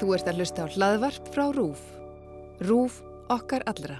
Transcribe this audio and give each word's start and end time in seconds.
Þú 0.00 0.14
ert 0.16 0.28
að 0.30 0.40
hlusta 0.40 0.64
á 0.64 0.72
hlaðvarp 0.72 1.28
frá 1.34 1.44
RÚF. 1.54 1.82
RÚF 2.62 3.00
okkar 3.32 3.64
allra. 3.70 3.98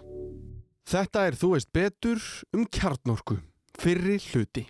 Þetta 0.88 1.26
er 1.28 1.36
Þú 1.38 1.54
veist 1.54 1.72
betur 1.72 2.22
um 2.54 2.66
kjarnorku. 2.66 3.38
Fyrri 3.78 4.18
hluti. 4.30 4.66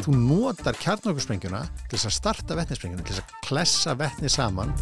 Þú 0.00 0.16
notar 0.16 0.78
kjarnorkusprengjuna 0.80 1.60
til 1.90 1.98
þess 1.98 2.08
að 2.08 2.16
starta 2.16 2.56
vetnisprengjuna, 2.58 3.04
til 3.04 3.14
þess 3.14 3.22
að 3.22 3.34
klessa 3.46 3.94
vetni 4.00 4.30
saman. 4.32 4.72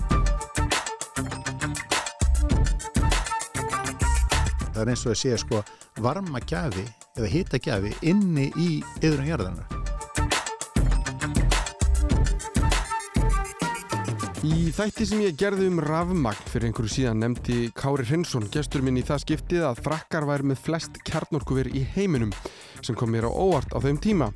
Það 4.72 4.80
er 4.84 4.92
eins 4.92 5.02
og 5.02 5.12
að 5.12 5.20
sé 5.24 5.34
sko 5.42 5.60
varma 6.02 6.40
gjafi 6.46 6.84
eða 7.18 7.32
hita 7.32 7.58
gjafi 7.62 7.92
inni 8.06 8.48
í 8.56 8.70
yðrum 9.02 9.28
jarðanar. 9.28 9.78
Í 14.46 14.68
þætti 14.70 15.04
sem 15.08 15.22
ég 15.24 15.34
gerði 15.34 15.66
um 15.66 15.80
rafmagn 15.82 16.44
fyrir 16.46 16.68
einhverju 16.68 16.92
síðan 16.94 17.18
nefndi 17.24 17.56
Kári 17.74 18.04
Hrinsson, 18.06 18.46
gestur 18.54 18.84
minn 18.86 19.00
í 19.00 19.02
það 19.02 19.24
skiptið 19.24 19.64
að 19.66 19.80
frakkar 19.82 20.28
væri 20.28 20.46
með 20.52 20.62
flest 20.62 21.00
kjarnorkuver 21.08 21.72
í 21.74 21.82
heiminum 21.96 22.30
sem 22.78 22.94
kom 22.94 23.10
mér 23.10 23.26
á 23.26 23.34
óvart 23.34 23.74
á 23.74 23.82
þeim 23.82 23.98
tíma. 23.98 24.30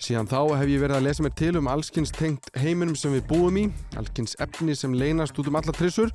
Síðan 0.00 0.28
þá 0.28 0.60
hef 0.60 0.68
ég 0.68 0.84
verið 0.84 0.98
að 0.98 1.06
lesa 1.08 1.24
mér 1.24 1.34
til 1.40 1.54
um 1.56 1.72
allskynns 1.72 2.12
tengt 2.12 2.49
heiminum 2.60 2.96
sem 2.98 3.14
við 3.16 3.26
búum 3.30 3.58
í, 3.60 3.64
allskynns 3.98 4.36
efni 4.42 4.76
sem 4.78 4.94
leynast 4.96 5.38
út 5.40 5.50
um 5.50 5.58
alla 5.60 5.74
trissur 5.76 6.12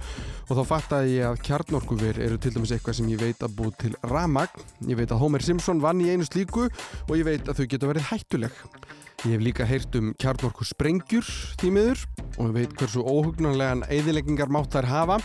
og 0.47 0.53
þá 0.59 0.63
fattaði 0.69 1.17
ég 1.17 1.29
að 1.29 1.41
kjarnorkuver 1.47 2.19
eru 2.25 2.39
til 2.41 2.53
dæmis 2.55 2.73
eitthvað 2.75 2.99
sem 2.99 3.09
ég 3.13 3.21
veit 3.21 3.43
að 3.45 3.57
búið 3.59 3.77
til 3.83 3.93
ramagn. 4.11 4.65
Ég 4.89 4.99
veit 4.99 5.11
að 5.11 5.21
Homer 5.23 5.45
Simpson 5.45 5.83
vann 5.83 6.03
í 6.03 6.11
einu 6.13 6.27
slíku 6.27 6.67
og 6.69 7.13
ég 7.17 7.27
veit 7.27 7.49
að 7.49 7.61
þau 7.61 7.69
geta 7.73 7.91
verið 7.91 8.09
hættuleg. 8.11 8.63
Ég 9.25 9.37
hef 9.37 9.45
líka 9.45 9.65
heyrt 9.65 9.95
um 9.97 10.11
kjarnorku 10.21 10.67
sprengjur 10.67 11.29
tímiður 11.61 12.03
og 12.37 12.49
ég 12.49 12.57
veit 12.59 12.75
hversu 12.77 13.01
óhugnanlegan 13.01 13.85
eðileggingar 13.89 14.51
mátt 14.53 14.75
þær 14.75 14.91
hafa. 14.91 15.21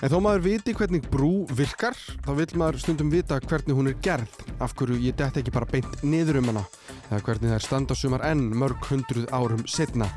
En 0.00 0.08
þó 0.08 0.16
maður 0.24 0.44
viti 0.46 0.72
hvernig 0.72 1.04
brú 1.12 1.44
virkar, 1.52 1.96
þá 2.24 2.30
vil 2.38 2.46
maður 2.56 2.78
stundum 2.80 3.10
vita 3.12 3.36
hvernig 3.44 3.76
hún 3.76 3.90
er 3.90 3.98
gerð, 4.00 4.38
af 4.64 4.72
hverju 4.78 4.96
ég 4.96 5.16
dætt 5.18 5.36
ekki 5.42 5.52
bara 5.52 5.68
beint 5.68 6.00
niður 6.00 6.38
um 6.40 6.48
hana, 6.48 6.62
eða 7.10 7.18
hvernig 7.26 7.50
það 7.50 7.56
er 7.58 7.66
standasumar 7.66 8.24
enn 8.30 8.46
mörg 8.56 8.88
hundruð 8.88 9.26
árum 9.36 9.66
setna. 9.68 10.08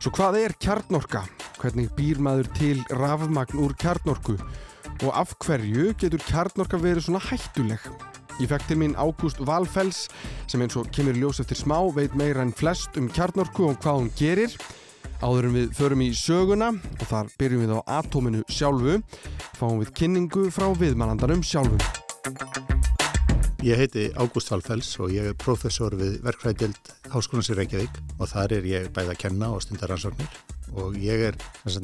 Svo 0.00 0.14
hvað 0.16 0.38
er 0.40 0.56
kjarnorka? 0.64 1.26
Hvernig 1.60 1.92
býr 1.96 2.22
maður 2.24 2.48
til 2.56 2.80
rafmagn 2.96 3.60
úr 3.60 3.76
kjarnorku? 3.80 4.38
Og 5.04 5.12
af 5.12 5.36
hverju 5.44 5.90
getur 6.00 6.24
kjarnorka 6.24 6.80
verið 6.80 7.10
svona 7.10 7.20
hættuleg? 7.26 7.84
Ég 8.40 8.48
fekk 8.48 8.64
til 8.68 8.80
mín 8.80 8.96
Ágúst 8.96 9.44
Valfells 9.44 10.06
sem 10.48 10.64
eins 10.64 10.76
og 10.76 10.88
kemur 10.92 11.16
ljós 11.16 11.42
eftir 11.44 11.60
smá 11.60 11.78
veit 11.96 12.16
meira 12.16 12.44
en 12.44 12.52
flest 12.52 12.96
um 13.00 13.12
kjarnorku 13.12 13.70
og 13.70 13.80
hvað 13.84 14.00
hún 14.00 14.10
gerir. 14.16 14.56
Áður 15.24 15.48
en 15.48 15.54
við 15.56 15.70
förum 15.76 16.02
í 16.04 16.10
söguna 16.16 16.68
og 16.76 17.04
þar 17.08 17.30
byrjum 17.40 17.62
við 17.64 17.72
á 17.72 17.80
atóminu 18.00 18.42
sjálfu, 18.52 18.98
fáum 19.56 19.78
við 19.80 19.92
kynningu 19.96 20.48
frá 20.52 20.66
viðmannandanum 20.76 21.44
sjálfum. 21.46 21.80
Ég 23.64 23.80
heiti 23.80 24.10
Ágúst 24.20 24.52
Valfells 24.52 24.92
og 25.00 25.14
ég 25.14 25.30
er 25.30 25.38
professor 25.40 25.96
við 25.96 26.18
verkfræðild 26.26 26.92
Háskólands 27.10 27.48
í 27.50 27.56
Reykjavík 27.56 28.00
og 28.20 28.28
þar 28.30 28.58
er 28.58 28.68
ég 28.68 28.90
bæða 28.94 29.14
að 29.16 29.22
kenna 29.24 29.48
og 29.56 29.64
stundar 29.64 29.96
ansóknir 29.96 30.36
og 30.76 30.98
ég 31.00 31.30
er 31.30 31.38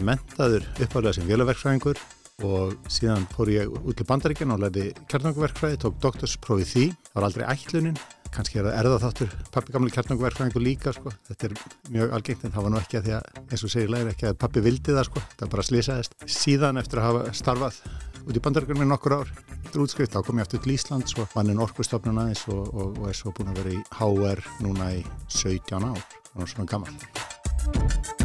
mentaður 0.04 0.68
uppálega 0.76 1.16
sem 1.16 1.26
vélaverkfræðingur 1.30 1.98
og 2.46 2.76
síðan 2.92 3.24
fór 3.32 3.50
ég 3.54 3.72
út 3.72 3.96
til 3.96 4.06
bandaríkjan 4.08 4.52
og 4.54 4.62
lærði 4.64 4.90
kjarnangverkfræði, 5.10 5.80
tók 5.80 5.98
doktorsprófið 6.02 6.70
því, 6.72 6.84
það 7.08 7.18
var 7.18 7.26
aldrei 7.28 7.44
ætlunin, 7.52 7.98
kannski 8.32 8.60
er 8.60 8.68
það 8.68 8.78
erða 8.80 9.00
þáttur 9.02 9.34
pappi 9.54 9.74
gamli 9.74 9.92
kjarnangverkfræðingur 9.94 10.64
líka 10.64 10.94
sko, 10.96 11.12
þetta 11.28 11.48
er 11.48 11.56
mjög 11.92 12.14
algengt 12.16 12.46
en 12.46 12.54
það 12.54 12.66
var 12.66 12.74
nú 12.74 12.80
ekki 12.80 12.98
að 13.00 13.08
því 13.08 13.14
að 13.18 13.42
eins 13.42 13.66
og 13.66 13.72
segir 13.74 13.92
læri 13.92 14.14
ekki 14.14 14.28
að 14.30 14.38
pappi 14.44 14.64
vildi 14.64 14.96
það 14.96 15.08
sko, 15.10 15.24
það 15.40 15.52
bara 15.54 15.66
slísaðist. 15.68 16.16
Síðan 16.38 16.80
eftir 16.82 17.02
að 17.02 17.08
hafa 17.10 17.36
starfað 17.36 17.80
út 18.22 18.38
í 18.38 18.42
bandaríkjan 18.44 18.80
með 18.80 18.90
nokkur 18.92 19.16
ár, 19.18 19.32
eftir 19.58 19.84
útskrift, 19.84 20.14
þá 20.14 20.26
kom 20.26 20.40
ég 20.40 20.48
aftur 20.48 20.64
til 20.64 20.76
Íslands 20.76 21.16
og 21.18 21.36
vann 21.36 21.52
inn 21.52 21.62
orkustofnun 21.62 22.22
aðeins 22.24 22.46
og, 22.48 22.64
og, 22.70 22.98
og 23.02 23.08
er 23.10 23.18
svo 23.18 23.34
búin 23.36 23.52
að 23.52 23.62
vera 23.62 23.76
í 23.76 23.84
HR 23.98 24.44
núna 24.64 24.92
í 24.96 25.06
17 25.28 25.88
ár, 25.92 26.04
að 26.38 26.52
svona 26.54 26.70
gammal. 26.70 28.21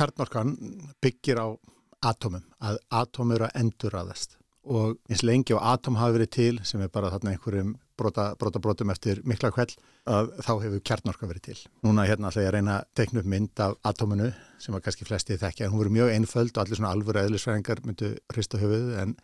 Kjarnorkan 0.00 0.56
byggir 1.04 1.44
á 1.44 1.48
atómum, 2.00 2.44
að 2.64 2.80
atóm 2.88 3.36
eru 3.36 3.46
að 3.46 3.58
endur 3.60 4.00
aðast 4.00 4.40
og 4.70 4.98
eins 5.08 5.22
lengi 5.24 5.56
á 5.56 5.60
atóm 5.72 5.96
hafi 5.96 6.18
verið 6.18 6.30
til 6.36 6.56
sem 6.68 6.82
er 6.84 6.90
bara 6.92 7.10
þarna 7.12 7.32
einhverjum 7.32 7.72
brota, 7.96 8.34
brotum 8.36 8.92
eftir 8.92 9.20
mikla 9.28 9.50
kveld 9.54 9.72
að 10.08 10.30
þá 10.44 10.52
hefur 10.64 10.82
kjarnorka 10.84 11.28
verið 11.28 11.44
til. 11.48 11.56
Núna 11.84 12.06
hérna 12.08 12.30
ætla 12.30 12.44
ég 12.44 12.50
að 12.50 12.56
reyna 12.56 12.76
að 12.78 12.88
teikna 13.00 13.22
upp 13.22 13.30
mynd 13.34 13.62
af 13.64 13.76
atóminu 13.90 14.30
sem 14.60 14.76
að 14.76 14.84
kannski 14.86 15.08
flestið 15.08 15.42
þekkja. 15.44 15.66
En 15.66 15.74
hún 15.74 15.82
verið 15.82 15.96
mjög 15.96 16.12
einföld 16.14 16.52
og 16.54 16.62
allir 16.62 16.80
svona 16.80 16.92
alvöru 16.94 17.22
eðlisfræðingar 17.24 17.82
myndu 17.86 18.12
hrista 18.34 18.60
höfuð 18.60 18.94
en 19.02 19.16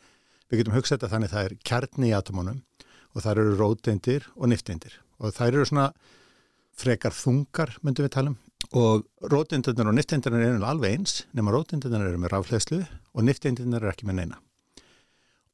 við 0.50 0.62
getum 0.62 0.76
hugsað 0.76 0.98
þetta 0.98 1.12
þannig 1.14 1.32
það 1.34 1.48
er 1.48 1.56
kjarni 1.70 2.10
í 2.10 2.16
atómunum 2.16 2.62
og 3.12 3.22
það 3.24 3.32
eru 3.34 3.56
róteindir 3.60 4.28
og 4.36 4.52
nifteindir 4.52 4.98
og 5.20 5.36
það 5.36 5.52
eru 5.52 5.68
svona 5.70 5.86
frekar 6.76 7.16
þungar 7.16 7.76
myndum 7.82 8.06
við 8.06 8.16
tala 8.16 8.32
um 8.34 8.40
og 8.76 9.06
róteindirnar 9.32 9.88
og 9.88 9.96
nifteindirnar 9.96 10.42
eru 10.44 10.64
alveg 10.68 10.98
eins 10.98 11.22
nema 11.36 11.54
róteindirnar 11.54 12.10
eru 12.10 12.20
með 12.20 12.34
rafleðslu 12.34 12.82
og 12.84 13.24
nifteindirnar 13.24 13.80
eru 13.80 13.92
ekki 13.92 14.08
með 14.08 14.18
neina. 14.20 14.40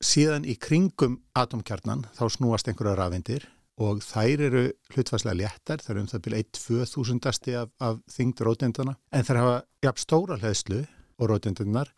Síðan 0.03 0.47
í 0.49 0.57
kringum 0.59 1.21
atomkjarnan 1.39 2.09
þá 2.17 2.25
snúast 2.35 2.71
einhverja 2.71 2.97
rafeindir 2.99 3.47
og 3.83 4.03
þær 4.03 4.43
eru 4.49 4.65
hlutfærslega 4.93 5.39
léttar, 5.39 5.83
þær 5.83 5.95
eru 5.95 6.03
um 6.03 6.11
það 6.11 6.25
byrja 6.27 6.43
1-2 6.49 7.55
af, 7.61 7.71
af 7.79 8.01
þingd 8.11 8.43
róteindana 8.49 8.97
en 9.15 9.29
þær 9.29 9.41
hafa 9.41 9.59
jafn 9.87 10.03
stóra 10.03 10.39
hlæðslu 10.43 10.83
og 10.83 11.31
róteindirnar 11.31 11.93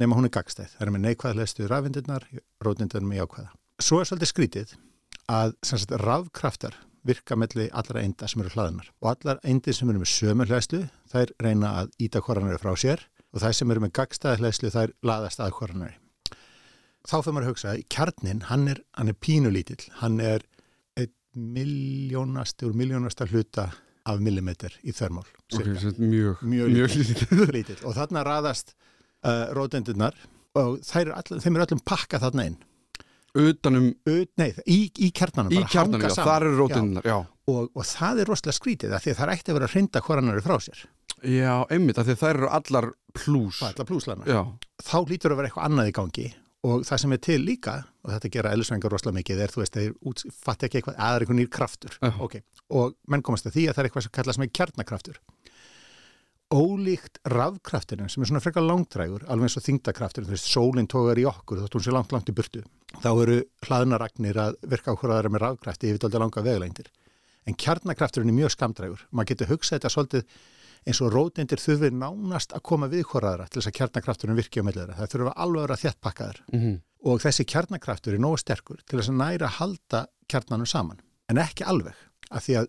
nema 0.00 0.16
hún 0.16 0.30
er 0.30 0.32
gagstæð. 0.32 0.72
Þær 0.78 0.86
eru 0.86 0.94
með 0.96 1.04
neikvæða 1.06 1.36
hlæðslu 1.36 1.68
rafeindirnar, 1.68 2.28
róteindirnar 2.64 3.10
með 3.10 3.20
jákvæða. 3.20 3.50
Svo 3.84 4.00
er 4.00 4.08
svolítið 4.08 4.32
skrítið 4.32 4.76
að 5.30 5.54
sagt, 5.64 5.92
rafkraftar 6.00 6.80
virka 7.06 7.36
melli 7.38 7.70
allra 7.72 8.02
einda 8.02 8.28
sem 8.28 8.42
eru 8.42 8.52
hlaðunar 8.54 8.92
og 9.00 9.10
allar 9.14 9.40
eindir 9.44 9.76
sem 9.76 9.88
eru 9.90 10.02
með 10.02 10.12
sömu 10.12 10.46
hlæslu 10.50 10.84
þær 11.12 11.32
reyna 11.40 11.72
að 11.80 11.96
íta 12.02 12.22
hvoranari 12.24 12.60
frá 12.60 12.74
sér. 12.76 13.06
Og 13.30 13.38
þær 13.44 13.54
sem 13.54 13.70
eru 13.70 13.82
með 13.84 13.92
gagstaði 13.94 14.42
hlæslu 14.42 14.72
þær 14.74 14.92
laðast 15.06 15.40
að 15.40 15.52
hvoranari 15.54 16.00
þá 17.08 17.16
fyrir 17.20 17.34
maður 17.34 17.46
að 17.46 17.52
hugsa 17.54 17.70
að 17.72 17.84
kjarnin 17.92 18.42
hann 18.50 18.66
er, 18.70 18.80
hann 18.98 19.12
er 19.12 19.16
pínulítill. 19.16 19.84
Hann 20.00 20.18
er 20.24 20.44
einn 21.00 21.12
miljónast 21.54 22.64
úr 22.66 22.74
miljónasta 22.76 23.28
hluta 23.30 23.70
af 24.08 24.20
millimetr 24.24 24.74
í 24.80 24.94
þörmál 24.96 25.26
okay, 25.52 25.74
mjög, 26.00 26.40
mjög, 26.40 26.70
mjög 26.72 26.94
lítill. 26.96 27.46
lítill. 27.54 27.80
Og 27.84 27.94
þarna 27.98 28.24
raðast 28.26 28.74
uh, 28.74 29.50
rótendunar 29.56 30.16
og 30.58 30.80
er 30.98 31.12
all, 31.14 31.40
þeim 31.42 31.56
er 31.56 31.66
öllum 31.66 31.82
pakka 31.86 32.20
þarna 32.22 32.48
inn 32.50 32.58
utanum 33.38 33.90
Ut, 34.08 34.30
nei, 34.40 34.50
í, 34.66 34.80
í 34.98 35.10
kjarnanum 35.14 35.54
í 35.54 35.62
kjarnanum, 35.70 36.06
já, 36.06 36.14
þar 36.18 36.46
eru 36.48 36.58
rótinnar 36.58 37.10
og, 37.10 37.70
og 37.74 37.86
það 37.86 38.22
er 38.22 38.30
rosalega 38.30 38.56
skrítið 38.56 38.96
því 38.96 39.14
að 39.14 39.20
það 39.20 39.34
ætti 39.34 39.52
að 39.52 39.58
vera 39.58 39.68
að 39.68 39.76
hrinda 39.76 40.02
hvoranari 40.06 40.44
frá 40.44 40.56
sér. 40.62 40.84
Já, 41.20 41.54
einmitt, 41.68 41.98
því 42.00 42.14
að 42.14 42.20
það 42.22 42.34
eru 42.34 42.52
allar 42.58 42.86
plús. 43.16 43.62
Allar 43.66 43.88
plúslarna 43.88 44.44
þá 44.80 44.98
lítur 45.10 45.34
að 45.34 45.40
vera 45.40 45.50
eitthvað 45.50 45.68
annað 45.68 45.90
í 45.90 45.96
gangi 45.98 46.28
og 46.66 46.84
það 46.84 47.02
sem 47.02 47.14
er 47.16 47.20
til 47.24 47.38
líka 47.40 47.74
og 48.04 48.12
þetta 48.14 48.30
gera 48.34 48.52
eðlisvengar 48.54 48.92
rosalega 48.92 49.16
mikið 49.16 49.42
er 49.44 49.52
þú 49.52 49.62
veist, 49.62 49.76
þeir 49.76 50.32
fatti 50.44 50.68
ekki 50.68 50.80
eitthvað 50.80 50.98
aðra 51.00 51.24
eitthvað 51.24 51.38
nýr 51.38 51.52
kraftur. 51.52 51.96
Okay. 52.26 52.42
og 52.68 52.96
menn 53.10 53.24
komast 53.24 53.48
að 53.48 53.56
því 53.56 53.64
að 53.68 53.76
það 53.76 53.82
er 53.82 53.88
eitthvað 53.88 54.06
sem 54.06 54.14
kallast 54.18 54.42
með 54.42 54.52
kjarnakraftur 54.58 55.20
ólíkt 56.50 57.20
rafkrafturinn 57.30 58.10
sem 58.10 58.24
er 58.24 58.30
svona 58.30 58.42
frekar 58.42 58.64
langtrægur, 58.66 59.22
alveg 59.30 59.46
eins 59.46 59.58
og 59.60 59.64
þingdakrafturinn, 59.66 60.28
þú 60.28 60.34
veist, 60.34 60.48
sólinn 60.50 60.88
tógar 60.90 61.18
í 61.20 61.26
okkur 61.30 61.62
þótt 61.62 61.76
hún 61.76 61.84
sé 61.84 61.94
langt, 61.94 62.14
langt 62.14 62.30
í 62.30 62.34
burtu. 62.34 62.62
Þá 62.98 63.10
eru 63.12 63.36
hlaðnaragnir 63.66 64.40
að 64.42 64.56
virka 64.72 64.94
okkur 64.94 65.14
aðra 65.14 65.30
með 65.30 65.44
rafkrafti 65.44 65.92
yfir 65.92 66.02
doldið 66.02 66.24
langa 66.24 66.44
veglengdir. 66.46 66.90
En 67.46 67.56
kjarnakrafturinn 67.56 68.32
er 68.32 68.38
mjög 68.40 68.54
skamtrægur. 68.56 69.06
Man 69.14 69.28
getur 69.30 69.50
hugsað 69.52 69.78
þetta 69.78 69.92
svolítið 69.94 70.26
eins 70.88 71.00
og 71.04 71.12
rótindir 71.14 71.60
þurfið 71.60 71.96
nánast 72.00 72.54
að 72.56 72.64
koma 72.66 72.88
við 72.90 73.06
hvora 73.10 73.34
aðra 73.34 73.48
til 73.48 73.60
þess 73.60 73.70
að 73.70 73.76
kjarnakrafturinn 73.78 74.38
virki 74.38 74.62
á 74.62 74.66
meðlega. 74.66 74.98
Það 74.98 75.14
þurfa 75.14 75.34
alveg 75.44 75.60
að 75.60 75.66
vera 75.66 75.80
þjættpakkaður. 75.84 76.42
Mm 76.50 76.60
-hmm. 76.60 76.76
Og 77.10 77.20
þessi 77.20 77.44
kjarnakraftur 77.48 78.14
er 78.14 78.20
nógu 78.20 78.40
sterkur 78.40 78.80
til 78.86 78.98
þess 78.98 79.12
að 79.12 79.20
næra 79.20 79.48
halda 79.60 80.06
kjarnanum 80.28 80.66
saman. 80.66 81.00
En 81.28 81.38
ekki 81.38 81.64
alveg, 81.64 81.94
af 82.30 82.44
því 82.44 82.56
að 82.60 82.68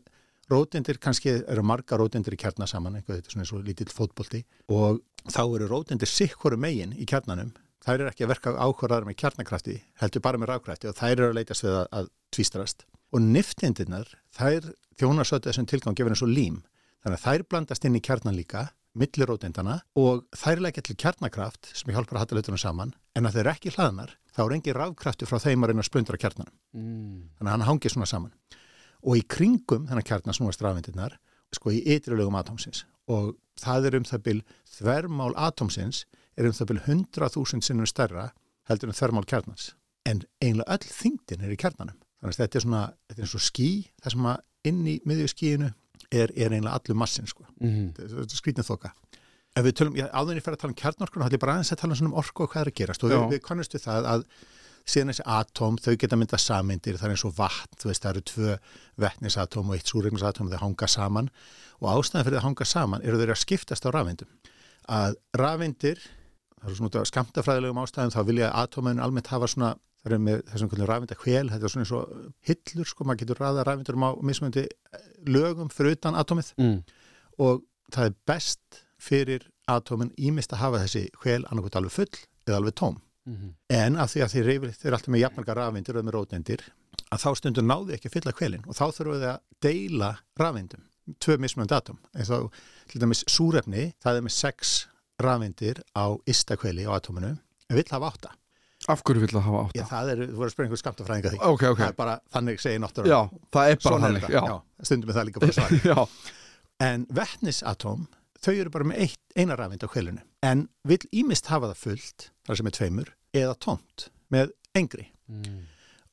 Rótendir 0.51 0.99
kannski 0.99 1.37
eru 1.39 1.63
marga 1.63 1.97
rótendir 1.99 2.35
í 2.35 2.39
kjarnar 2.41 2.69
saman, 2.69 2.97
eitthvað 2.99 3.21
þetta 3.21 3.29
er 3.31 3.35
svona 3.35 3.59
og 3.59 3.67
lítill 3.67 3.91
fótbolti 3.95 4.41
og 4.73 5.01
þá 5.29 5.43
eru 5.43 5.69
rótendir 5.69 6.09
sikkoru 6.09 6.57
megin 6.59 6.95
í 6.97 7.07
kjarnanum. 7.07 7.53
Þær 7.81 7.95
eru 8.03 8.11
ekki 8.11 8.25
að 8.25 8.33
verka 8.33 8.53
ákvarðar 8.57 9.07
með 9.07 9.17
kjarnakrafti, 9.23 9.77
heldur 10.01 10.21
bara 10.21 10.41
með 10.41 10.51
rákrafti 10.51 10.89
og 10.91 10.97
þær 10.99 11.13
eru 11.15 11.29
að 11.31 11.37
leitast 11.39 11.65
við 11.65 11.77
að, 11.79 11.87
að 11.97 12.11
tvístrast. 12.35 12.85
Og 13.11 13.23
niftindirnar, 13.23 14.11
þær 14.37 14.67
þjónarsötu 14.99 15.49
þessum 15.49 15.69
tilgang 15.71 15.97
gefur 15.97 16.13
eins 16.13 16.21
og 16.25 16.29
lím. 16.29 16.61
Þannig 17.01 17.17
að 17.17 17.25
þær 17.25 17.45
blandast 17.49 17.87
inn 17.87 17.97
í 17.97 18.03
kjarnan 18.05 18.37
líka, 18.37 18.67
millir 18.93 19.29
róteindana 19.31 19.79
og 19.97 20.25
þær 20.35 20.61
leggja 20.67 20.83
til 20.85 20.97
kjarnakraft 20.99 21.71
sem 21.73 21.93
hjálpar 21.95 22.19
að 22.19 22.25
hata 22.25 22.37
hlutunum 22.37 22.59
saman 22.61 22.91
en 23.15 23.27
að 23.27 23.39
þeir 23.39 23.49
ekki 23.53 23.73
hlaðnar, 23.77 24.13
þá 24.35 24.41
er 24.43 24.55
engi 24.57 24.75
rafkrafti 24.75 25.29
frá 25.29 25.39
þeim 25.41 25.63
að 25.63 25.71
reyna 25.71 25.83
að 25.85 25.87
splundra 25.87 26.19
kjarnanum. 26.19 26.57
Mm. 26.75 27.21
Þannig 27.39 27.47
að 27.47 27.55
hann 27.55 27.67
hangir 27.69 27.93
svona 27.95 28.09
saman. 28.11 28.33
Og 29.01 29.17
í 29.17 29.25
kringum 29.25 29.87
þennan 29.89 30.05
kjarnan 30.05 30.37
snúast 30.37 30.61
rafeindirnar, 30.61 31.17
sko 31.51 31.73
í 31.73 31.81
ytrilögum 31.95 32.37
atómsins 32.39 32.85
og 33.11 33.33
það 33.59 33.89
er 33.89 33.97
um 33.97 34.05
það 34.07 34.23
byl 34.27 34.37
þvermál 34.77 35.33
atómsins 35.35 36.05
er 36.37 36.47
um 36.47 36.55
það 36.55 36.69
byl 36.71 36.79
100.000 36.85 37.65
sinnum 37.65 37.89
stærra 37.89 38.29
heldur 38.69 38.91
en 38.91 38.97
þvermál 38.97 39.27
kjarnans. 39.27 39.73
En 40.07 40.23
einlega 40.41 40.77
öll 40.77 40.87
þingdin 40.87 41.43
er 41.45 41.53
í 41.53 41.59
kjarnanum. 41.59 41.97
Þannig 42.21 42.37
að 42.37 42.43
þetta 42.43 42.59
er 42.59 42.65
svona, 42.65 42.83
þetta 43.09 43.21
er 43.21 43.27
eins 43.27 43.37
og 43.37 43.43
skí, 43.45 43.69
það 44.01 44.15
sem 44.15 44.27
að 44.31 44.69
inn 44.69 44.81
í 44.87 44.95
miðju 45.09 45.31
skíinu 45.31 45.69
er, 46.09 46.33
er 46.37 46.53
einlega 46.53 46.77
allur 46.77 46.99
massin, 47.01 47.29
sko. 47.29 47.45
Mm. 47.59 47.91
Þetta 47.97 48.21
er 48.23 48.37
skrítið 48.37 48.69
þoka. 48.69 48.93
Ef 49.51 49.65
við 49.65 49.77
tölum, 49.81 49.97
já, 49.99 50.05
áður 50.15 50.33
en 50.33 50.39
ég 50.39 50.45
fer 50.45 50.55
að 50.55 50.61
tala 50.61 50.71
um 50.71 50.79
kjarnorkuna, 50.79 51.25
þá 51.25 51.27
ætlum 51.27 51.35
ég 51.35 51.43
bara 51.43 51.55
aðeins 51.57 51.73
að 51.73 51.81
tala 51.81 51.97
um 52.05 52.17
orku 52.21 52.45
og 52.45 52.53
hvað 52.53 52.61
er 52.61 52.71
að 52.71 52.77
gerast 52.77 53.03
og 53.03 53.11
við, 53.11 53.23
við 53.33 53.41
kannast 53.47 53.75
við 53.75 53.83
það 53.83 54.07
að 54.13 54.25
síðan 54.91 55.11
þessi 55.13 55.25
atóm, 55.25 55.77
þau 55.81 55.93
geta 56.01 56.17
mynda 56.19 56.37
sameindir, 56.41 56.97
það 56.99 57.07
er 57.07 57.13
eins 57.15 57.25
og 57.27 57.35
vatn, 57.37 57.77
þú 57.81 57.89
veist, 57.91 58.03
það 58.03 58.11
eru 58.11 58.23
tvö 58.31 58.55
vettnisatóm 59.03 59.69
og 59.71 59.77
eitt 59.77 59.91
súregnisatóm, 59.91 60.49
þau 60.51 60.61
hanga 60.65 60.89
saman 60.91 61.29
og 61.81 61.87
ástæðan 61.95 62.27
fyrir 62.27 62.39
að 62.41 62.45
hanga 62.47 62.67
saman 62.67 63.05
eru 63.05 63.21
þeir 63.21 63.33
að 63.35 63.41
skiptast 63.41 63.87
á 63.87 63.89
rafeindum. 63.95 64.29
Að 64.91 65.15
rafeindir, 65.39 66.01
það 66.59 66.67
eru 66.69 66.79
svona 66.81 67.05
skamtafræðilegum 67.11 67.81
ástæðum, 67.83 68.13
þá 68.13 68.21
vilja 68.27 68.51
atóminu 68.61 69.01
almennt 69.05 69.31
hafa 69.31 69.49
svona, 69.49 69.71
það 70.03 70.15
er 70.17 70.23
með 70.27 70.43
þessum 70.51 70.71
kvöldum 70.71 70.89
rafeinda 70.89 71.17
hvel, 71.23 71.49
þetta 71.53 71.67
er 71.67 71.73
svona 71.75 71.85
eins 71.85 71.95
og 71.97 72.15
hillur, 72.49 72.89
sko, 72.91 73.05
maður 73.07 73.21
getur 73.23 73.41
ræða 73.41 73.65
rafeindurum 73.67 74.05
á 74.05 74.09
mismöndi 74.25 74.65
lögum 75.29 75.69
fyrir 75.73 75.97
utan 75.97 76.17
atómið 76.17 76.53
Mm. 76.57 76.81
og 77.39 77.63
það 77.93 78.05
er 78.09 78.15
best 78.27 78.81
fyrir 79.01 79.47
atómin 79.69 80.11
ímist 80.17 80.53
að 80.53 80.61
hafa 80.65 80.81
þessi 80.83 81.07
hvel 81.21 81.45
annarkvæmt 81.45 81.77
alveg 81.79 81.91
full 81.95 82.11
eða 82.47 82.57
alveg 82.59 82.75
tóm. 82.75 82.97
Mm. 83.29 83.51
En 83.77 83.97
af 84.01 84.11
því 84.13 84.23
að 84.25 84.33
þeir, 84.35 84.49
eru 84.71 84.95
alltaf 84.97 85.11
með 85.13 85.23
jafnmarga 85.25 85.55
rafeindir 85.59 85.99
og 85.99 86.07
með 86.07 86.15
rótendir, 86.17 86.63
að 87.13 87.23
þá 87.23 87.29
stundum 87.37 87.67
náðu 87.69 87.95
ekki 87.95 88.09
að 88.09 88.15
fylla 88.17 88.33
hvelin 88.39 88.65
og 88.65 88.77
þá 88.77 88.85
þurfum 88.97 89.17
við 89.19 89.27
að 89.29 89.39
deila 89.67 90.11
rafeindum, 90.41 90.83
tvö 91.21 91.37
mismunandi 91.43 91.77
atóm. 91.77 91.99
En 92.15 92.27
þá, 92.27 92.37
til 92.91 93.01
dæmis, 93.03 93.23
súrefni, 93.29 93.87
það 94.01 94.19
er 94.21 94.25
með 94.27 94.37
sex 94.37 94.75
rafeindir 95.21 95.83
á 95.93 96.05
ysta 96.29 96.57
hveli 96.57 96.87
á 96.89 96.91
atóminu, 96.97 97.35
en 97.69 97.77
vill 97.77 97.89
hafa 97.93 98.09
átta. 98.09 98.33
Af 98.89 99.03
hverju 99.05 99.21
vill 99.21 99.35
það 99.35 99.45
hafa 99.45 99.59
átta? 99.67 99.77
Já, 99.77 99.85
það 99.91 100.11
er, 100.11 100.21
þú 100.25 100.39
voru 100.39 100.47
að 100.49 100.53
spyrja 100.55 100.67
einhver 100.67 100.81
skamtafræðinga 100.81 101.31
því. 101.35 101.39
Ok, 101.45 101.65
ok. 101.69 101.81
Það 101.83 101.91
er 101.91 101.97
bara, 101.99 102.15
þannig 102.33 102.61
segir 102.63 102.81
náttúrulega. 102.81 103.13
Já, 103.13 103.41
það 103.53 103.73
er 103.73 103.81
bara 103.83 103.97
er 103.99 104.05
þannig. 104.05 104.23
þetta. 104.25 104.41
Já. 104.49 104.87
stundum 104.89 105.11
er 105.11 105.17
það 105.19 105.27
líka 105.29 105.43
bara 105.43 105.55
svar. 105.59 105.75
Já. 105.85 105.99
En 106.81 107.03
vetnisatóm, 107.19 108.07
þau 108.41 108.53
eru 108.55 108.73
bara 108.73 108.87
með 108.89 109.03
eitt, 109.05 109.19
eina 109.37 109.57
rafeind 109.59 109.85
á 109.85 109.89
kvelinu. 109.93 110.23
En 110.49 110.63
vill 110.89 111.03
ímist 111.13 111.51
hafa 111.53 111.69
það 111.69 111.83
fullt, 111.83 112.27
þar 112.51 112.59
sem 112.61 112.69
er 112.71 112.75
tveimur, 112.77 113.11
eða 113.33 113.55
tómt 113.63 114.09
með 114.31 114.51
engri. 114.77 115.07
Mm. 115.31 115.61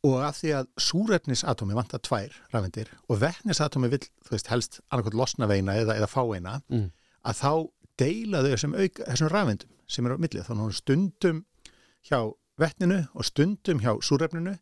Og 0.06 0.20
af 0.22 0.36
því 0.38 0.52
að 0.54 0.68
súrefnisatómi 0.78 1.74
vantar 1.74 1.98
tvær 2.06 2.34
rafeindir 2.54 2.92
og 3.10 3.18
vetnisatómi 3.18 3.90
vill, 3.90 4.04
þú 4.22 4.34
veist, 4.36 4.50
helst 4.52 4.78
annarkot 4.92 5.16
losna 5.18 5.48
veina 5.50 5.74
eða, 5.80 5.96
eða 5.98 6.06
fá 6.12 6.22
eina, 6.36 6.60
Mm. 6.70 6.90
að 7.26 7.40
þá 7.42 7.52
deila 7.98 8.42
þau 8.44 8.52
þessum, 8.54 8.76
þessum 9.02 9.32
rafeindum 9.32 9.70
sem 9.88 10.06
eru 10.06 10.14
á 10.14 10.22
millið. 10.22 10.46
Þannig 10.46 10.68
að 10.68 10.78
stundum 10.78 11.44
hjá 12.06 12.20
vetninu 12.58 13.00
og 13.14 13.24
stundum 13.26 13.80
hjá 13.82 13.92
súrefninu 13.98 14.54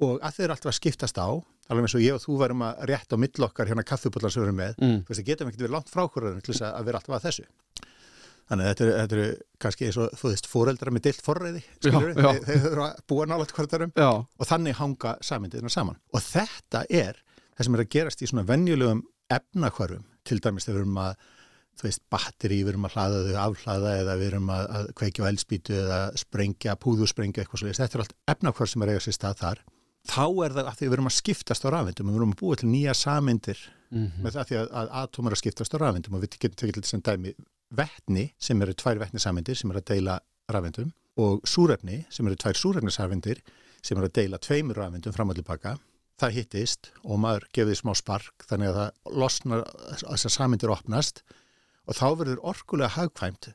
og 0.00 0.20
að 0.22 0.34
þau 0.38 0.44
eru 0.44 0.52
alltaf 0.54 0.70
að 0.70 0.78
skiptast 0.78 1.18
á, 1.18 1.28
alveg 1.68 1.84
eins 1.88 1.94
og 1.98 2.04
ég 2.06 2.14
og 2.14 2.22
þú 2.22 2.38
varum 2.38 2.62
að 2.62 2.84
rétta 2.86 3.18
á 3.18 3.22
mill 3.22 3.44
okkar 3.48 3.66
hérna 3.66 3.82
kaffibullar 3.84 4.30
sem 4.30 4.42
við 4.42 4.46
erum 4.46 4.60
með, 4.62 4.74
Mm. 4.78 5.02
þú 5.02 5.08
veist, 5.10 5.20
það 5.20 5.26
getum 5.32 5.48
ekki 5.50 5.58
verið 5.58 5.74
langt 5.74 5.90
frá 5.90 6.06
hverjum 6.08 6.40
til 6.42 6.54
þess 6.54 6.62
að 6.70 6.84
vera 6.86 6.98
alltaf 7.02 7.16
að 7.18 7.26
þessu. 7.26 7.44
Þannig 8.48 8.64
að 8.64 8.70
þetta 8.70 8.84
eru, 8.84 8.92
þetta 8.98 9.16
eru 9.18 9.26
kannski 9.60 9.86
eins 9.88 9.96
og, 10.00 10.12
þú 10.16 10.30
veist, 10.32 10.46
fóreldra 10.48 10.92
með 10.94 11.02
dilt 11.08 11.24
forræði, 11.26 11.62
skilur 11.82 12.12
Já, 12.14 12.20
já. 12.22 12.28
þeir, 12.32 12.44
þeir 12.48 12.60
þurfa 12.64 12.86
að 12.88 13.02
búa 13.12 13.26
nálægt 13.28 13.52
hverjarum 13.58 13.90
Já. 13.98 14.08
og 14.24 14.48
þannig 14.48 14.78
hanga 14.78 15.14
samindirna 15.28 15.72
saman. 15.74 15.98
Og 16.16 16.22
þetta 16.24 16.84
er 16.88 17.18
það 17.58 17.66
sem 17.68 17.76
er 17.76 17.82
að 17.84 17.90
gerast 17.96 18.22
í 18.24 18.28
svona 18.30 18.46
venjulegum 18.48 19.02
efnakvarfum, 19.36 20.06
til 20.24 20.38
dæmis 20.44 20.64
þegar 20.68 20.78
við 20.78 20.84
erum 20.86 21.00
að, 21.04 21.26
þú 21.78 21.86
veist, 21.88 22.02
batteri, 22.14 22.60
við 22.64 22.72
erum 22.72 22.86
að 22.88 22.94
hlaða 22.96 23.18
þau 23.28 23.40
afhlaða 23.44 23.92
eða 24.02 24.14
við 24.22 24.30
erum 24.32 24.48
að, 24.56 24.64
að 24.78 24.88
kveikja 25.02 25.24
á 25.24 25.30
eldspýtu 25.32 25.76
eða 25.82 25.98
sprengja, 26.24 26.76
púðusprengja 26.80 27.44
eitthvað 27.44 27.62
svolítið. 27.62 27.82
Þetta 27.84 27.98
er 28.00 28.04
allt 28.06 28.16
efnakvarf 28.34 28.72
sem 28.72 28.82
er 28.86 28.88
að 28.88 28.96
eiga 28.96 29.04
sér 29.04 29.18
stað 29.18 29.42
þar. 29.44 29.60
Þá 30.08 30.24
er 30.46 30.54
það 30.56 30.70
að 30.70 30.78
því 30.78 30.86
við 30.88 30.96
erum 30.96 31.10
að 31.10 31.16
skiptast 31.18 31.66
á 31.66 31.68
rafindum 31.74 32.08
við 32.08 32.16
erum 32.22 32.32
að 32.32 32.40
búa 32.40 32.56
til 32.62 32.70
nýja 32.72 32.94
samindir 32.96 33.66
Mm. 33.88 34.10
með 34.20 34.34
það 34.36 34.50
að, 34.60 34.66
að 34.76 34.88
atóm 35.00 35.28
er 35.30 35.32
að 35.32 35.38
skiptast 35.40 35.72
á 35.72 35.80
rafindum 35.80 36.16
og 36.18 36.20
við 36.20 36.34
getum 36.34 36.56
tekið 36.60 36.74
til 36.76 36.82
þessum 36.84 37.00
dæmi 37.06 37.30
vetni 37.70 38.30
sem 38.38 38.62
eru 38.62 38.74
tvær 38.74 38.98
vetnisamindir 39.02 39.56
sem 39.58 39.70
eru 39.70 39.82
að 39.82 39.90
deila 39.92 40.18
rafindum 40.52 40.92
og 41.18 41.42
súrefni 41.48 42.04
sem 42.10 42.26
eru 42.30 42.36
tvær 42.40 42.56
súrefnisamindir 42.56 43.42
sem 43.82 43.98
eru 43.98 44.08
að 44.08 44.16
deila 44.20 44.38
tveimur 44.42 44.78
rafindum 44.80 45.12
fram 45.16 45.30
og 45.32 45.38
tilbaka 45.38 45.76
það 46.18 46.34
hittist 46.38 46.90
og 47.04 47.20
maður 47.22 47.46
gefið 47.54 47.78
smá 47.82 47.92
spark 47.98 48.46
þannig 48.50 48.72
að 48.72 48.78
það 48.80 49.18
losnar 49.22 49.64
þessar 50.02 50.34
samindir 50.34 50.72
opnast 50.74 51.22
og 51.88 51.94
þá 51.98 52.06
verður 52.20 52.42
orkulega 52.52 52.94
hagkvæmt 52.96 53.50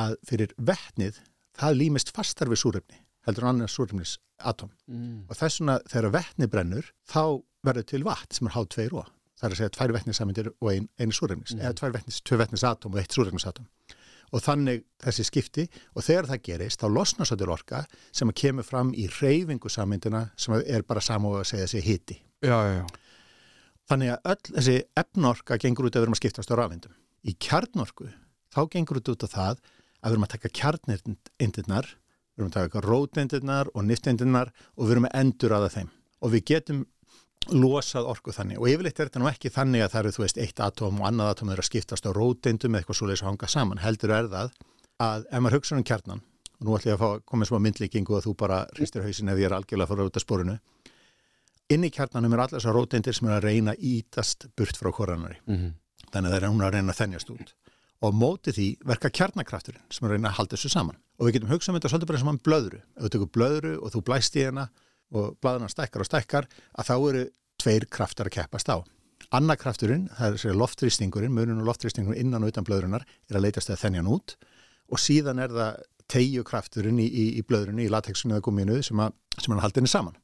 að 0.00 0.16
fyrir 0.30 0.54
vetnið 0.56 1.18
það 1.60 1.76
límist 1.82 2.14
fastar 2.16 2.48
við 2.48 2.62
súrefni 2.62 3.02
heldur 3.26 3.44
en 3.44 3.52
annars 3.56 3.74
súrefnis 3.76 4.18
atóm 4.40 4.70
Mm. 4.88 5.26
og 5.28 5.36
þess 5.36 5.60
vegna 5.60 5.74
þegar 5.90 6.14
vetni 6.14 6.46
brennur 6.48 6.86
þá 7.06 7.42
verður 7.66 7.84
til 7.90 8.04
vatn 8.06 8.32
sem 8.34 8.46
er 8.48 8.54
háð 8.56 8.68
tveir 8.72 8.94
og 8.96 9.10
það 9.40 9.46
er 9.48 9.54
að 9.54 9.60
segja 9.60 9.74
tvær 9.76 9.94
vetnisamindir 9.96 10.50
og 10.52 10.70
ein, 10.72 10.86
einu 11.00 11.16
súrefnis 11.16 11.56
eða 11.56 11.74
tvær 11.80 11.96
vetnis, 11.96 12.20
tvö 12.22 12.38
vetnisatóm 12.42 12.94
og 12.94 13.02
eitt 13.02 13.16
súrefnisatóm 13.16 13.68
og 14.30 14.44
þannig 14.44 14.84
þessi 15.02 15.26
skipti 15.26 15.66
og 15.96 16.04
þegar 16.06 16.28
það 16.30 16.42
gerist 16.46 16.82
þá 16.82 16.88
losnar 16.94 17.28
svo 17.28 17.38
til 17.40 17.50
orka 17.50 17.82
sem 18.14 18.30
kemur 18.30 18.66
fram 18.66 18.92
í 18.94 19.08
reyfingu 19.18 19.72
samindina 19.72 20.28
sem 20.38 20.54
er 20.60 20.86
bara 20.86 21.02
samá 21.02 21.32
að 21.40 21.48
segja 21.50 21.66
þessi 21.66 21.84
hiti. 21.86 22.18
Já, 22.46 22.54
já, 22.54 22.74
já. 22.78 22.86
þannig 23.90 24.12
að 24.14 24.30
öll 24.32 24.54
þessi 24.54 24.76
efnorka 25.02 25.58
gengur 25.60 25.88
út 25.88 25.96
að 25.96 26.04
við 26.04 26.08
erum 26.08 26.16
að 26.16 26.22
skiptast 26.22 26.54
á 26.54 26.60
rafindum 26.60 26.94
í 27.26 27.34
kjarnorku 27.42 28.06
þá 28.54 28.60
gengur 28.70 29.00
þetta 29.00 29.16
út 29.16 29.26
á 29.26 29.34
það 29.34 29.64
að 30.00 30.06
við 30.06 30.14
erum 30.14 30.28
að 30.28 30.34
taka 30.36 30.52
kjarnindirnar 30.60 31.90
við 32.40 32.46
erum 32.46 32.50
að 32.50 32.56
taka 32.56 32.82
róteindirnar 32.86 33.70
og 33.74 33.84
nifteindirnar 33.84 34.52
og 34.76 34.86
við 34.86 34.94
erum 34.94 35.08
að 35.10 35.16
endur 35.20 35.54
aða 35.56 35.72
þeim. 35.74 35.90
Og 36.20 36.32
við 36.34 36.44
getum 36.50 36.84
losað 37.48 38.06
orku 38.10 38.32
þannig. 38.34 38.58
Og 38.60 38.68
yfirleitt 38.68 39.00
er 39.00 39.08
þetta 39.08 39.20
nú 39.22 39.28
ekki 39.30 39.50
þannig 39.54 39.82
að 39.84 39.92
það 39.94 40.00
eru 40.04 40.12
þú 40.16 40.22
veist 40.24 40.40
eitt 40.44 40.60
atóm 40.60 41.00
og 41.00 41.06
annað 41.08 41.30
atóm 41.34 41.52
eru 41.54 41.62
að 41.64 41.68
skiptast 41.70 42.06
á 42.06 42.10
róteindum 42.12 42.74
eða 42.76 42.82
eitthvað 42.82 42.98
svoleiðis 43.00 43.22
að 43.24 43.30
hanga 43.30 43.48
saman. 43.48 43.80
Heldur 43.82 44.12
er 44.14 44.28
það 44.30 44.50
að 45.00 45.24
ef 45.30 45.40
maður 45.40 45.56
hugsa 45.58 45.76
um 45.78 45.84
kjarnan 45.88 46.20
og 46.60 46.66
nú 46.68 46.74
ætlum 46.76 46.90
ég 46.92 46.96
að 46.98 47.00
fá 47.00 47.08
að 47.16 47.22
koma 47.32 47.48
smá 47.48 47.58
myndlíkingu 47.64 48.16
og 48.18 48.24
þú 48.26 48.34
bara 48.36 48.58
hristir 48.76 49.02
hausin 49.06 49.32
ef 49.32 49.38
ég 49.40 49.48
er 49.48 49.54
algjörlega 49.56 49.86
að 49.88 49.92
fara 49.94 50.06
út 50.10 50.18
af 50.20 50.24
sporinu. 50.26 50.58
Inn 51.70 51.86
í 51.86 51.90
kjarnanum 51.94 52.34
er 52.36 52.42
allar 52.44 52.58
þessar 52.60 52.76
róteindir 52.76 53.16
sem 53.16 53.28
er 53.30 53.38
að 53.38 53.46
reyna 53.48 53.72
að 53.72 53.84
ítast 53.88 54.46
burt 54.58 54.76
frá 54.76 54.90
koranari 54.92 55.38
Mm. 55.46 55.72
þannig 56.12 56.28
að 56.28 56.34
það 56.34 56.42
er 56.42 56.48
hún 56.50 56.64
að 56.66 56.72
reyna 56.74 56.92
að 56.92 56.98
þennjast 57.00 57.30
út. 57.32 57.54
Og 58.02 58.14
móti 58.16 58.52
því 58.56 58.66
verka 58.84 59.10
kjarnakrafturinn 59.10 59.82
sem 59.92 60.04
er 60.06 60.10
að 60.10 60.14
reyna 60.18 60.28
að 60.32 60.36
halda 60.40 60.56
þessu 60.56 60.70
saman. 60.72 60.96
Og 61.20 61.26
við 61.28 61.32
getum 61.38 61.50
hugsað 61.52 61.68
um 61.72 61.78
þetta 61.80 61.90
svolítið 61.92 62.10
bara 62.10 62.18
sem 62.18 62.30
hann 62.30 62.40
blöðru. 62.44 62.80
Ef 62.96 63.02
þú 63.04 63.10
tekur 63.14 63.30
blöðru 63.36 63.72
og 63.84 63.92
þú 63.94 64.02
blæst 64.08 64.36
í 64.40 64.44
hana 64.48 64.68
og 65.16 65.36
blaðuna 65.42 65.68
stækkar 65.70 66.04
og 66.04 66.08
stækkar 66.08 66.48
að 66.78 66.88
þá 66.90 66.94
eru 66.96 67.24
tveir 67.60 67.86
kraftar 67.92 68.30
að 68.30 68.36
keppast 68.38 68.72
á. 68.72 68.78
Annar 69.36 69.58
krafturinn, 69.60 70.08
það 70.16 70.44
er 70.48 70.58
loftrýstingurinn 70.58 71.34
munun 71.34 71.60
og 71.62 71.68
loftrýstingurinn 71.68 72.24
innan 72.24 72.46
og 72.46 72.54
utan 72.54 72.66
blöðrunar 72.66 73.04
er 73.04 73.38
að 73.38 73.44
leitast 73.44 73.70
að 73.70 73.82
þennja 73.84 74.02
hann 74.02 74.14
út. 74.14 74.36
Og 74.90 74.98
síðan 74.98 75.42
er 75.42 75.52
það 75.54 75.82
tegju 76.10 76.46
krafturinn 76.46 76.98
í, 76.98 77.06
í, 77.06 77.26
í 77.38 77.44
blöðrunni, 77.46 77.86
í 77.86 77.92
latexinu 77.92 78.34
eða 78.34 78.46
gumminu 78.48 78.80
sem, 78.82 78.98
að, 78.98 79.14
sem 79.38 79.52
hann 79.54 79.62
haldi 79.62 79.82
henni 79.82 79.92
saman. 79.92 80.16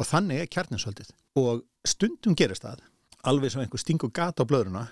Og 0.00 0.08
þannig 0.08 0.42
er 0.42 0.50
kjarnin 0.50 0.80
svolítið 0.82 1.12
og 1.38 1.62
stundum 1.86 2.34
gerist 2.38 2.64
það 2.64 2.82
alveg 3.28 3.52
sem 3.52 3.62
einhver 3.62 3.80
stingur 3.80 4.10
gata 4.14 4.42
á 4.42 4.48
blöðruna 4.48 4.86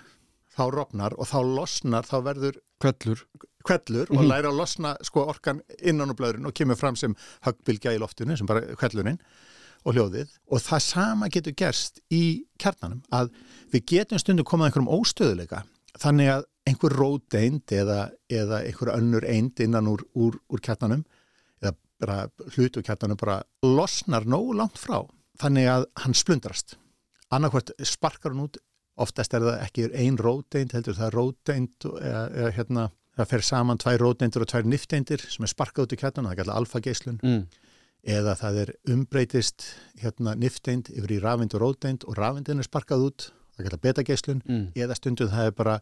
þá 0.51 0.63
rofnar 0.75 1.15
og 1.17 1.29
þá 1.29 1.39
losnar 1.47 2.07
þá 2.07 2.17
verður 2.27 2.59
Kvellur. 2.81 3.23
kvellur 3.67 4.09
og 4.09 4.25
læra 4.25 4.49
að 4.49 4.57
losna 4.57 4.95
sko 5.05 5.27
orkan 5.29 5.61
innan 5.79 6.11
á 6.11 6.15
blöðrun 6.17 6.49
og 6.49 6.55
kemur 6.57 6.79
fram 6.79 6.97
sem 6.97 7.13
höggbylgja 7.45 7.93
í 7.95 8.01
loftinu 8.01 8.37
sem 8.37 8.49
bara 8.49 8.63
kvellunin 8.79 9.19
og 9.85 9.95
hljóðið. 9.95 10.31
Og 10.53 10.61
það 10.61 10.83
sama 10.85 11.29
getur 11.33 11.55
gerst 11.57 12.01
í 12.13 12.45
kjarnanum 12.61 13.03
að 13.13 13.31
við 13.73 13.85
getum 13.93 14.21
stundum 14.21 14.47
komað 14.47 14.71
einhverjum 14.71 14.91
óstöðuleika 14.97 15.63
þannig 16.01 16.33
að 16.35 16.47
einhver 16.69 16.97
róteind 16.97 17.73
eða, 17.73 18.01
eða 18.29 18.61
einhver 18.65 18.93
önnur 18.95 19.25
eind 19.27 19.61
innan 19.63 19.89
úr, 19.89 20.03
úr, 20.13 20.37
úr 20.49 20.61
kjarnanum 20.61 21.05
eða 21.61 21.73
bara 22.01 22.19
hlutu 22.55 22.83
kjarnanum 22.85 23.19
bara 23.21 23.41
losnar 23.65 24.27
nógu 24.29 24.57
langt 24.57 24.77
frá 24.81 25.01
þannig 25.41 25.69
að 25.69 25.87
hann 26.03 26.17
splundrast. 26.17 26.77
Annarkvært 27.33 27.73
sparkar 27.87 28.33
hann 28.33 28.45
út 28.45 28.61
oftast 29.03 29.33
er 29.35 29.45
það 29.45 29.61
ekki 29.65 29.87
ein 30.03 30.17
róteind 30.21 30.73
heldur 30.75 30.97
það 30.97 31.07
er 31.07 31.17
róteind 31.17 31.87
eða, 31.91 32.23
eða 32.29 32.51
hérna 32.57 32.87
það 33.17 33.31
fer 33.33 33.45
saman 33.45 33.81
tvær 33.81 34.01
róteindir 34.01 34.45
og 34.45 34.49
tvær 34.51 34.67
nifteindir 34.69 35.23
sem 35.27 35.45
er 35.45 35.51
sparkað 35.51 35.87
út 35.87 35.95
í 35.95 35.99
kjarnan, 35.99 36.29
það 36.29 36.33
er 36.33 36.41
kallað 36.41 36.61
alfageislun. 36.61 37.19
Mm. 37.21 37.43
eða 38.01 38.31
það 38.33 38.55
er 38.63 38.69
umbreytist 38.89 39.65
hérna 40.01 40.31
nifteind 40.33 40.87
yfir 40.89 41.11
í 41.13 41.19
rafeind 41.21 41.53
og 41.53 41.61
róteind 41.61 42.05
og 42.09 42.15
rafeindin 42.17 42.63
er 42.63 42.65
sparkað 42.65 43.03
út, 43.05 43.25
það 43.53 43.59
það 43.61 43.67
kallar 43.67 43.83
betageislun. 43.85 44.43
Mm. 44.47 44.63
eða 44.75 44.97
stundum 44.97 45.29
það 45.29 45.49
er 45.49 45.57
bara 45.57 45.75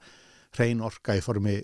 hrein 0.57 0.81
orka 0.81 1.15
í 1.15 1.21
formi 1.23 1.59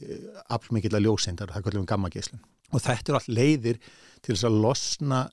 aflmikilla 0.53 1.01
ljósindar, 1.01 1.51
það 1.51 1.65
kallum 1.65 1.83
við 1.83 1.91
gammageislun. 1.91 2.43
Og 2.71 2.83
þetta 2.85 3.11
er 3.11 3.17
allt 3.19 3.33
leiðir 3.33 3.81
til 4.21 4.35
þess 4.35 4.47
að 4.47 4.61
losna 4.63 5.25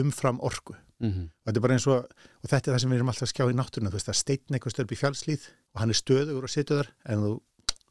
umfram 0.00 0.40
orku. 0.42 0.76
Mm 1.02 1.28
og 1.28 1.50
þetta 1.50 1.58
er 1.58 1.64
bara 1.64 1.74
eins 1.76 1.86
og, 1.90 2.04
og 2.40 2.48
þetta 2.48 2.70
er 2.70 2.74
það 2.74 2.82
sem 2.82 2.92
við 2.92 2.98
erum 2.98 3.10
alltaf 3.12 3.26
að 3.26 3.32
skjá 3.32 3.44
í 3.44 3.56
náttúruna, 3.58 3.90
þú 3.90 3.98
veist 3.98 4.10
að 4.10 4.18
steitn 4.20 4.56
eitthvað 4.56 4.74
störp 4.74 4.92
í 4.94 4.98
fjálslíð 5.00 5.46
og 5.74 5.82
hann 5.82 5.92
er 5.92 5.98
stöðugur 5.98 6.46
og 6.46 6.52
situr 6.52 6.82
þar 6.82 6.92
en 7.12 7.24
þú 7.24 7.32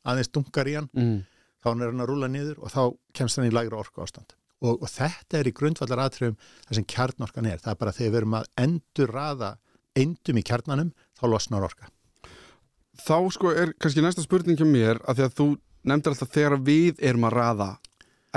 aðeins 0.03 0.31
dunkar 0.35 0.69
í 0.71 0.77
hann 0.77 0.89
mm. 0.93 1.17
þá 1.63 1.69
er 1.73 1.83
hann 1.85 2.05
að 2.05 2.09
rúla 2.11 2.29
niður 2.31 2.63
og 2.63 2.73
þá 2.73 2.81
kemst 3.19 3.39
hann 3.39 3.49
í 3.49 3.53
lægra 3.53 3.81
orku 3.83 4.03
ástand 4.03 4.35
og, 4.63 4.79
og 4.79 4.87
þetta 4.89 5.39
er 5.39 5.49
í 5.49 5.55
grundvallar 5.55 6.05
aðtröfum 6.05 6.37
það 6.67 6.79
sem 6.79 6.87
kjarnorkan 6.95 7.49
er, 7.51 7.59
það 7.63 7.75
er 7.75 7.81
bara 7.83 7.95
þegar 7.95 8.13
við 8.13 8.21
erum 8.21 8.37
að 8.39 8.49
endur 8.65 9.13
raða 9.13 9.51
endum 9.99 10.39
í 10.39 10.45
kjarnanum 10.47 10.93
þá 11.19 11.27
losnar 11.29 11.67
orka 11.69 11.91
Þá 12.93 13.15
sko 13.33 13.49
er 13.57 13.71
kannski 13.81 14.03
næsta 14.05 14.21
spurning 14.21 14.59
hjá 14.59 14.67
mér 14.69 14.99
að 15.09 15.17
því 15.17 15.23
að 15.25 15.37
þú 15.39 15.47
nefndir 15.89 16.13
alltaf 16.13 16.33
þegar 16.35 16.59
við 16.61 16.99
erum 17.01 17.25
að 17.25 17.35
raða 17.39 17.69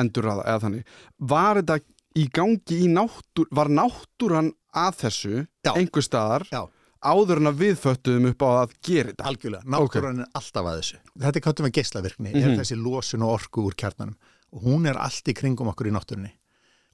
endur 0.00 0.26
raða 0.29 0.47
eða 0.49 0.62
þannig 0.65 0.95
var 1.33 1.61
þetta 1.61 1.76
í 2.17 2.25
gangi 2.33 2.79
í 2.87 2.88
náttúr 2.88 3.50
var 3.55 3.69
náttúran 3.73 4.50
að 4.76 4.99
þessu 5.03 5.35
Já. 5.45 5.73
einhver 5.75 6.05
staðar 6.05 6.47
Já. 6.49 6.62
Áður 7.06 7.40
en 7.42 7.50
að 7.50 7.60
við 7.62 7.76
föttuðum 7.82 8.28
upp 8.32 8.42
á 8.42 8.48
að 8.66 8.75
gera 8.88 9.12
þetta. 9.12 9.26
Algjörlega, 9.30 9.68
náttúran 9.75 10.20
er 10.25 10.30
alltaf 10.40 10.66
að 10.70 10.80
þessu. 10.80 10.98
Þetta 11.25 11.40
er 11.40 11.44
káttum 11.46 11.66
við 11.68 11.75
geislavirkni, 11.78 12.32
Mhm. 12.34 12.42
er 12.50 12.56
þessi 12.60 12.76
losun 12.82 13.22
og 13.22 13.34
orku 13.40 13.64
úr 13.66 13.75
kjarnanum. 13.78 14.16
Og 14.52 14.62
hún 14.62 14.86
er 14.88 14.96
allt 14.98 15.25
í 15.28 15.34
kringum 15.34 15.68
okkur 15.72 15.86
í 15.90 15.94
náttúrunni. 15.94 16.32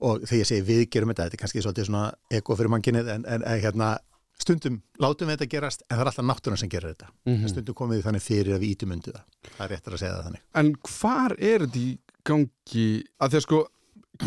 Og 0.01 0.21
þegar 0.23 0.41
ég 0.43 0.47
segi 0.51 0.63
við 0.67 0.91
gerum 0.91 1.09
þetta, 1.13 1.29
þetta 1.29 1.35
er 1.39 1.43
kannski 1.43 1.63
svolítið 1.63 1.87
svona 1.87 2.15
eko 2.31 2.57
fyrir 2.57 2.71
mannkinnið 2.75 3.09
en, 3.15 3.25
en, 3.27 3.43
hérna 3.63 3.99
stundum 4.43 4.83
látum 4.99 5.29
við 5.29 5.37
þetta 5.37 5.49
gerast 5.53 5.83
en 5.89 5.97
það 5.99 6.01
er 6.03 6.11
alltaf 6.11 6.27
náttúran 6.27 6.59
sem 6.59 6.69
gerir 6.69 6.95
þetta. 6.95 7.09
Mhm. 7.27 7.43
en 7.43 7.49
stundum 7.49 7.75
komum 7.75 7.95
við 7.97 8.03
þannig 8.09 8.23
fyrir 8.23 8.55
að 8.57 8.61
við 8.65 8.71
ítum 8.77 8.93
undir 8.93 9.13
það. 9.13 9.25
Það 9.57 9.65
er 9.65 9.77
réttar 9.77 9.93
að 9.93 9.99
segja 10.03 10.17
það 10.17 10.25
þannig. 10.27 10.43
En 10.55 10.75
hvar 10.75 11.33
er 11.39 11.59
þetta 11.67 11.79
í 11.79 11.99
gangi? 12.25 13.05
Að 13.21 13.31
að 13.39 13.43
sko 13.47 13.67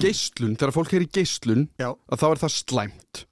geislun, 0.01 0.55
þegar 0.57 0.73
fólk 0.75 0.93
er 0.93 1.05
í 1.05 1.09
geislun 1.11 1.67
Já. 1.79 1.89
að 2.09 2.19
þá 2.21 2.25
er 2.31 2.41
það 2.41 2.53
slæmt 2.55 3.25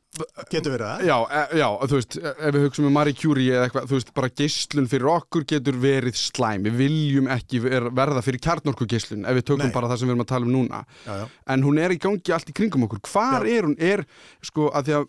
getur 0.51 0.74
verið 0.75 0.86
það? 0.88 1.03
Já, 1.08 1.15
e, 1.25 1.41
já, 1.58 1.67
þú 1.89 1.98
veist, 2.00 2.17
ef 2.22 2.53
við 2.55 2.65
hugsaum 2.67 2.88
um 2.89 2.93
Marie 2.98 3.15
Curie 3.17 3.53
eða 3.55 3.67
eitthvað, 3.67 3.88
þú 3.89 3.98
veist, 3.98 4.12
bara 4.20 4.29
geislun 4.41 4.89
fyrir 4.91 5.10
okkur 5.13 5.46
getur 5.50 5.79
verið 5.82 6.17
slæm, 6.20 6.67
við 6.67 6.75
viljum 6.84 7.29
ekki 7.34 7.62
ver, 7.63 7.88
verða 7.98 8.22
fyrir 8.25 8.43
kjarnorku 8.46 8.88
geislun 8.91 9.25
ef 9.25 9.39
við 9.39 9.48
tökum 9.50 9.65
Nei. 9.67 9.74
bara 9.74 9.89
það 9.91 10.00
sem 10.03 10.08
við 10.12 10.13
erum 10.15 10.25
að 10.25 10.32
tala 10.34 10.46
um 10.50 10.53
núna 10.53 10.84
Já, 11.08 11.13
já. 11.24 11.25
en 11.55 11.65
hún 11.65 11.82
er 11.82 11.96
í 11.96 12.00
gangi 12.03 12.36
allt 12.38 12.50
í 12.53 12.58
kringum 12.60 12.86
okkur 12.88 13.01
hvar 13.10 13.48
er 13.50 13.67
hún, 13.70 13.75
er, 13.82 14.05
sko, 14.46 14.70
að 14.74 14.89
því 14.91 14.98
að 15.00 15.08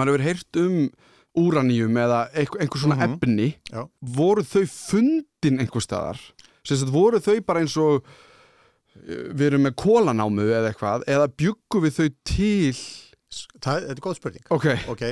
maður 0.00 0.12
hefur 0.16 0.26
heyrt 0.30 0.60
um 0.64 0.78
úraníum 1.36 1.98
eða 2.00 2.20
einhver, 2.32 2.62
einhver 2.64 2.80
svona 2.80 2.96
Mhm. 2.96 3.18
efni 3.20 3.48
Já. 3.70 3.82
voru 4.00 4.42
þau 4.42 4.64
fundin 4.72 5.60
einhver 5.60 5.84
staðar 5.84 6.16
sagt 6.66 6.88
voru 6.90 7.20
þau 7.20 7.36
bara 7.46 7.60
eins 7.60 7.76
og 7.76 8.02
eh, 9.06 9.28
við 9.36 9.50
erum 9.52 9.66
með 9.68 9.74
kólanámu 9.76 10.46
eða 10.48 10.70
eitthvað 10.72 11.04
eða 11.06 11.28
byggum 11.36 11.84
við 11.84 11.92
þau 12.00 12.08
til 12.24 12.72
Það, 13.32 13.80
þetta 13.88 13.92
er 13.96 14.02
góð 14.04 14.16
spurning. 14.20 14.44
Ok, 14.54 14.66
ok, 14.92 15.02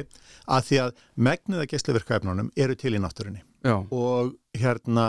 að 0.55 0.67
því 0.69 0.81
að 0.85 0.93
megnið 1.29 1.63
að 1.65 1.71
geislavirkaefnunum 1.75 2.51
eru 2.57 2.77
til 2.79 2.95
í 2.95 3.01
náttúrunni. 3.03 3.43
Já, 3.67 3.75
og 3.91 4.35
hérna 4.55 5.09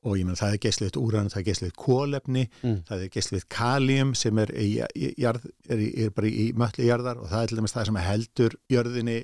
og 0.00 0.16
ég 0.16 0.24
menn 0.24 0.38
það 0.38 0.54
er 0.54 0.60
geisliðt 0.64 0.96
úran, 0.96 1.28
það 1.28 1.40
er 1.42 1.46
geisliðt 1.50 1.76
kólefni, 1.76 2.46
Mm. 2.64 2.78
það 2.88 3.02
er 3.04 3.10
geisliðt 3.12 3.48
kalium 3.52 4.14
sem 4.16 4.38
er, 4.38 4.48
í, 4.56 4.68
í, 4.96 5.10
jarð, 5.20 5.44
er, 5.68 5.82
er 6.06 6.10
bara 6.16 6.26
í 6.30 6.46
möllu 6.56 6.86
jarðar 6.88 7.20
og 7.20 7.28
það 7.28 7.42
er 7.42 7.46
til 7.52 7.58
dæmis 7.60 7.74
það 7.76 7.86
sem 7.90 8.00
heldur 8.00 8.56
jörðinni 8.72 9.18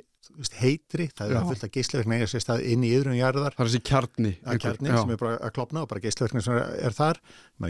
heitri, 0.60 1.06
það 1.16 1.32
er 1.32 1.46
fullt 1.48 1.64
af 1.64 1.70
geislavirkni 1.72 2.18
eða 2.20 2.28
sér 2.28 2.42
stað 2.44 2.64
inn 2.68 2.84
í 2.84 2.90
yðrum 2.92 3.16
jarðar. 3.16 3.54
Það 3.56 3.64
er 3.64 3.70
þessi 3.70 3.82
kjarni 3.88 4.32
kjarni 4.60 4.92
sem 4.98 5.10
er 5.14 5.20
bara 5.22 5.36
að 5.38 5.52
klopna 5.56 5.82
og 5.82 5.88
bara 5.88 6.02
geislavirkni 6.04 6.42
sem 6.44 6.58
er, 6.60 6.92
þar. 6.92 7.20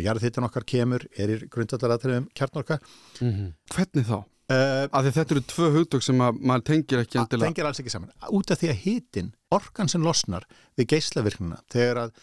Jarðhittan 0.02 0.49
okkar 0.49 0.66
kemur, 0.66 1.06
er 1.16 1.28
í 1.37 1.38
grundvallaratriðum 1.52 2.26
kjarnorka. 2.35 2.80
Mhm. 3.20 3.52
hvernig 3.70 4.08
þá? 4.08 4.25
Uh, 4.52 4.86
Af 4.90 5.04
því 5.04 5.12
þetta 5.18 5.36
eru 5.36 5.44
tvö 5.52 5.70
hugtök 5.76 6.06
sem 6.06 6.22
að 6.24 6.40
maður 6.40 6.66
tengir 6.70 7.02
ekki 7.02 7.20
endilega 7.22 7.50
tengir 7.50 7.68
alls 7.68 7.82
ekki 7.82 7.94
saman. 7.94 8.12
Út 8.36 8.52
af 8.52 8.60
því 8.60 8.72
að 8.72 8.82
hitin, 8.84 9.32
orkan 9.54 9.90
sem 9.92 10.04
losnar 10.04 10.46
við 10.78 10.90
geislavirknina, 10.94 11.62
þegar 11.72 12.02
að, 12.06 12.22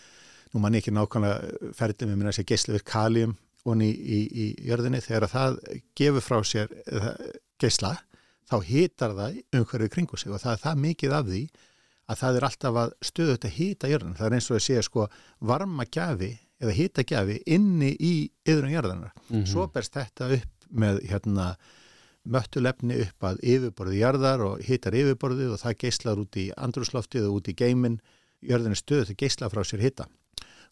nú 0.53 0.63
mann 0.63 0.79
ekki 0.79 0.93
nákvæmlega 0.93 1.73
ferðið 1.77 2.09
með 2.09 2.15
minna 2.19 2.33
að 2.33 2.39
segja 2.39 2.51
geislavirk 2.53 2.87
kalium 2.89 3.35
onni 3.69 3.89
í, 3.89 3.95
í, 3.95 4.21
í 4.43 4.47
jörðinni, 4.67 4.99
þegar 5.03 5.27
að 5.27 5.35
það 5.37 5.59
gefur 5.99 6.25
frá 6.25 6.39
sér 6.47 6.73
eða, 6.83 7.13
geisla, 7.61 7.93
þá 8.51 8.57
hitar 8.67 9.13
það 9.17 9.37
umhverfið 9.55 9.93
kringu 9.93 10.19
sig 10.19 10.33
og 10.33 10.41
það 10.43 10.57
er 10.57 10.63
það 10.65 10.81
mikið 10.83 11.15
af 11.15 11.29
því 11.29 11.43
að 12.11 12.19
það 12.19 12.37
er 12.37 12.47
alltaf 12.47 12.79
að 12.81 12.95
stöðu 13.07 13.35
þetta 13.37 13.51
hita 13.57 13.91
jörðin. 13.91 14.17
Það 14.17 14.27
er 14.27 14.35
eins 14.37 14.49
og 14.49 14.57
að 14.57 14.65
segja 14.65 14.83
sko 14.83 15.05
varma 15.51 15.85
gjafi 15.87 16.31
eða 16.63 16.75
hita 16.77 17.05
gjafi 17.07 17.37
inni 17.55 17.93
í 17.95 18.13
yðrum 18.47 18.73
jörðinar. 18.73 19.13
Mhm. 19.29 19.45
Svo 19.49 19.67
berst 19.71 19.95
þetta 19.95 20.29
upp 20.37 20.67
með 20.73 20.99
hérna 21.07 21.53
möttulefni 22.23 22.99
upp 23.03 23.27
að 23.29 23.39
yfirborði 23.43 24.01
jarðar 24.01 24.43
og 24.47 24.61
hitar 24.63 24.95
yfirborðið 24.95 25.55
og 25.55 25.61
það 25.61 25.79
geislar 25.83 26.21
út 26.21 26.39
í 26.39 26.49
andrúsloftið 26.55 27.29
og 27.29 27.39
út 27.39 27.49
í 27.51 27.57
geimin 27.59 27.99
jörðin 28.43 28.75
er 28.75 28.79
stöðu 28.79 29.09
til 29.09 29.19
geisla 29.23 29.49
frá 29.51 29.63
sér 29.67 29.83
hita. 29.83 30.07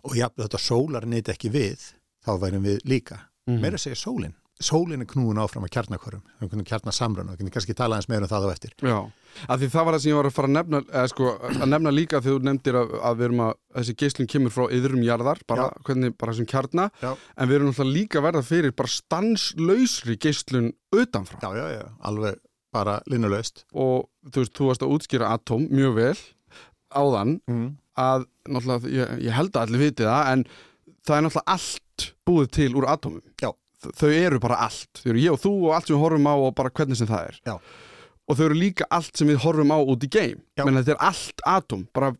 Og 0.07 0.15
jafnveg 0.17 0.47
þetta 0.47 0.61
sólar 0.61 1.07
nýtt 1.07 1.31
ekki 1.33 1.51
við 1.53 1.91
þá 2.25 2.31
værum 2.41 2.65
við 2.65 2.79
líka. 2.85 3.27
Mhm. 3.47 3.61
meira 3.61 3.75
að 3.75 3.85
segja 3.87 3.97
sólin 3.97 4.35
sólin 4.65 5.03
er 5.03 5.09
knúin 5.09 5.39
áfram 5.41 5.65
að 5.67 5.73
kjarnakvörum 5.75 6.21
um 6.45 6.63
kjarnasamrun 6.67 7.31
og 7.33 7.41
kannski 7.53 7.75
tala 7.77 7.97
eins 7.97 8.09
meira 8.11 8.25
um 8.25 8.31
það 8.31 8.47
á 8.47 8.53
eftir 8.53 8.75
Já, 8.81 8.97
af 9.47 9.61
því 9.61 9.69
það 9.73 9.87
var 9.87 9.97
það 9.97 10.03
sem 10.03 10.11
ég 10.11 10.19
var 10.19 10.29
að 10.29 10.35
fara 10.37 10.49
að 10.49 10.55
nefna 10.57 10.81
eða 10.89 11.11
sko, 11.11 11.31
að 11.51 11.71
nefna 11.73 11.93
líka 11.95 12.21
þegar 12.21 12.37
þú 12.37 12.47
nefndir 12.49 12.79
að, 12.81 12.93
að 13.09 13.17
við 13.19 13.27
erum 13.27 13.43
að, 13.47 13.53
þessi 13.79 13.97
geislun 14.03 14.31
kemur 14.35 14.55
frá 14.55 14.63
yðrum 14.77 15.03
jarðar, 15.07 15.43
bara 15.49 15.67
Já. 15.67 15.81
hvernig, 15.89 16.15
bara 16.21 16.37
sem 16.37 16.49
kjarna 16.49 16.87
Já. 17.01 17.11
en 17.11 17.51
við 17.51 17.57
erum 17.57 17.71
náttúrulega 17.71 17.97
líka 17.99 18.23
verða 18.25 18.45
fyrir 18.47 18.75
bara 18.77 18.95
stanslausri 18.95 20.17
geislun 20.21 20.71
utanfrá 20.95 21.41
já, 21.43 21.51
já, 21.61 21.67
já, 21.79 21.85
alveg 22.09 22.41
bara 22.71 22.99
linnulaust 23.11 23.65
og 23.73 24.07
þú 24.31 24.43
veist, 24.43 24.55
þú 24.57 24.69
varst 24.69 24.85
að 24.85 24.95
útskýra 24.95 25.31
atóm 25.35 25.67
mjög 25.71 25.97
vel 25.97 26.17
áðan 26.91 27.37
mm. 27.47 27.69
að 27.99 28.27
náttúrulega, 28.47 28.91
ég, 28.91 29.15
ég 29.27 29.35
held 29.35 29.55
að 29.55 29.65
allir 29.65 29.83
viti 29.85 30.07
það 30.07 30.31
en 30.33 30.45
það 31.01 31.17
er 31.17 31.25
náttúrulega 31.25 31.55
allt 31.55 32.07
búið 32.27 32.51
til 32.57 32.69
úr 32.79 32.87
atómum 32.91 33.23
Já. 33.41 33.51
Þau 33.81 34.09
eru 34.13 34.39
bara 34.39 34.55
allt, 34.67 34.89
þau 35.01 35.09
eru 35.13 35.19
ég 35.19 35.31
og 35.33 35.39
þú 35.41 35.51
og 35.67 35.71
allt 35.75 35.87
sem 35.87 35.95
við 35.95 36.03
horfum 36.05 36.27
á 36.29 36.35
og 36.37 36.55
bara 36.55 36.69
hvernig 36.69 36.97
sem 36.97 37.07
það 37.07 37.27
er 37.31 37.39
Já. 37.47 37.55
og 38.27 38.37
þau 38.37 38.45
eru 38.45 38.55
líka 38.59 38.85
allt 38.91 39.17
sem 39.17 39.27
við 39.27 39.39
horfum 39.45 39.71
á 39.73 39.77
út 39.81 40.03
í 40.05 40.09
geim 40.09 40.41
menn 40.65 40.77
þetta 40.83 40.91
er 40.91 41.01
allt 41.11 41.41
atóm 41.49 41.87
bara 41.93 42.11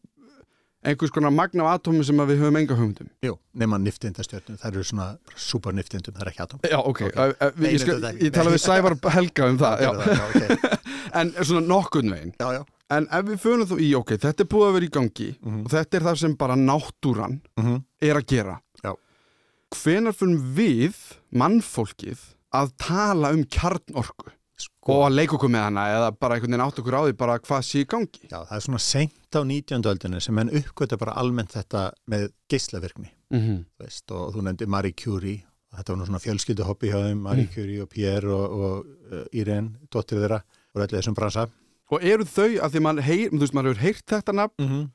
einhvers 0.81 1.11
konar 1.13 1.29
magna 1.29 1.63
af 1.69 1.77
atómi 1.83 2.01
sem 2.03 2.17
við 2.17 2.39
höfum 2.41 2.57
enga 2.57 2.73
hugmyndum 2.79 3.09
Jú, 3.21 3.35
nema 3.53 3.77
niftindastjörnum, 3.77 4.57
það 4.57 4.71
eru 4.71 4.83
svona 4.83 5.17
super 5.37 5.71
niftindum, 5.77 6.15
það 6.17 6.21
er 6.25 6.31
ekki 6.31 6.41
atom 6.47 6.59
Já, 6.65 6.79
ok, 6.79 6.87
Ok. 6.89 7.01
okay. 7.05 7.29
Uh, 7.29 7.51
Nei, 7.61 7.69
ég, 7.75 7.85
ekki- 7.85 8.25
ég 8.25 8.33
tala 8.33 8.49
við 8.55 8.63
Sævar 8.65 8.97
Helga 9.13 9.49
um 9.51 9.59
það, 9.61 9.83
já. 9.85 9.91
já, 9.93 10.25
okay. 10.31 10.79
en 11.21 11.31
svona 11.43 11.67
nokkurn 11.67 12.09
veginn 12.15 12.33
en 12.91 13.05
ef 13.13 13.25
við 13.29 13.37
fönum 13.45 13.69
þú 13.69 13.77
í, 13.79 13.91
ok, 13.95 14.15
þetta 14.25 14.41
er 14.43 14.49
búið 14.51 14.67
að 14.67 14.73
vera 14.79 14.85
í 14.89 14.93
gangi 14.97 15.29
Mhm. 15.37 15.61
og 15.65 15.69
þetta 15.71 15.95
er 16.01 16.01
það 16.09 16.17
sem 16.25 16.33
bara 16.35 16.55
náttúran 16.57 17.37
Mm 17.55 17.63
-hmm. 17.65 17.83
er 18.01 18.15
að 18.17 18.25
gera 18.25 18.57
Já. 18.83 18.95
hvenar 19.77 20.13
fyrir 20.17 20.41
við 20.57 20.95
mannfólkið 21.31 22.21
að 22.57 22.71
tala 22.81 23.31
um 23.35 23.43
kjarnorku 23.47 24.31
sko, 24.61 24.95
og 24.95 25.05
að 25.07 25.17
leika 25.17 25.37
okkur 25.37 25.51
með 25.51 25.65
hana 25.67 25.85
eða 25.95 26.09
bara 26.17 26.35
einhvern 26.35 26.51
veginn 26.51 26.65
átt 26.65 26.81
okkur 26.81 26.97
á 26.97 27.01
því 27.05 27.15
bara 27.21 27.37
hvað 27.39 27.63
sé 27.67 27.83
í 27.83 27.87
gangi 27.89 28.27
já, 28.27 28.37
það 28.39 28.55
er 28.57 28.65
svona 28.65 28.81
seint 28.85 29.37
á 29.37 29.41
19. 29.41 29.87
öldinu 29.93 30.21
sem 30.21 30.35
menn 30.37 30.51
uppgöta 30.61 30.99
bara 31.01 31.15
almennt 31.21 31.55
þetta 31.55 31.87
með 32.11 32.27
geislavirkni 32.51 33.09
mm 33.31 33.39
-hmm. 33.39 33.63
og 34.17 34.35
þú 34.35 34.45
nefndi 34.45 34.67
Marie 34.67 34.93
Curie 34.93 35.45
og 35.71 35.79
þetta 35.79 35.93
var 35.93 35.99
nú 35.99 36.05
svona 36.09 36.23
fjölskylduhoppi 36.25 36.91
hjá 36.91 36.99
þeim 37.07 37.21
Marie 37.23 37.47
Mm. 37.47 37.53
Curie 37.53 37.81
og 37.81 37.89
Pierre 37.89 38.27
og, 38.27 38.51
og 38.51 38.85
uh, 39.11 39.25
Irene, 39.31 39.77
dóttir 39.89 40.19
þeirra 40.19 40.41
og 40.75 40.81
öllu 40.81 40.97
þessum 40.97 41.15
bransa 41.15 41.47
og 41.91 42.03
eru 42.03 42.25
þau 42.25 42.59
að 42.63 42.71
því 42.71 42.81
maður 42.81 43.07
heyr, 43.07 43.29
þú 43.29 43.39
veist, 43.39 43.53
maður 43.53 43.69
hefur 43.69 43.81
heyrt 43.81 44.05
þetta 44.07 44.33
nafn 44.33 44.63
mm 44.63 44.69
-hmm. 44.69 44.89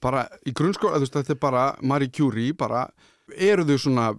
bara 0.00 0.28
í 0.46 0.52
grunnskóla, 0.52 0.96
þú 0.96 1.00
veist, 1.00 1.12
þetta 1.14 1.32
er 1.32 1.38
bara 1.38 1.76
Marie 1.82 2.08
Curie, 2.10 2.52
bara 2.52 2.88
eru 3.36 3.64
þau 3.64 3.78
svona 3.78 4.14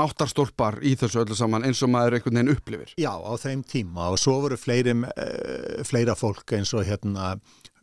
máttarstólpar 0.00 0.78
í 0.86 0.94
þessu 0.98 1.22
öllu 1.22 1.36
saman 1.38 1.66
eins 1.66 1.82
og 1.84 1.92
maður 1.92 2.18
einhvern 2.18 2.38
veginn 2.38 2.52
upplifir. 2.54 2.92
Já, 3.00 3.12
á 3.14 3.32
þeim 3.40 3.64
tíma. 3.68 4.10
Og 4.12 4.20
svo 4.22 4.38
voru 4.44 4.58
fleiri, 4.60 4.94
uh, 4.94 5.80
fleira 5.88 6.16
fólk 6.18 6.54
eins 6.56 6.74
og 6.76 6.86
hérna 6.88 7.34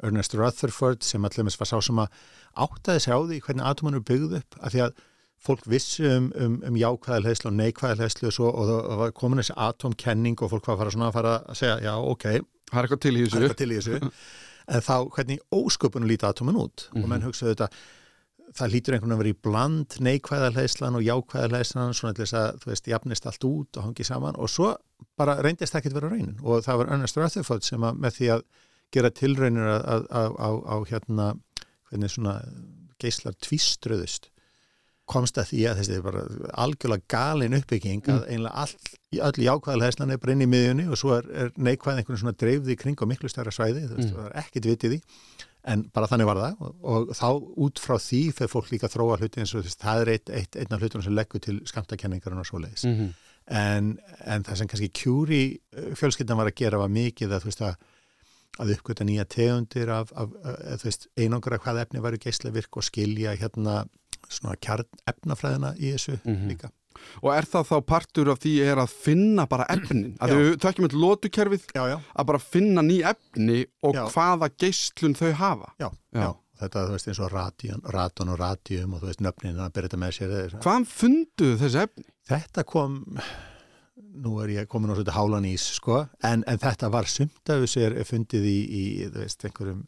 Ernest 0.04 0.36
Rutherford 0.36 1.04
sem 1.06 1.26
allir 1.26 1.48
með 1.48 1.60
var 1.62 1.72
sá 1.72 1.78
sem 1.84 2.02
að 2.04 2.24
áttaði 2.66 3.04
sig 3.04 3.16
á 3.16 3.20
því 3.20 3.42
hvernig 3.46 3.68
atomun 3.68 4.00
er 4.00 4.08
byggð 4.08 4.40
upp 4.40 4.58
af 4.62 4.74
því 4.74 4.84
að 4.86 5.04
fólk 5.46 5.68
vissi 5.70 6.06
um, 6.10 6.32
um, 6.42 6.58
um 6.66 6.80
jákvæðalheislu 6.80 7.52
og 7.52 7.58
neikvæðalheislu 7.60 8.32
og, 8.32 8.50
og 8.50 8.72
það 8.72 9.02
var 9.04 9.14
komin 9.20 9.42
þessi 9.42 9.58
atomkenning 9.68 10.42
og 10.42 10.52
fólk 10.54 10.70
var 10.70 10.76
að 10.76 10.82
fara 10.82 10.96
svona 10.96 11.10
að 11.12 11.18
fara 11.20 11.36
að 11.44 11.60
segja 11.60 11.78
já, 11.86 11.94
ok, 12.00 12.26
það 12.72 12.80
er 12.80 12.88
eitthvað 12.88 13.04
til 13.06 13.70
í 13.70 13.78
þessu. 13.80 14.00
en 14.76 14.86
þá 14.86 14.96
hvernig 15.14 15.44
ósköpunum 15.54 16.10
líti 16.10 16.26
atomun 16.28 16.64
út? 16.64 16.88
Og 16.98 17.06
menn 17.10 17.26
hugsaðu 17.26 17.54
þetta 17.54 17.70
það 18.56 18.72
lítur 18.72 18.96
einhvern 18.96 19.12
veginn 19.12 19.18
að 19.18 19.24
vera 19.24 19.34
í 19.34 19.42
bland 19.48 19.96
neikvæðalheislan 20.08 20.98
og 20.98 21.06
jákvæðalheislan 21.06 21.96
svona 21.98 22.16
til 22.16 22.24
þess 22.24 22.38
að 22.40 22.62
þú 22.62 22.72
veist, 22.72 22.92
jafnist 22.92 23.28
allt 23.30 23.48
út 23.50 23.80
og 23.80 23.88
hangi 23.90 24.06
saman. 24.08 24.40
Og 24.40 24.52
svo 24.52 24.70
bara 25.20 25.40
reyndist 25.44 25.76
að 25.76 25.90
vera 25.98 26.12
raunin. 26.12 26.38
Og 26.44 26.64
það 26.66 26.82
var 26.82 26.94
Ernest 26.96 27.20
Rutherford 27.20 27.68
sem 27.68 27.84
að 27.88 28.00
með 28.06 28.20
því 28.20 28.32
að 28.36 28.46
gera 28.96 29.12
tilraunir 29.12 29.68
á, 29.68 30.78
hérna 30.88 31.34
hvernig 31.90 32.14
svona 32.14 32.38
geislar 33.02 33.36
tvíströðust 33.44 34.32
komst 35.06 35.38
að 35.38 35.52
því 35.52 35.64
að 35.70 35.80
þessi 35.80 35.96
er 35.96 36.06
bara 36.06 36.22
algjörlega 36.64 37.10
galin 37.14 37.58
uppbygging 37.60 38.08
að 38.10 38.24
einlega 38.34 38.64
all, 38.64 38.94
öll 39.28 39.44
jákvæðalhæslan 39.46 40.14
er 40.16 40.22
bara 40.22 40.34
inn 40.34 40.46
í 40.46 40.50
miðjunni 40.50 40.88
og 40.90 40.98
svo 40.98 41.12
er, 41.20 41.28
er 41.30 41.52
neikvæð 41.58 42.00
einhvern 42.02 42.22
svona 42.22 42.38
dreifði 42.42 42.74
í 42.74 42.80
kring 42.82 42.98
á 42.98 43.06
miklu 43.06 43.30
stærra 43.30 43.54
svæði, 43.54 43.86
þú 43.86 44.00
veist, 44.00 44.10
Mm. 44.10 44.16
það 44.16 44.32
er 44.32 44.40
ekkit 44.42 44.70
vitið 44.72 44.98
í 44.98 45.02
en 45.66 45.84
bara 45.94 46.10
þannig 46.10 46.30
var 46.30 46.42
það 46.42 46.60
og, 46.62 46.76
og 46.84 47.14
þá 47.18 47.30
út 47.66 47.82
frá 47.82 47.96
því 47.98 48.22
fyrir 48.38 48.52
fólk 48.52 48.72
líka 48.72 48.88
að 48.90 48.96
þróa 48.96 49.18
hluti 49.22 49.42
eins 49.42 49.54
og 49.56 49.66
veist, 49.66 49.82
það 49.82 50.02
er 50.02 50.12
eitt, 50.14 50.30
eitt, 50.30 50.56
einn 50.62 50.74
af 50.74 50.82
hlutunum 50.82 51.06
sem 51.06 51.16
leggur 51.16 51.42
til 51.42 51.60
skamtakenningar 51.66 52.38
og 52.38 52.46
svoleiðis 52.46 52.86
mm 52.86 52.96
-hmm. 53.00 53.12
en, 53.48 54.00
en 54.26 54.44
það 54.44 54.56
sem 54.56 54.68
kannski 54.68 54.90
kjúri 54.90 55.60
fjölskyldan 55.94 56.38
var 56.38 56.48
að 56.52 56.58
gera 56.62 56.78
var 56.78 56.90
mikið 56.90 57.34
að 57.34 57.42
þú 57.42 57.52
veist 57.52 57.62
að 57.62 57.76
að 58.62 58.72
uppgöta 58.76 59.04
nýja 59.04 59.26
tegundir 59.28 59.90
af, 59.92 60.12
af, 60.16 60.30
af 60.44 60.80
þú 60.80 60.88
veist, 60.88 61.08
einangra 61.18 61.60
hvað 61.60 61.82
efni 61.82 62.04
væru 62.04 62.18
geislavirk 62.24 62.78
og 62.78 62.84
skilja 62.88 63.36
hérna 63.36 63.86
svona 64.30 64.56
kjarn 64.62 64.88
efnafræðina 65.08 65.76
í 65.78 65.94
þessu 65.96 66.20
Mhm. 66.26 66.48
líka. 66.50 66.72
Og 67.22 67.34
er 67.36 67.44
það 67.44 67.68
þá 67.68 67.86
partur 67.86 68.30
af 68.32 68.40
því 68.40 68.54
er 68.66 68.78
að 68.78 68.90
finna 68.90 69.46
bara 69.48 69.66
efnin? 69.70 70.18
Að 70.18 70.30
við 70.32 70.56
tökjum 70.64 70.86
eitthvað 70.88 71.04
lótukerfið 71.04 71.66
Já, 71.76 71.84
já, 71.92 71.98
að 72.16 72.26
bara 72.26 72.40
finna 72.40 72.82
ný 72.82 73.02
efni 73.04 73.66
og 73.84 73.94
Já. 73.96 74.06
hvaða 74.14 74.50
geislun 74.58 75.14
þau 75.16 75.34
hafa. 75.34 75.72
já, 75.80 75.90
Já. 76.14 76.22
já. 76.24 76.36
Þetta, 76.56 76.86
þú 76.88 76.92
veist, 76.96 77.08
eins 77.12 77.20
og 77.20 77.32
radion, 77.34 77.82
radon 77.92 78.30
og 78.32 78.40
radium 78.40 78.94
og 78.94 79.02
þú 79.02 79.10
veist, 79.10 79.20
nöfnin 79.20 79.58
að 79.60 79.74
byrja 79.76 79.90
þetta 79.90 80.00
með 80.00 80.14
sér. 80.16 80.54
Hvaðan 80.64 80.86
funduðu 80.88 81.58
þessi 81.60 81.82
efni? 81.84 82.06
Þetta 82.30 82.64
kom, 82.66 83.20
nú 84.16 84.38
er 84.42 84.48
ég 84.56 84.68
komin 84.72 84.90
á 84.92 84.96
svona 84.96 85.12
hálan 85.18 85.48
ís, 85.50 85.66
sko, 85.76 86.08
en, 86.24 86.46
en 86.48 86.58
þetta 86.62 86.90
var 86.94 87.04
sumt 87.12 87.52
af 87.52 87.60
þessu 87.66 87.84
er 87.84 87.98
fundið 88.08 88.46
í, 88.48 88.58
í 88.72 88.84
þú 89.12 89.20
veist, 89.20 89.44
einhverjum, 89.50 89.82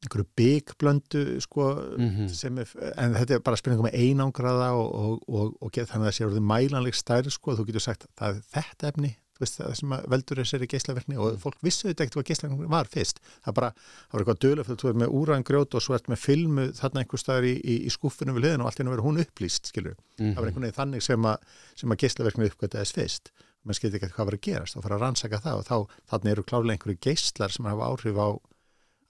einhverju 0.00 0.26
byggblöndu, 0.40 1.22
sko, 1.44 1.64
Mhm. 1.98 2.28
sem 2.32 2.58
er, 2.58 2.68
en 2.96 3.14
þetta 3.14 3.34
er 3.36 3.40
bara 3.44 3.56
spurningum 3.56 3.86
með 3.90 3.98
einangraða 4.00 4.70
og, 4.72 4.94
og, 4.94 5.24
og, 5.28 5.56
og 5.60 5.72
get, 5.72 5.88
þannig 5.88 6.06
að 6.06 6.10
það 6.10 6.18
sé 6.18 6.28
orðið 6.28 6.46
mælanleg 6.52 6.94
stærð, 6.96 7.30
sko, 7.34 7.56
þú 7.56 7.66
getur 7.68 7.80
sagt 7.84 8.06
það 8.16 8.36
er 8.38 8.42
þetta 8.54 8.88
efni, 8.94 9.16
veist, 9.40 9.56
það 9.60 9.74
sem 9.76 9.92
veldur 10.12 10.36
þessari 10.40 10.66
geislaverkni 10.68 11.16
og 11.20 11.36
fólk 11.40 11.60
vissu 11.64 11.88
þetta 11.88 12.04
ekkert 12.04 12.16
hvað 12.18 12.26
geislaverkni 12.28 12.68
var 12.68 12.84
fyrst. 12.92 13.20
Það 13.44 13.54
bara, 13.56 13.70
það 13.72 14.12
var 14.12 14.20
eitthvað 14.24 14.40
dölu 14.44 14.64
þú 14.68 14.88
er 14.90 14.98
með 15.00 15.14
úræðan 15.16 15.44
grjót 15.48 15.74
og 15.74 15.80
svo 15.84 15.94
ert 15.96 16.08
með 16.12 16.18
filmu 16.20 16.66
þarna 16.76 17.00
einhver 17.04 17.18
staðar 17.22 17.44
í, 17.48 17.54
í, 17.64 17.76
í 17.88 17.90
skúffunum 17.92 18.36
við 18.36 18.44
liðin 18.44 18.60
og 18.60 18.66
allt 18.68 18.80
í 18.80 18.82
hennu 18.84 18.92
verið 18.96 19.06
hún 19.08 19.20
upplýst, 19.24 19.64
skilur 19.72 19.96
Mhm. 20.20 20.34
það 20.34 20.40
var 20.40 20.48
einhvern 20.50 20.64
veginn 20.68 20.80
þannig 20.80 21.02
sem 21.02 21.22
að, 21.24 21.36
sem 21.76 21.90
að 21.90 22.00
geislaverkni 22.04 22.50
uppgötaðist 22.50 22.94
fyrst 23.00 23.30
mann 23.64 23.74
skildi 23.76 23.96
ekki 24.00 24.12
hvað 24.12 24.24
var 24.28 24.36
að 24.36 24.44
gerast 24.44 24.76
og 24.76 24.82
fara 24.84 24.96
að 24.96 25.00
rannsaka 25.04 25.40
það 25.40 25.56
og 25.60 25.64
þá 25.64 25.76
þannig 26.12 26.32
eru 26.32 26.42
klárlega 26.44 26.76
einhverju 26.76 26.98
geislar 27.00 27.48
sem 27.52 27.64
hafa 27.64 27.88
áhrif 27.92 28.16
á, 28.20 28.28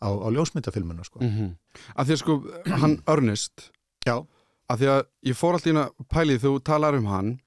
á, 0.01 0.09
á 0.09 0.29
ljósmyndafilmuna 0.33 1.05
sko. 1.05 1.21
Mhm. 1.21 1.51
Að 1.97 2.07
því 2.07 2.13
að 2.17 2.21
sko, 2.23 2.39
hann 2.81 3.03
Ernest, 3.07 3.71
Já, 4.07 4.17
að 4.71 4.79
því 4.81 4.87
að 4.95 5.03
ég 5.29 5.37
fór 5.37 5.53
alltaf 5.59 5.67
inn 5.67 5.77
að 5.83 5.91
pæli 6.09 6.39
þú 6.41 6.55
talar 6.65 6.95
um 6.97 7.07
hann, 7.07 7.41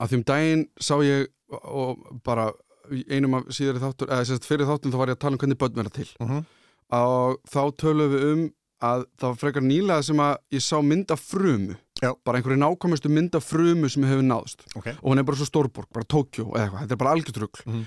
að 0.00 0.08
því 0.08 0.14
um 0.18 0.22
daginn 0.24 0.66
sá 0.80 0.94
ég 1.04 1.28
og 1.62 2.20
bara 2.24 2.52
einum 3.08 3.34
af 3.38 3.44
síðari 3.54 3.78
þáttur, 3.78 4.08
eða 4.10 4.24
sérst 4.26 4.44
fyrir 4.48 4.66
þáttum 4.66 4.90
þá 4.92 4.98
var 4.98 5.08
ég 5.12 5.16
að 5.16 5.22
tala 5.22 5.32
um 5.36 5.38
hvernig 5.38 5.58
börn 5.58 5.74
verða 5.78 5.92
til. 5.92 6.08
uh 6.20 6.26
-huh. 6.28 6.44
og 6.90 7.38
þá 7.48 7.60
tölum 7.78 8.10
við 8.12 8.22
um 8.32 8.42
að 8.82 9.04
það 9.16 9.28
var 9.28 9.36
frekar 9.38 9.62
nýlega 9.62 10.02
sem 10.02 10.16
að 10.16 10.36
ég 10.52 10.60
sá 10.60 10.76
mynda 10.82 11.16
frumu 11.16 11.76
Já. 12.02 12.14
bara 12.24 12.38
einhverju 12.38 12.58
nákvæmustu 12.58 13.08
mynda 13.08 13.40
frumu 13.40 13.88
sem 13.88 14.02
hefur 14.02 14.22
náðst 14.26 14.66
ok 14.74 14.86
og 15.02 15.12
hún 15.12 15.18
er 15.18 15.22
bara 15.22 15.36
svo 15.36 15.46
stórborg, 15.46 15.86
bara 15.92 16.04
Tókjó 16.04 16.50
eða 16.50 16.66
eitthvað, 16.66 16.80
þetta 16.82 16.92
er 16.92 16.96
bara 16.96 17.10
algjörtrugl 17.14 17.62
Mhm. 17.66 17.86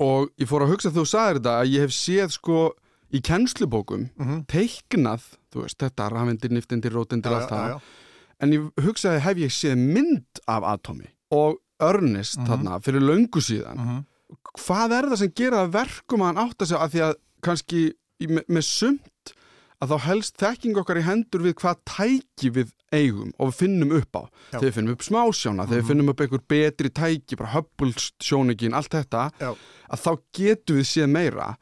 og 0.00 0.28
ég 0.40 0.48
fór 0.48 0.62
að 0.66 0.70
hugsa 0.74 0.90
þegar 0.90 1.02
þú 1.02 1.06
sagðir 1.06 1.38
þetta 1.38 1.60
að 1.62 1.70
ég 1.70 1.80
hef 1.80 1.90
séð 1.90 2.30
sko 2.32 2.72
í 3.12 3.20
kennslubókum 3.20 4.08
uh 4.18 4.26
-huh. 4.26 4.46
teiknað, 4.46 5.22
þú 5.52 5.62
veist, 5.62 5.78
þetta 5.78 6.08
rafendir, 6.10 6.50
niftendir, 6.50 6.92
rótendir, 6.92 7.30
já, 7.32 7.36
allt 7.36 7.50
það 7.50 7.80
en 8.40 8.52
ég 8.52 8.70
hugsaði 8.84 9.20
hef 9.20 9.36
ég 9.36 9.50
séð 9.52 9.76
mynd 9.76 10.40
af 10.48 10.62
atomi 10.64 11.06
og 11.30 11.58
Ernest 11.80 12.38
Mhm. 12.38 12.46
þarna 12.46 12.80
fyrir 12.82 13.00
löngu 13.02 13.40
síðan 13.40 13.78
Uh 13.78 13.86
-huh. 13.86 14.04
hvað 14.58 14.92
er 14.92 15.04
það 15.10 15.16
sem 15.18 15.32
gera 15.34 15.66
verkum 15.68 16.20
að 16.20 16.26
hann 16.34 16.48
átta 16.48 16.66
sig 16.66 16.76
að 16.78 16.90
því 16.90 17.00
að 17.00 17.14
kannski 17.42 17.92
í, 18.20 18.26
með, 18.28 18.62
sumt 18.62 19.34
að 19.82 19.88
þá 19.90 19.98
helst 20.00 20.36
þekking 20.38 20.76
okkar 20.76 20.96
í 20.98 21.02
hendur 21.02 21.42
við 21.42 21.54
hvað 21.54 21.76
tæki 21.84 22.50
við 22.52 22.70
eigum 22.92 23.32
og 23.38 23.48
við 23.48 23.54
finnum 23.54 23.92
upp 23.96 24.12
á 24.14 24.22
Já. 24.52 24.58
þegar 24.60 24.68
við 24.70 24.74
finnum 24.74 24.92
upp 24.92 25.02
smásjána, 25.02 25.66
þegar 25.66 25.76
við 25.80 25.82
Mhm. 25.82 25.88
finnum 25.88 26.08
upp 26.08 26.20
einhver 26.20 26.40
betri 26.48 26.88
tæki, 26.90 27.36
bara 27.36 27.50
Hubble 27.50 27.92
sjóningin 28.20 28.74
allt 28.74 28.90
þetta, 28.90 29.30
Já. 29.40 29.56
að 29.90 29.98
þá 29.98 30.16
getum 30.32 30.76
við 30.76 30.86
séð 30.86 31.08
meira 31.10 31.56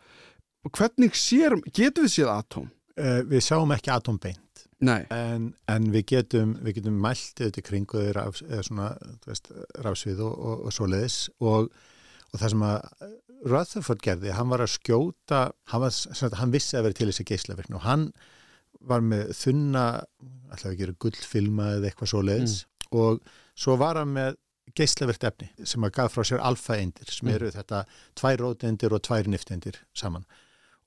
hvernig 0.68 1.14
sér, 1.16 1.57
getum 1.73 2.05
við 2.07 2.14
séð 2.18 2.33
atóm? 2.35 2.68
Uh, 3.01 3.20
við 3.31 3.44
sjáum 3.46 3.70
ekki 3.73 3.92
atombeint 3.94 4.66
Nei, 4.81 5.05
en, 5.12 5.51
en 5.68 5.88
við 5.92 6.07
getum 6.14 6.55
við 6.64 6.79
getum 6.79 6.96
mælt 7.05 7.40
auðvitað 7.40 7.64
kringu 7.66 8.01
þeir 8.01 8.16
rafs, 8.16 8.42
eða 8.49 8.62
svona, 8.64 8.87
veist, 9.29 9.51
rafsvið 9.85 10.23
og, 10.25 10.35
og, 10.40 10.62
og 10.64 10.73
svoleiðis. 10.73 11.18
Og, 11.44 11.68
og 12.33 12.40
það 12.40 12.53
sem 12.55 12.64
að 12.64 13.05
Rutherford 13.51 14.03
gerði, 14.05 14.33
hann 14.37 14.49
var 14.53 14.64
að 14.64 14.73
skjóta 14.75 15.40
hann, 15.73 15.83
var, 15.85 15.92
sagt, 15.92 16.37
hann 16.40 16.53
vissi 16.53 16.77
að 16.77 16.88
vera 16.88 16.96
til 16.96 17.09
þessi 17.11 17.29
geislaverkni 17.29 17.77
og 17.77 17.85
hann 17.85 18.07
var 18.88 19.05
með 19.05 19.35
þunna, 19.37 19.85
ætlaði 20.53 20.73
að 20.73 20.81
gera 20.81 20.99
gullfilma 21.05 21.70
eða 21.77 21.90
eitthvað 21.90 22.12
svoleiðis. 22.14 22.59
Og 22.96 23.20
svo 23.61 23.77
var 23.81 24.01
hann 24.01 24.14
með 24.16 24.38
geislaverkt 24.77 25.25
efni 25.29 25.51
sem 25.68 25.85
að 25.85 25.96
gaf 25.99 26.16
frá 26.16 26.25
sér 26.25 26.40
alfa-eindir 26.46 27.12
sem 27.12 27.29
Mm. 27.29 27.35
eru 27.37 27.51
þetta 27.53 27.85
tvær 28.16 28.40
rótendir 28.46 28.96
og 28.96 29.03
tvær 29.05 29.29
niftendir 29.29 29.77
saman 29.92 30.25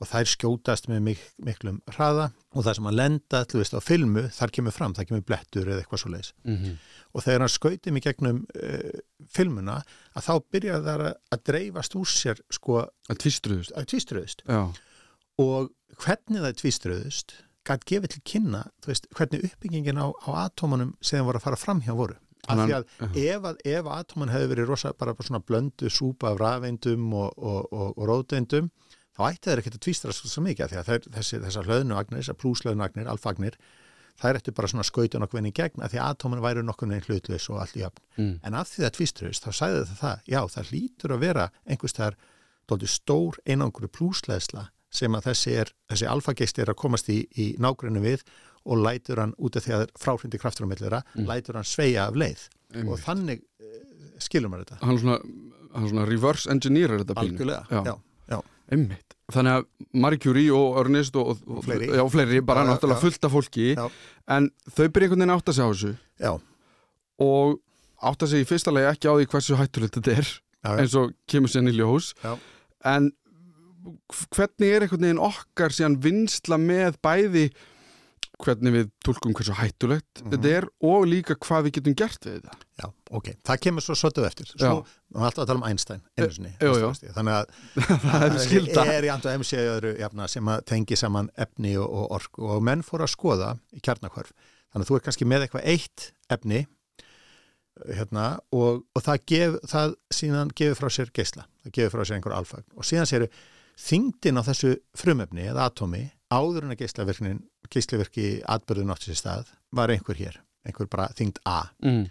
og 0.02 0.08
þær 0.10 0.28
skjótast 0.28 0.88
með 0.90 1.00
mik 1.06 1.22
miklum 1.46 1.78
hraða 1.94 2.32
og 2.54 2.64
það 2.66 2.76
sem 2.80 2.88
að 2.90 2.98
lenda, 3.00 3.44
þú 3.50 3.60
veist, 3.62 3.76
á 3.78 3.82
filmu 3.84 4.24
þar 4.36 4.52
kemur 4.58 4.74
fram, 4.76 4.94
það 4.98 5.08
kemur 5.12 5.26
blettur 5.30 5.70
eða 5.70 5.84
eitthvað 5.84 6.02
svo 6.04 6.12
leiðis 6.14 6.34
Mhm. 6.44 6.74
og 7.14 7.24
þegar 7.24 7.40
hann 7.46 7.54
skauti 7.54 7.92
mig 7.94 8.04
gegnum 8.04 8.42
uh, 8.58 9.00
filmuna 9.30 9.78
að 10.16 10.26
þá 10.28 10.34
byrja 10.52 10.82
það 10.88 11.06
að, 11.08 11.44
dreifast 11.46 11.96
úr 11.96 12.10
sér 12.10 12.42
sko 12.52 12.82
að 13.10 13.18
tvistruðust 13.24 13.72
að 13.78 13.88
tvíströðust 13.94 14.44
Já, 14.50 14.62
og 15.40 15.70
hvernig 16.04 16.42
það 16.44 16.58
tvíströðust 16.62 17.36
gætt 17.64 17.86
gefið 17.88 18.12
til 18.18 18.22
kynna, 18.28 18.64
veist, 18.86 19.06
hvernig 19.16 19.46
uppbyggingin 19.48 19.96
á, 20.02 20.12
á 20.12 20.30
atómanum 20.50 20.96
sem 21.02 21.24
voru 21.24 21.40
að 21.40 21.46
fara 21.46 21.56
fram 21.62 21.80
hjá 21.86 21.94
voru. 21.96 22.18
Af 22.44 22.60
því 22.60 22.74
að 22.76 23.14
ef, 23.24 23.46
að, 23.48 23.60
ef 23.72 23.86
atóman 23.88 24.32
hefði 24.34 24.50
verið 24.52 24.68
rosa 24.68 24.92
bara 25.00 25.14
svona 25.24 25.40
blöndu 25.40 25.88
súpa 25.88 26.34
af 26.34 26.42
rafeindum 26.42 27.06
og, 27.16 27.30
og, 27.40 27.70
og, 27.72 27.94
og 27.96 28.10
róteindum 28.10 28.68
þá 29.14 29.22
ætti 29.30 29.50
þeir 29.50 29.62
ekkert 29.62 29.78
að 29.80 29.84
tvístra 29.86 30.14
svo 30.18 30.42
mikið 30.44 30.72
því 30.74 30.78
að 30.82 30.92
þessi, 31.18 31.40
þessar 31.44 31.68
hlöðnuagnir, 31.70 32.20
þessar 32.24 32.38
plúslöðnuagnir, 32.42 33.10
alfagnir 33.14 33.58
þær 34.22 34.38
ættu 34.40 34.54
bara 34.54 34.68
svona 34.70 34.86
skauta 34.86 35.20
nokkuð 35.22 35.40
inn 35.42 35.50
í 35.50 35.56
gegn 35.58 35.82
að 35.82 35.94
því 35.96 36.00
að 36.04 36.10
atóman 36.14 36.42
væru 36.44 36.64
nokkuð 36.66 36.90
neginn 36.92 37.08
hlutlaus 37.10 37.48
og 37.50 37.60
allt 37.64 37.78
í 37.80 37.84
öfn 37.88 38.02
Mm. 38.18 38.40
en 38.46 38.54
af 38.54 38.68
því 38.70 38.84
það 38.86 38.92
tvístraust 38.98 39.44
þá 39.48 39.52
sagði 39.58 39.80
það 39.90 39.98
það, 40.04 40.20
já 40.30 40.40
það 40.54 40.68
hlýtur 40.70 41.14
að 41.16 41.20
vera 41.24 41.46
einhvers 41.66 41.96
þar 41.98 42.16
dóldi 42.70 42.88
stór 42.94 43.40
einangur 43.50 43.88
plúsleðsla 43.90 44.68
sem 44.94 45.16
að 45.18 45.26
þessi, 45.32 45.56
þessi 45.90 46.06
alfageist 46.14 46.60
er 46.62 46.70
að 46.70 46.78
komast 46.78 47.10
í, 47.10 47.24
í 47.42 47.48
nágrunni 47.58 48.04
við 48.06 48.22
og 48.70 48.78
lætur 48.86 49.18
hann 49.20 49.34
út 49.42 49.58
af 49.58 49.66
því 49.66 49.74
að 49.80 49.88
fráhrindi 50.00 50.38
kraftur 50.40 50.66
á 50.66 50.70
millera, 50.70 51.02
Mm. 51.18 51.26
lætur 51.28 51.56
hann 51.58 51.66
sveia 51.66 52.06
af 52.08 52.14
leið 52.16 52.46
og 52.70 52.78
einmitt. 52.78 53.04
þannig 53.06 53.42
uh, 53.42 54.20
skilur 54.22 54.50
maður 54.54 54.66
þetta 54.70 54.86
hann 54.86 55.00
svona, 55.02 55.18
hann 55.74 55.90
svona 55.90 56.06
reverse 56.08 56.50
engineer 56.54 56.94
þetta 57.02 57.18
pínu. 57.18 57.34
algjörlega, 57.34 57.66
já, 57.74 57.82
já, 57.90 57.96
Einmitt. 58.74 59.16
Þannig 59.34 59.56
að 59.60 59.68
Marie 60.04 60.20
Curie 60.22 60.52
og 60.54 60.80
Ernest 60.82 61.16
og, 61.20 61.30
og, 61.34 61.58
Og 61.60 61.64
fleiri. 61.66 61.88
Já, 61.96 62.04
fleiri, 62.12 62.42
bara 62.46 62.66
Já, 62.66 62.70
náttúrulega 62.74 63.00
já. 63.00 63.04
fullt 63.06 63.28
af 63.30 63.32
fólki 63.38 63.68
Já. 63.78 63.86
en 64.38 64.50
þau 64.68 64.88
byrja 64.90 65.08
einhvern 65.08 65.24
veginn 65.24 65.36
að 65.36 65.44
segja 65.54 65.68
á 65.68 65.72
þessu 65.74 65.92
já, 66.26 66.32
og 67.24 67.60
átt 68.04 68.26
að 68.26 68.34
segja 68.34 68.46
í 68.46 68.50
fyrsta 68.52 68.74
lagi 68.76 68.90
ekki 68.92 69.08
á 69.10 69.14
því 69.16 69.28
hversu 69.32 69.60
hættulegt 69.60 70.00
þetta 70.00 70.18
er 70.20 70.32
eins 70.84 70.96
og 71.00 71.14
kemur 71.32 71.52
sér 71.54 71.70
í 71.72 71.76
ljós 71.78 72.12
Já. 72.24 72.34
en 72.94 73.12
hvernig 74.36 74.70
er 74.76 74.86
einhvern 74.86 75.06
veginn 75.08 75.24
okkar 75.24 75.74
síðan 75.76 75.98
vinsla 76.04 76.60
með 76.60 77.00
bæði 77.04 77.46
hvernig 78.42 78.74
við 78.74 78.88
tólkum 79.06 79.34
hversu 79.38 79.54
hættulegt 79.56 80.24
Mhm. 80.24 80.32
þetta 80.34 80.50
er 80.58 80.66
og 80.82 81.06
líka 81.08 81.36
hvað 81.36 81.68
við 81.68 81.72
getum 81.78 81.96
gert 81.96 82.26
við 82.26 82.40
þetta. 82.42 82.58
Já, 82.82 82.88
ok, 83.12 83.28
það 83.46 83.60
kemur 83.62 83.82
svo 83.86 83.96
svolítið 83.96 84.26
eftir. 84.28 84.46
Svo, 84.54 84.58
við 84.58 85.16
erum 85.16 85.28
alltaf 85.28 85.44
að 85.44 85.48
tala 85.48 85.60
um 85.62 85.68
Einstein 85.70 86.02
einu 86.18 86.32
sinni, 86.34 86.54
jú, 86.60 86.74
jú. 86.82 86.90
þannig 87.14 87.34
að 87.38 87.46
það 88.74 88.88
er 88.88 88.94
er 88.98 89.04
í 89.08 89.12
andu 89.14 89.30
MC 89.38 89.54
öðru 89.62 89.94
jafna, 90.00 90.28
sem 90.28 90.46
að 90.46 90.66
tengi 90.66 90.96
saman 90.98 91.30
efni 91.38 91.76
og, 91.78 91.88
og 91.90 92.12
orku. 92.18 92.42
Og 92.58 92.64
menn 92.64 92.82
fóru 92.84 93.04
að 93.06 93.14
skoða 93.14 93.58
í 93.74 93.80
kjarnakvörf 93.80 94.32
þannig 94.74 94.86
að 94.86 94.90
þú 94.90 94.96
er 94.96 95.06
kannski 95.06 95.26
með 95.30 95.46
eitthvað 95.46 95.68
eitt 95.70 96.12
efni 96.34 96.66
hérna, 97.90 98.40
og, 98.54 98.84
og 98.94 99.02
það, 99.04 99.24
gef, 99.30 99.56
það 99.72 99.96
síðan 100.14 100.52
gefur 100.58 100.78
frá 100.84 100.90
sér 100.94 101.10
geisla. 101.16 101.46
Það 101.66 101.74
gefur 101.78 101.96
frá 101.98 102.06
sér 102.06 102.18
einhver 102.20 102.36
alfagn. 102.38 102.66
Og 102.78 102.86
síðan 102.86 103.10
séru 103.10 103.28
þingdin 103.80 104.38
á 104.40 104.44
þessu 104.46 104.76
frumefni 104.98 105.48
eða 105.50 105.68
atomi 105.70 106.04
áður 106.34 106.64
en 106.68 106.74
að 106.76 106.82
geislavirki 107.74 108.28
atbyrðun 108.50 108.92
átti 108.94 109.12
sér 109.12 109.20
stað 109.22 109.52
var 109.74 109.90
einhver 109.94 110.18
hér, 110.20 110.40
einhver 110.66 110.88
bara 110.90 111.10
þingd 111.18 111.40
A 111.46 111.70
Mm. 111.84 112.10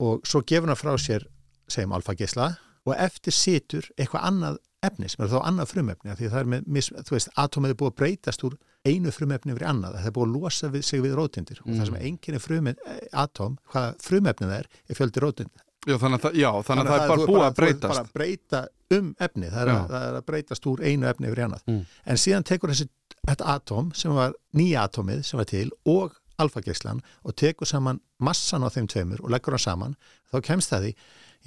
og 0.00 0.22
svo 0.26 0.42
gefur 0.42 0.68
hann 0.72 0.76
frá 0.78 0.94
sér 0.98 1.26
segjum 1.68 1.92
alfageisla 1.96 2.56
og 2.86 2.94
eftir 2.98 3.32
situr 3.32 3.86
eitthvað 3.96 4.24
annað 4.28 4.56
efni 4.82 5.08
sem 5.08 5.22
er 5.24 5.30
þá 5.30 5.42
annað 5.46 5.68
frumefni 5.70 6.10
af 6.10 6.18
því 6.18 6.28
það 6.32 6.40
er 6.40 6.48
með, 6.50 6.62
mis, 6.66 6.88
þú 6.90 7.14
veist, 7.14 7.28
atomið 7.38 7.70
er 7.70 7.76
búið 7.78 7.92
að 7.92 7.98
breytast 8.00 8.42
úr 8.44 8.56
einu 8.84 9.12
frumefni 9.14 9.52
yfir 9.54 9.66
annað, 9.70 9.94
það 10.00 10.06
er 10.10 10.14
búið 10.16 10.26
að 10.26 10.40
losa 10.42 10.70
við 10.74 10.82
sig 10.88 11.02
við 11.04 11.14
rótindir 11.14 11.60
og 11.62 11.68
það 11.70 11.84
sem 11.86 11.94
Mm. 11.94 12.02
einnkynni 12.08 12.40
frumefni, 12.42 12.96
atóm, 13.12 13.58
hvaða 13.70 13.94
frumefni 14.02 14.46
það 14.50 14.58
er, 14.58 14.66
er 14.90 14.94
fjöldi 14.98 15.22
rótindir. 15.22 15.62
Já, 15.82 15.96
þannig 15.98 16.18
að, 16.18 16.22
það- 16.22 16.36
já, 16.38 16.50
þannig 16.62 16.82
að 16.86 16.92
það 16.92 17.02
er 17.02 17.08
bara 17.10 17.26
búið 17.26 17.42
að 17.42 17.42
þú 17.42 17.46
ert 17.48 17.56
breytast. 17.58 17.88
bara 17.92 18.02
að 18.04 18.12
breyta 18.14 18.60
um 18.96 19.06
efni, 19.26 19.48
það 19.50 19.62
er, 19.62 19.70
að, 19.72 19.86
það 19.92 20.04
er 20.08 20.18
að 20.20 20.26
breytast 20.30 20.66
úr 20.70 20.82
einu 20.86 21.08
efni 21.10 21.26
yfir 21.30 21.40
í 21.40 21.46
annað. 21.46 21.62
Mm. 21.66 21.80
En 22.06 22.20
síðan 22.22 22.46
tekur 22.46 22.70
þessi, 22.70 22.86
þetta 23.26 23.48
atóm 23.56 23.88
sem 23.98 24.14
var 24.14 24.36
nýja 24.54 24.84
atómið 24.86 25.24
sem 25.26 25.40
var 25.42 25.48
til 25.50 25.70
og 25.90 26.14
alfageislan 26.42 27.02
og 27.24 27.34
tekur 27.36 27.66
saman 27.66 27.98
massan 28.22 28.62
á 28.62 28.68
þeim 28.70 28.86
tveimur 28.90 29.24
og 29.24 29.30
leggur 29.34 29.56
hann 29.56 29.64
saman, 29.66 29.96
þá 30.30 30.38
kemst 30.46 30.70
það 30.70 30.86
því, 30.86 30.94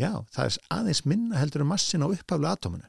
já, 0.03 0.11
það 0.35 0.45
er 0.49 0.59
aðeins 0.79 1.05
minna 1.05 1.39
heldur 1.39 1.63
en 1.63 1.71
massin 1.71 2.03
á 2.03 2.07
upphaflega 2.11 2.57
atóminu. 2.59 2.87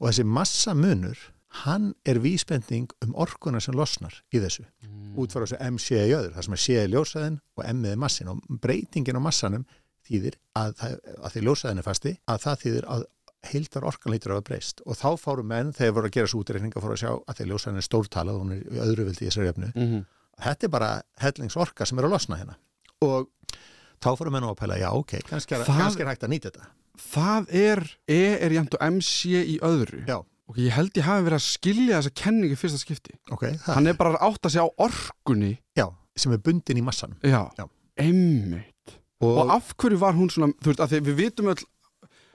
Og 0.00 0.08
þessi 0.08 0.24
massamunur, 0.24 1.18
hann 1.66 1.94
er 2.06 2.20
vísbending 2.22 2.86
um 3.02 3.14
orkuna 3.18 3.58
sem 3.60 3.74
losnar 3.74 4.14
í 4.32 4.38
þessu. 4.38 4.62
Mm. 4.86 5.16
Út 5.18 5.32
frá 5.34 5.42
þessu 5.42 5.58
MC 5.66 5.96
í 5.98 6.12
öður, 6.14 6.32
það 6.36 6.44
sem 6.46 6.54
er 6.54 6.62
C 6.62 6.76
er 6.78 6.88
ljósaðin 6.92 7.40
og 7.58 7.64
M 7.66 7.84
er 7.90 7.96
massin 7.98 8.28
og 8.30 8.38
breytingin 8.62 9.18
á 9.18 9.22
massanum 9.24 9.64
þýðir 10.10 10.36
að, 10.60 10.84
að 11.24 11.32
því 11.36 11.42
ljósaðin 11.46 11.78
er 11.82 11.86
fasti, 11.86 12.12
að 12.28 12.42
það 12.44 12.60
þýðir 12.64 12.88
að 12.96 13.04
heildar 13.50 13.86
orkan 13.88 14.12
lítur 14.12 14.34
að 14.36 14.42
breyst 14.50 14.82
og 14.84 14.98
þá 15.00 15.08
fóru 15.16 15.42
menn 15.48 15.70
þegar 15.72 15.94
voru 15.96 16.08
að 16.10 16.16
gera 16.18 16.28
svo 16.28 16.42
útreikninga 16.42 16.80
fóru 16.84 16.92
að 16.96 17.00
sjá 17.00 17.12
að 17.24 17.38
því 17.38 17.46
ljósaðin 17.50 17.80
er 17.80 17.86
stórtalað 17.86 18.34
og 18.36 18.42
hún 18.44 18.52
er 18.52 18.64
í 18.66 18.82
öðru 18.84 19.06
vildi 19.08 19.24
í 19.24 19.28
þessari 19.30 19.48
jöfnu 19.48 19.70
Mhm. 19.76 20.02
þetta 20.44 20.64
er 20.68 20.72
bara 20.74 20.90
hellingsorka 21.24 21.86
sem 21.88 21.98
er 21.98 22.04
að 22.04 22.12
losna 22.12 22.36
hérna 22.36 22.56
og 23.00 23.30
þá 24.00 24.10
fóru 24.16 24.30
menn 24.34 24.44
á 24.44 24.52
að 24.52 24.58
pæla, 24.60 24.76
já 24.80 24.90
ok, 24.92 25.16
kannski 25.28 25.54
er, 25.56 25.64
Það- 25.64 25.80
kannski 25.80 26.02
er 26.04 26.10
hægt 26.12 26.26
að 26.28 26.32
nýta 26.34 26.50
þetta 26.52 26.68
Það 27.00 27.46
er, 27.56 27.80
E 28.12 28.20
er 28.44 28.50
jæmt 28.52 28.74
og 28.76 28.82
MC 28.92 29.30
í 29.40 29.58
öðru. 29.64 30.02
Já. 30.06 30.18
Og 30.50 30.56
ég 30.60 30.68
held 30.74 30.92
ég 30.98 31.06
hafi 31.06 31.24
verið 31.24 31.38
að 31.38 31.46
skilja 31.46 31.96
þessa 32.02 32.10
kenningu 32.14 32.56
fyrsta 32.60 32.76
skipti. 32.82 33.14
ok, 33.32 33.44
það, 33.56 33.74
Hann 33.74 33.86
er 33.86 33.94
bara 33.94 34.10
að 34.18 34.26
átta 34.28 34.50
sig 34.50 34.60
á 34.60 34.68
orkunni. 34.76 35.58
já, 35.78 35.86
sem 36.14 36.32
er 36.32 36.38
bundin 36.44 36.76
í 36.76 36.82
massanum 36.84 37.16
Já. 37.24 37.48
Já. 37.56 37.64
Einmitt. 37.96 38.74
Og, 39.20 39.36
Og 39.44 39.50
af 39.56 39.74
hverju 39.76 39.98
var 40.00 40.16
hún 40.16 40.30
svona, 40.32 40.52
þú 40.62 40.72
veist, 40.72 40.80
að 40.86 40.94
við 41.10 41.16
vitum 41.20 41.50
öll, 41.52 41.60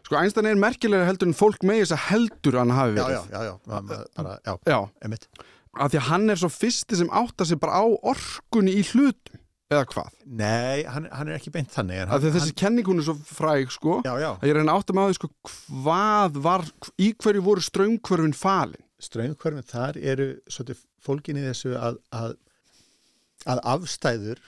sko, 0.05 0.17
Einstein 0.19 0.45
er 0.51 0.59
merkilega 0.61 1.07
heldur 1.09 1.31
en 1.31 1.37
fólk 1.37 1.63
með 1.65 1.81
þess 1.83 1.95
að 1.97 2.03
heldur 2.11 2.59
hann 2.61 2.73
hafi 2.77 2.95
já, 2.99 3.05
verið. 3.07 3.31
já, 3.31 3.39
já, 3.41 3.41
já, 3.49 3.55
ma- 3.71 4.03
bara, 4.19 4.35
já, 4.45 4.53
Já, 4.69 4.79
emitt 5.09 5.27
að 5.75 5.89
því 5.91 5.97
að 5.99 6.05
hann 6.07 6.29
er 6.31 6.37
svo 6.39 6.47
fyrsti 6.55 6.95
sem 7.01 7.09
átta 7.11 7.43
sig 7.49 7.57
bara 7.59 7.81
á 7.81 7.85
orkunni 8.07 8.71
í 8.79 8.83
hlutum, 8.93 9.41
eða 9.73 9.81
hvað? 9.91 10.13
nei, 10.25 10.83
hann, 10.87 11.09
hann 11.11 11.27
er 11.27 11.35
ekki 11.35 11.51
beint 11.51 11.73
þannig 11.73 12.05
hann, 12.05 12.21
því 12.21 12.29
að 12.29 12.37
þessi 12.37 12.53
kenning 12.61 12.85
hún 12.87 13.01
er 13.01 13.07
svo 13.09 13.15
fræg, 13.27 13.73
sko, 13.75 13.97
já, 14.05 14.13
já, 14.21 14.29
að 14.39 14.47
ég 14.47 14.55
reyna 14.55 14.71
að 14.71 14.79
átta 14.85 14.95
mig 14.95 15.03
á 15.03 15.07
því, 15.09 15.17
sko, 15.19 15.29
hvað 15.81 16.39
var, 16.45 16.63
í 17.01 17.09
hverju 17.19 17.43
voru 17.49 17.65
ströngkvörfin 17.65 18.37
falin? 18.39 18.79
ströngkvörfin 19.03 19.67
þar 19.67 19.97
eru 19.99 20.29
svolítið 20.47 20.85
fólkin 21.03 21.41
í 21.41 21.43
þessu 21.49 21.73
að, 21.75 21.97
að, 22.15 22.37
að 23.51 23.59
afstæður 23.75 24.39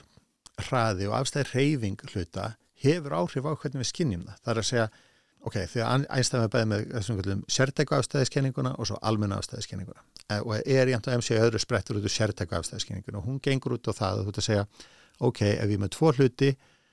hraði 0.66 1.06
og 1.08 1.14
afstæður 1.20 1.52
reyfing 1.54 2.00
hluta 2.12 2.48
hefur 2.82 3.14
áhrif 3.18 3.46
á 3.46 3.52
hvernig 3.58 3.82
við 3.82 3.90
skinnjum 3.92 4.24
það. 4.26 4.36
Það 4.44 4.52
er 4.54 4.60
að 4.62 4.68
segja, 4.68 4.88
ok, 5.48 5.56
þegar 5.72 6.06
Einstein 6.10 6.42
var 6.44 6.52
bæðið 6.54 6.68
með 6.72 6.84
þessum 6.98 7.18
kallum 7.22 7.42
sértæku 7.48 7.96
afstæðiskenninguna 7.98 8.72
og 8.78 8.86
svo 8.90 8.98
almenna 9.02 9.38
afstæðiskenninguna 9.42 10.04
Eh, 10.28 10.42
og 10.44 10.58
er 10.68 10.90
jæmt 10.92 11.06
að 11.08 11.14
MC 11.22 11.38
öðru 11.40 11.58
sprettur 11.62 11.96
út 11.96 12.04
úr 12.04 12.12
sértæku 12.12 12.52
afstæðiskenninguna 12.58 13.16
og 13.22 13.24
hún 13.24 13.38
gengur 13.40 13.78
út 13.78 13.88
á 13.88 13.96
það 13.96 14.18
að 14.18 14.26
þú 14.26 14.28
ert 14.34 14.40
að 14.42 14.44
segja, 14.44 14.64
ok, 15.24 15.40
ef 15.56 15.70
ég 15.70 15.72
er 15.78 15.80
með 15.80 15.92
tvo 15.96 16.10
hluti 16.12 16.50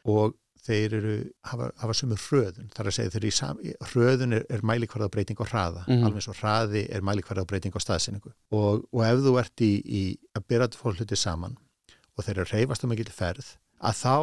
og 0.07 0.37
þeir 0.65 0.93
eru, 0.97 1.15
hafa, 1.43 1.67
hafa 1.81 1.93
sumur 1.99 2.17
hröðun, 2.23 2.69
þar 2.73 2.87
að 2.89 2.95
segja 2.95 3.11
þeir 3.11 3.19
eru 3.19 3.27
í 3.27 3.35
sam, 3.35 3.59
hröðun 3.91 4.33
er, 4.39 4.45
er 4.49 4.63
mælikvarða 4.65 5.09
breyting 5.13 5.37
á 5.37 5.45
hraða, 5.51 5.83
Mhm. 5.91 6.05
alveg 6.07 6.23
svo 6.23 6.33
hraði 6.39 6.85
er 6.95 7.01
mælikvarða 7.05 7.45
breyting 7.45 7.75
á 7.75 7.79
staðsynningu 7.83 8.31
og, 8.55 8.87
og 8.93 9.03
ef 9.03 9.19
þú 9.27 9.35
ert 9.43 9.61
í, 9.67 9.71
í 9.83 10.17
að 10.33 10.47
byrja 10.47 10.71
fólk 10.79 10.97
hluti 11.03 11.15
saman 11.19 11.57
og 12.15 12.25
þeir 12.25 12.37
eru 12.37 12.47
að 12.47 12.53
reyfast 12.55 12.85
um 12.85 12.95
ekki 12.95 13.11
ferð 13.11 13.53
að 13.85 13.97
þá 13.99 14.15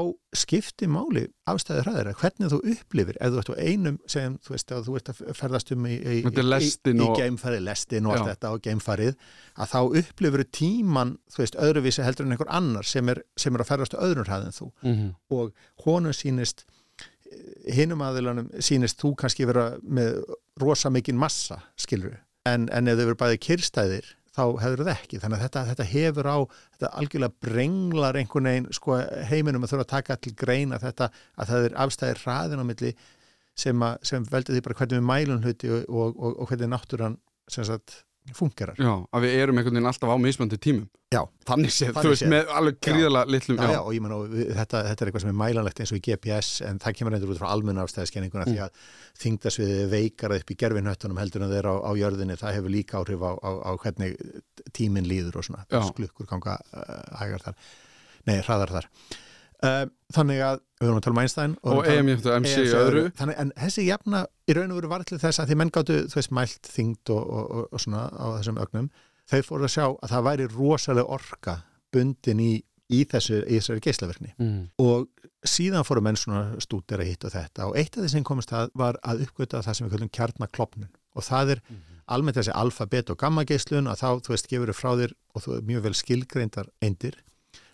skipti 0.42 0.88
máli 0.88 1.26
afstæði 1.50 1.83
hraðir 1.85 2.09
að 2.11 2.20
hvernig 2.22 2.50
þú 2.52 2.59
upplifir 2.72 3.18
ef 3.20 3.33
þú 3.33 3.40
ert 3.42 3.50
á 3.52 3.57
einum 3.61 3.98
sem 4.11 4.37
þú 4.42 4.55
veist 4.55 4.72
að 4.72 4.87
þú 4.87 4.94
ert 4.98 5.11
að 5.12 5.20
ferðast 5.38 5.72
um 5.74 5.87
í, 5.87 5.96
í, 5.98 6.14
í, 6.22 6.22
í, 6.24 7.09
geimfarið, 7.18 7.64
lestin 7.66 8.09
og 8.09 8.16
allt 8.16 8.31
þetta 8.31 8.52
og 8.57 8.62
geimfarið 8.64 9.18
að 9.52 9.74
þá 9.74 9.78
upplifir 10.00 10.44
tíman 10.57 11.14
þú 11.33 11.42
veist 11.44 11.59
öðruvísi 11.68 12.07
heldur 12.07 12.26
en 12.26 12.37
einhver 12.37 12.52
annar 12.52 12.88
sem 12.88 13.12
er, 13.12 13.22
sem 13.37 13.55
er 13.55 13.64
að 13.64 13.72
ferðast 13.74 13.98
á 13.98 14.05
öðrum 14.07 14.28
hraðin 14.28 14.57
þú. 14.57 14.70
Mm 14.81 14.94
-hmm. 14.94 15.12
og 15.37 15.52
honum 15.85 16.16
sínist 16.16 16.64
hinum 17.68 18.02
aðilanum 18.05 18.50
sínist 18.61 19.00
þú 19.00 19.14
kannski 19.20 19.46
vera 19.48 19.76
með 19.83 20.22
rosa 20.61 20.90
mikinn 20.90 21.20
massa 21.20 21.62
skilur 21.76 22.16
en, 22.48 22.68
en 22.72 22.88
ef 22.88 22.96
þau 22.96 23.05
verður 23.05 23.20
bæði 23.20 23.38
kyrstæðir 23.46 24.16
þá 24.32 24.42
hefur 24.62 24.82
það 24.82 24.92
ekki, 24.94 25.20
þannig 25.22 25.38
að 25.38 25.44
þetta, 25.46 25.64
þetta 25.70 25.88
hefur 25.92 26.28
á 26.28 26.38
þetta 26.76 26.92
algjörlega 27.00 27.46
brenglar 27.46 28.18
einhvern 28.20 28.48
veginn 28.48 28.70
sko, 28.72 29.00
heiminum 29.28 29.66
að 29.66 29.74
þurfa 29.74 29.86
að 29.86 29.92
taka 29.92 30.18
til 30.24 30.32
greina 30.42 30.80
þetta 30.82 31.10
að 31.12 31.52
það 31.52 31.66
er 31.68 31.76
afstæðir 31.84 32.22
hraðin 32.24 32.64
á 32.64 32.66
milli 32.70 32.94
sem, 33.52 33.84
að, 33.84 33.98
sem 34.08 34.24
veldur 34.32 34.56
því 34.56 34.64
bara 34.64 34.78
hvernig 34.80 35.00
við 35.00 35.08
mælum 35.10 35.44
hluti 35.44 35.72
og, 35.72 35.84
og, 35.92 36.32
og 36.32 36.48
hvernig 36.48 36.72
náttúran 36.72 37.18
sem 37.52 37.66
sagt 37.68 38.00
fungerar. 38.38 38.76
Já, 38.78 38.92
að 39.12 39.24
við 39.26 39.32
erum 39.42 39.58
einhvern 39.58 39.74
veginn 39.76 39.88
alltaf 39.90 40.12
á 40.14 40.16
mismöndi 40.22 40.58
tímum. 40.62 40.87
Já. 41.12 41.20
Þannig 41.44 41.72
séð, 41.74 41.90
þú 41.98 42.08
veist, 42.12 42.22
séð. 42.22 42.30
með 42.32 42.52
alveg 42.56 42.76
gríðala 42.87 43.22
litlum, 43.28 43.58
Já, 43.61 43.70
já, 43.74 43.80
og 43.82 43.92
ég 43.92 44.00
menn 44.00 44.14
og 44.16 44.30
þetta, 44.32 44.78
þetta 44.87 45.02
er 45.04 45.11
eitthvað 45.11 45.24
sem 45.26 45.32
er 45.32 45.37
mælanlegt 45.42 45.80
eins 45.82 45.92
og 45.92 45.98
í 45.98 46.02
GPS 46.06 46.48
en 46.64 46.78
það 46.80 46.94
kemur 46.96 47.16
endur 47.18 47.32
út 47.35 47.40
frá 47.42 47.48
almenna 47.52 47.85
afstæðiskenninguna 47.85 48.46
Mm. 48.46 48.54
því 48.54 48.62
að 48.64 48.70
þingdasviði 49.20 49.88
veikara 49.92 50.38
upp 50.40 50.50
í 50.54 50.56
gerfinhöttunum 50.62 51.20
heldur 51.20 51.44
en 51.44 51.52
þeir 51.52 51.68
á, 51.68 51.74
á 51.85 51.90
jörðinni 52.00 52.38
það 52.40 52.54
hefur 52.56 52.72
líka 52.72 53.02
áhrif 53.02 53.20
á, 53.28 53.30
á, 53.44 53.50
á 53.68 53.70
hvernig 53.82 54.16
tíminn 54.72 55.04
líður 55.11 55.37
og 55.42 55.44
svona, 55.50 55.66
Já. 55.68 55.82
sklukkur 55.90 56.30
ganga 56.30 56.56
uh, 56.72 57.18
hægar 57.20 57.44
þar, 57.44 57.54
nei, 58.30 58.38
hraðar 58.40 58.72
þar 58.78 58.88
uh, 59.66 59.85
þannig 60.16 60.40
að 60.46 60.61
við 60.83 60.88
erum 60.88 60.98
að 60.98 61.05
tala 61.07 61.14
um 61.16 61.20
Einstein 61.22 61.53
og 61.62 61.79
við 61.85 61.92
erum 61.92 62.09
EM 62.09 62.16
að 62.18 62.22
tala 62.27 62.37
um 62.40 62.42
MC 62.48 62.57
í 62.62 62.72
öðru. 62.81 63.05
þannig, 63.20 63.37
en 63.44 63.53
þessi 63.62 63.85
jafna 63.87 64.25
í 64.51 64.57
raun 64.59 64.72
og 64.75 64.81
veru 64.81 64.90
var 64.92 65.05
til 65.09 65.18
þess 65.22 65.40
að 65.42 65.53
því 65.53 65.59
menn 65.62 65.70
gáttu 65.77 65.98
þú 66.11 66.18
veist 66.18 66.35
mælt 66.38 66.70
þingd 66.75 67.12
og, 67.14 67.22
og, 67.22 67.51
og, 67.61 67.68
og 67.72 67.85
svona 67.85 68.03
á 68.11 68.27
þessum 68.38 68.59
ögnum, 68.64 68.88
þeir 69.31 69.46
fóru 69.46 69.68
að 69.68 69.75
sjá 69.77 69.85
að 69.92 70.12
það 70.16 70.27
væri 70.29 70.48
rosalega 70.57 71.14
orka 71.18 71.55
bundin 71.94 72.40
í, 72.42 72.53
í 72.92 73.05
þessu 73.09 73.42
í 73.46 73.59
þessari 73.61 73.85
geislaverkni 73.87 74.33
Mm. 74.38 74.64
og 74.83 75.07
síðan 75.46 75.87
fóru 75.87 76.03
menn 76.05 76.16
svona 76.18 76.59
stúdera 76.62 77.03
hitt 77.07 77.25
og 77.27 77.33
þetta. 77.35 77.64
Og 77.70 77.77
eitt 77.79 77.96
af 77.96 78.05
því 78.05 78.11
sem 78.12 78.25
komist 78.27 78.53
að 78.55 78.68
var 78.79 78.98
að 79.03 79.25
uppgöta 79.25 79.62
það 79.64 79.75
sem 79.79 79.87
við 79.88 79.94
kallum 79.96 80.11
kjarnaklopnun 80.18 80.90
og 81.18 81.25
það 81.27 81.51
er 81.57 81.62
almennt 82.12 82.37
þessi 82.38 82.53
alfa, 82.55 82.87
beta 82.87 83.12
og 83.14 83.18
gamma 83.18 83.42
geislun 83.46 83.87
að 83.90 83.98
þá, 84.03 84.09
þú 84.27 84.33
veist, 84.35 84.48
gefur 84.51 84.70
þau 84.72 84.79
frá 84.79 84.90
þér 85.01 85.12
og 85.35 85.42
þú 85.44 85.55
er 85.57 85.64
mjög 85.70 85.83
vel 85.87 85.94
skilgreindar 85.98 86.68
eindir 86.83 87.16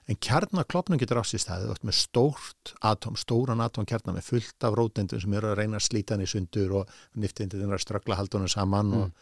en 0.08 0.16
kjarnaklopnun 0.24 0.98
getur 1.00 1.20
á 1.20 1.24
sér 1.28 1.42
staðið 1.42 1.66
þú 1.68 1.74
ert 1.76 1.84
með 1.88 1.96
stórt 1.98 2.72
atóm, 2.80 3.16
stóran 3.20 3.60
atóm 3.64 3.84
kjarna 3.88 4.14
með 4.16 4.24
fullt 4.30 4.64
af 4.64 4.76
rótendum 4.78 5.20
sem 5.20 5.34
eru 5.36 5.50
að 5.52 5.58
reyna 5.60 5.76
að 5.80 5.86
slíta 5.88 6.14
hann 6.16 6.24
í 6.24 6.30
sundur 6.30 6.72
og 6.80 6.94
niftindin 7.20 7.66
er 7.68 7.76
að 7.76 7.84
ströggla 7.84 8.16
haldunum 8.16 8.48
saman 8.48 8.94
og, 9.02 9.12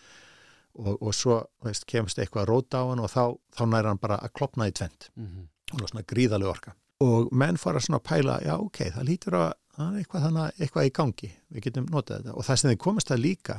og, 0.79 0.97
og 1.03 1.15
svo 1.17 1.41
veist, 1.67 1.87
kemst 1.91 2.19
eitthvað 2.23 2.45
að 2.47 2.51
róta 2.53 2.83
á 2.83 2.89
hann 2.93 3.03
og 3.03 3.11
þá, 3.11 3.23
þá 3.59 3.63
næra 3.73 3.93
hann 3.95 4.03
bara 4.03 4.19
að 4.23 4.35
klopna 4.39 4.69
í 4.71 4.75
tvent 4.79 5.11
Mhm. 5.17 5.47
og 5.73 5.79
það 5.81 5.87
er 5.87 5.91
svona 5.91 6.07
gríðaleg 6.15 6.49
orka. 6.53 6.73
Og 7.03 7.33
menn 7.33 7.57
fara 7.59 7.81
svona 7.83 7.99
að 7.99 8.05
pæla, 8.09 8.35
já 8.47 8.55
ok, 8.57 8.79
það 8.95 9.09
lítur 9.09 9.35
að 9.37 9.49
er 9.77 9.97
eitthvað, 10.01 10.23
þannig, 10.25 10.53
eitthvað 10.63 10.87
í 10.87 10.93
gangi. 10.97 11.31
Við 11.53 11.65
getum 11.67 11.89
notað 11.93 12.21
þetta. 12.23 12.37
Og 12.39 12.45
það 12.47 12.57
sem 12.61 12.71
þið 12.71 12.79
komast 12.87 13.11
að 13.13 13.19
líka 13.27 13.57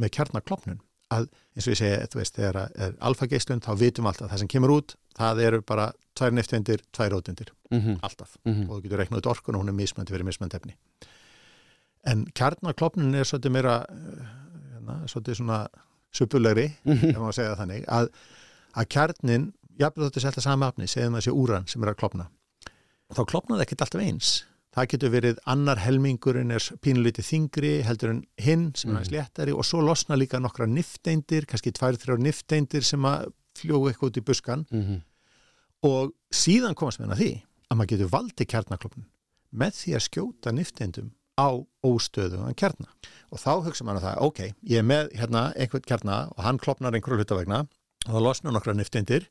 með 0.00 0.10
kjarnaklopnun 0.16 0.80
að 1.14 1.28
eins 1.54 1.66
og 1.68 1.72
ég 1.74 1.78
segi, 1.78 2.08
þú 2.10 2.18
veist, 2.22 2.34
þegar 2.38 2.58
er 2.74 2.96
alfageislun 3.06 3.60
þá 3.62 3.70
vitum 3.78 4.06
alltaf 4.10 4.26
að 4.26 4.32
það 4.32 4.38
sem 4.42 4.50
kemur 4.56 4.72
út 4.78 4.94
það 5.18 5.40
eru 5.46 5.60
bara 5.66 5.86
tvær 6.20 6.34
neftindir, 6.36 6.82
tvær 6.92 7.14
rótindir 7.16 7.48
Mhm. 7.72 7.98
alltaf 8.04 8.36
Mhm. 8.44 8.68
og 8.68 8.76
þú 8.76 8.82
getur 8.84 8.98
reiknað 9.00 9.22
út 9.22 9.30
orkun 9.32 9.56
og 9.56 9.62
hún 9.64 9.68
er 9.72 9.78
mismöndi 9.80 10.12
fyrir 10.12 10.26
mismöndi 10.28 10.60
efni 10.60 10.74
en 12.04 12.24
kjarnaklopnun 12.36 13.14
er 13.14 13.24
svolítið 13.28 13.54
meira 13.54 13.74
eh, 13.88 14.26
hérna, 14.74 14.98
svolítið 15.10 15.40
svona 15.40 15.58
suppulegri 16.12 16.68
Mhm. 16.84 17.10
ef 17.10 17.16
maður 17.16 17.36
segja 17.38 17.56
þannig 17.56 17.84
að, 17.86 18.08
að 18.76 18.88
kjarnin, 18.94 19.52
jafnveg 19.78 20.10
þóttu 20.10 20.20
selta 20.24 20.40
sama 20.44 20.68
afni 20.70 20.86
segjum 20.88 21.14
að 21.18 21.26
sé 21.28 21.32
úran 21.32 21.68
sem 21.68 21.82
er 21.84 21.92
að 21.94 21.98
klopna 22.02 22.28
þá 23.12 23.24
klopnar 23.26 23.58
það 23.58 23.66
ekkert 23.66 23.84
alltaf 23.86 24.02
eins 24.06 24.32
það 24.76 24.86
getur 24.92 25.10
verið 25.10 25.38
annar 25.50 25.76
helmingurinn 25.82 26.52
er 26.54 26.62
pínulítið 26.84 27.26
þingri 27.26 27.82
heldur 27.82 28.10
en 28.10 28.24
hinn 28.38 28.72
sem 28.78 28.90
er 28.92 28.96
hans 29.00 29.10
léttari 29.10 29.52
og 29.52 29.64
svo 29.66 29.80
losna 29.82 30.14
líka 30.16 30.38
nokkra 30.40 30.66
nifteindir, 30.70 31.44
kannski 31.46 31.72
tvær, 31.72 31.96
þrjár 31.98 32.20
nifteindir 32.22 32.82
sem 32.86 33.02
að 33.02 33.32
fljógu 33.58 33.90
eitthvað 33.90 34.10
út 34.12 34.16
í 34.20 34.24
buskan 34.24 34.66
Mhm. 34.70 35.02
Og 35.86 36.12
síðan 36.34 36.76
komast 36.78 37.00
að 37.00 37.16
því 37.18 37.30
að 37.70 37.78
maður 37.78 37.92
getur 37.94 38.12
valdi 38.12 38.46
kjarnaklopnun 38.46 39.08
með 39.50 39.76
því 39.80 39.96
að 39.96 40.06
skjóta 40.06 40.54
nifteindum 40.54 41.10
á 41.40 41.48
óstöðugan 41.86 42.56
kjarna. 42.58 42.90
Og 43.32 43.40
þá 43.40 43.52
hugsa 43.64 43.86
maður 43.86 44.04
það, 44.04 44.24
ok, 44.26 44.40
ég 44.68 44.82
er 44.82 44.86
með 44.86 45.12
hérna 45.16 45.44
einhvern 45.56 45.86
kjarna 45.86 46.18
og 46.34 46.42
hann 46.44 46.60
klopnar 46.60 46.96
einhverju 46.96 47.22
hlutavegna 47.22 47.62
og 48.06 48.10
það 48.12 48.26
losnar 48.26 48.54
nokkra 48.56 48.74
nifteindir 48.76 49.28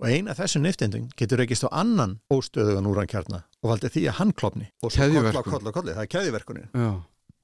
og 0.00 0.10
eina 0.10 0.32
af 0.34 0.40
þessum 0.40 0.64
nifteindum 0.64 1.08
getur 1.18 1.40
rekist 1.40 1.66
á 1.66 1.70
annan 1.70 2.18
óstöðugan 2.32 2.88
úran 2.90 3.10
kjarna 3.10 3.44
og 3.62 3.70
valdi 3.72 3.90
því 3.94 4.06
að 4.10 4.18
hann 4.20 4.32
klopni 4.34 4.70
og 4.82 4.94
svo 4.94 5.42
koll 5.46 5.68
og 5.70 5.76
kolli, 5.76 5.94
það 5.94 6.02
er 6.02 6.10
keðiverkunin 6.10 6.68
Já. 6.74 6.90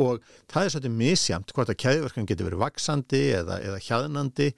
og 0.03 0.25
það 0.51 0.65
er 0.65 0.75
svolítið 0.75 0.97
misjamt 0.99 1.55
hvort 1.55 1.71
að 1.71 1.81
keðiverkun 1.85 2.29
getur 2.29 2.51
verið 2.51 2.65
vaksandi 2.65 3.23
eða, 3.39 3.61
eða 3.69 3.83
hjaðnandi 3.87 4.49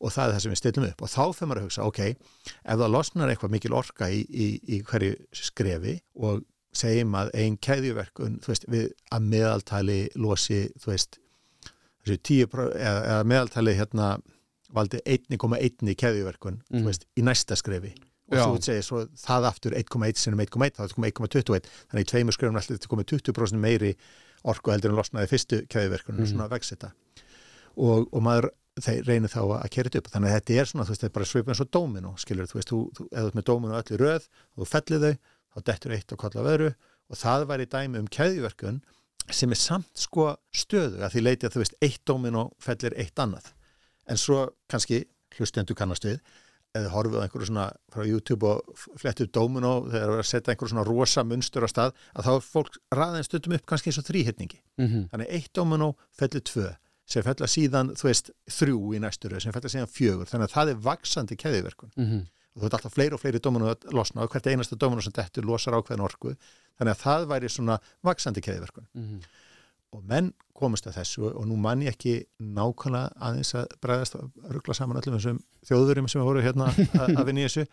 og 0.00 0.12
það 0.14 0.24
er 0.26 0.34
það 0.34 0.42
sem 0.44 0.54
við 0.54 0.60
stillum 0.62 0.86
upp 0.88 1.02
og 1.06 1.12
þá 1.12 1.22
fyrir 1.34 1.50
maður 1.50 1.60
að 1.62 1.66
hugsa, 1.68 1.86
ok, 1.88 2.00
ef 2.64 2.78
það 2.82 2.92
losnar 2.94 3.32
eitthvað 3.32 3.54
mikil 3.54 3.72
orka 3.78 4.08
í, 4.10 4.20
í, 4.28 4.46
í 4.76 4.80
hverju 4.88 5.14
skrefi 5.32 5.96
og 6.16 6.42
segjum 6.74 7.14
að 7.14 7.30
einn 7.38 7.56
keðjuverkun, 7.62 8.40
þú 8.42 8.50
veist, 8.50 8.64
við 8.68 8.88
að 9.14 9.28
meðaltali 9.34 9.98
losi, 10.18 10.62
þú 10.82 10.90
veist 10.90 11.20
þessu 12.04 12.16
tíu, 12.26 12.48
eða, 12.50 12.96
eða 13.14 13.28
meðaltali 13.30 13.76
hérna 13.78 14.08
valdi 14.74 14.98
1,1 15.06 15.94
keðjuverkun, 16.00 16.58
mm. 16.66 16.80
þú 16.82 16.88
veist, 16.90 17.06
í 17.14 17.22
næsta 17.24 17.54
skrefi 17.60 17.94
og 18.32 18.38
Já. 18.40 18.44
þú 18.48 18.60
segir 18.64 18.84
svo 18.86 19.00
það 19.20 19.46
aftur 19.50 19.74
1,1 19.76 20.16
sinum 20.18 20.40
1,1, 20.40 20.74
þá 20.74 20.80
er 20.80 20.88
þetta 20.88 20.96
komið 20.96 21.10
1,21 21.12 21.66
þannig 21.92 22.06
í 22.06 22.08
tveimur 22.10 22.34
skrefum 22.34 22.56
alltaf 22.58 22.78
þetta 22.78 22.90
komið 22.90 23.08
20% 23.12 23.60
meiri 23.60 23.90
orku 24.48 24.72
heldur 24.72 24.94
en 24.94 24.96
losnaði 24.98 25.28
fyrstu 25.30 25.58
keðjuverkunum 25.68 26.22
Mhm. 26.22 26.24
mm. 26.24 26.30
svona 26.32 26.46
að 26.48 26.54
vex 26.56 26.72
þetta 26.72 26.90
og, 27.76 28.08
og 28.10 28.24
maður 28.24 28.48
þeir 28.82 29.04
reynir 29.06 29.30
þá 29.30 29.40
að 29.44 29.68
kera 29.70 29.88
þetta 29.90 30.00
upp. 30.02 30.08
Þannig 30.14 30.30
að 30.30 30.36
þetta 30.38 30.54
er 30.60 30.66
svona, 30.70 30.84
þú 30.84 30.90
veist, 30.94 31.00
þetta 31.04 31.10
er 31.10 31.14
bara 31.18 31.28
svipað 31.30 31.52
eins 31.54 31.62
og 31.64 31.70
dóminu 31.76 32.12
skilur, 32.18 32.48
þú 32.50 32.58
veist, 32.58 32.70
þú, 32.72 32.78
þú, 32.96 33.06
eða 33.14 33.34
með 33.38 33.46
dóminu 33.50 33.76
öllu 33.78 33.98
röð 34.00 34.26
og 34.26 34.64
þú 34.64 34.68
fellið 34.72 35.04
þau, 35.06 35.14
þá 35.54 35.58
dettur 35.70 35.94
eitt 35.94 36.12
og 36.16 36.18
kolla 36.24 36.42
veðru 36.48 36.70
og 37.10 37.20
það 37.20 37.46
væri 37.52 37.66
dæmi 37.70 37.98
um 38.02 38.08
keðjuverkun 38.10 38.80
sem 39.30 39.52
er 39.54 39.60
samt 39.60 39.90
sko 39.96 40.24
stöðu 40.52 41.04
að 41.06 41.14
því 41.14 41.22
leiti 41.22 41.46
að 41.46 41.54
þú 41.54 41.62
veist, 41.62 41.76
eitt 41.80 42.02
dóminu 42.08 42.48
fellir 42.60 42.96
eitt 43.00 43.18
annað. 43.22 43.52
En 44.10 44.18
svo 44.20 44.48
kannski 44.68 45.04
hlustendur 45.38 45.76
kannast 45.78 46.04
við 46.04 46.18
eða 46.74 46.90
horfið 46.90 47.20
á 47.22 47.24
einhverju 47.28 47.46
svona 47.46 47.68
frá 47.94 48.02
YouTube 48.02 48.48
og 48.50 48.74
flettu 48.98 49.28
upp 49.28 49.32
dóminu 49.36 49.70
þegar 49.92 50.10
það 50.10 50.16
er 50.18 50.22
að 50.24 50.26
setja 50.32 50.50
einhverju 50.52 50.72
svona 50.74 50.84
rosa 50.88 51.22
munstur 51.24 51.62
á 51.62 51.70
stað 51.70 51.92
að 52.18 52.26
þá 52.26 52.30
er 52.34 52.44
fólk 52.50 52.78
raðin 52.98 53.26
stundum 53.28 53.54
upp 53.54 53.66
kannski 53.70 53.92
eins 53.92 54.00
og 54.02 54.08
þrýhittningi 54.10 54.58
Mhm. 54.82 55.04
þannig 55.12 55.30
sem 57.06 57.22
fella 57.22 57.46
síðan, 57.46 57.90
þú 57.98 58.08
veist, 58.08 58.30
þrjú 58.48 58.78
í 58.96 59.00
næstu 59.02 59.28
röð 59.28 59.42
sem 59.44 59.52
fella 59.52 59.68
síðan 59.68 59.90
fjögur, 59.92 60.28
þannig 60.30 60.48
að 60.48 60.54
það 60.56 60.70
er 60.74 60.82
vaksandi 60.86 61.36
keðiverkun 61.36 61.90
Mhm. 61.96 62.20
og 62.54 62.62
þú 62.62 62.66
ert 62.68 62.74
alltaf 62.78 62.94
fleiri 62.94 63.12
og 63.14 63.20
fleiri 63.20 63.40
dóminu 63.44 63.68
að 63.74 63.88
losna 63.92 64.22
og 64.22 64.30
hvert 64.30 64.46
einasta 64.46 64.76
dóminu 64.76 65.02
sem 65.02 65.12
dettur 65.12 65.44
losar 65.44 65.74
ákveðin 65.74 66.04
orku. 66.06 66.36
Þannig 66.78 66.94
að 66.94 67.02
það 67.04 67.26
væri 67.32 67.48
svona 67.50 67.78
vaksandi 68.04 68.40
keðiverkun 68.40 68.86
Mhm. 68.94 69.20
og 69.92 70.02
menn 70.04 70.32
komast 70.54 70.86
að 70.86 70.96
þessu 70.98 71.34
og 71.34 71.44
nú 71.46 71.56
mann 71.56 71.80
ég 71.82 71.92
ekki 71.94 72.26
nákvæmlega 72.40 73.12
aðeins 73.20 73.52
að 73.54 73.66
bregðast 73.82 74.14
að 74.18 74.30
ruggla 74.50 74.74
saman 74.74 74.96
öllum 75.02 75.18
þessum 75.18 75.40
þjóðurum 75.66 76.08
sem 76.10 76.22
voru 76.22 76.42
hérna 76.42 76.66
að, 77.04 77.28
í 77.38 77.44
þessu 77.46 77.66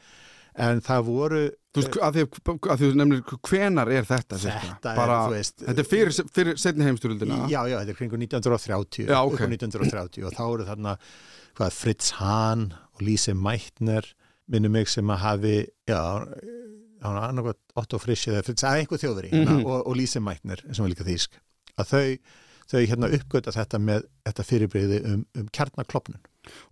en 0.55 0.81
það 0.81 1.03
voru 1.07 1.41
Þú 1.71 1.79
veist, 1.85 1.93
að 2.03 2.15
því 2.17 2.23
að 2.67 2.81
þú 2.81 2.87
nefnir 2.99 3.21
hvenar 3.47 3.87
er 3.95 4.03
þetta? 4.03 4.35
þetta 4.43 4.93
bara, 4.97 5.13
er, 5.15 5.29
þú 5.29 5.35
veist 5.37 5.61
Þetta 5.63 5.79
er 5.79 5.87
fyrir, 5.87 6.17
fyrir 6.35 6.57
setni 6.59 6.83
heimstyrjöldina 6.83 7.37
Já, 7.47 7.61
já, 7.71 7.77
þetta 7.79 7.93
er 7.93 7.99
kringu 8.01 8.17
1930 8.19 9.05
Já, 9.07 9.19
upp 9.21 9.37
ok. 9.37 9.39
á 9.39 9.47
1930 9.47 10.25
og 10.27 10.33
þá 10.35 10.41
eru 10.49 10.65
þarna 10.67 10.95
hvað, 11.55 11.77
Fritz 11.77 12.09
Hahn 12.19 12.65
og 12.75 13.05
Lise 13.07 13.33
Meitner 13.39 14.09
minnum 14.51 14.73
mig 14.75 14.89
sem 14.91 15.07
að 15.15 15.21
hafi 15.23 15.53
já, 15.87 16.01
hann 17.01 17.15
var 17.15 17.29
annarkvæmt 17.29 17.77
Otto 17.79 17.99
Frisch 18.03 18.27
eða 18.27 18.43
Fritz, 18.43 18.65
að 18.67 18.81
einhver 18.81 18.99
þjóðveri 18.99 19.31
mm 19.31 19.47
Mhm. 19.47 19.63
og, 19.65 19.87
og 19.87 19.95
Lise 19.95 20.19
Meitner 20.19 20.59
sem 20.73 20.83
var 20.83 20.91
líka 20.91 21.07
þýsk 21.07 21.39
að 21.79 21.87
þau, 21.93 22.17
þau 22.67 22.81
hérna 22.91 23.09
uppgöta 23.15 23.53
þetta 23.55 23.79
með 23.79 24.09
þetta 24.27 24.43
fyrirbreyði 24.51 24.99
um, 25.07 25.23
um 25.39 25.47
kjarnaklopnun 25.55 26.19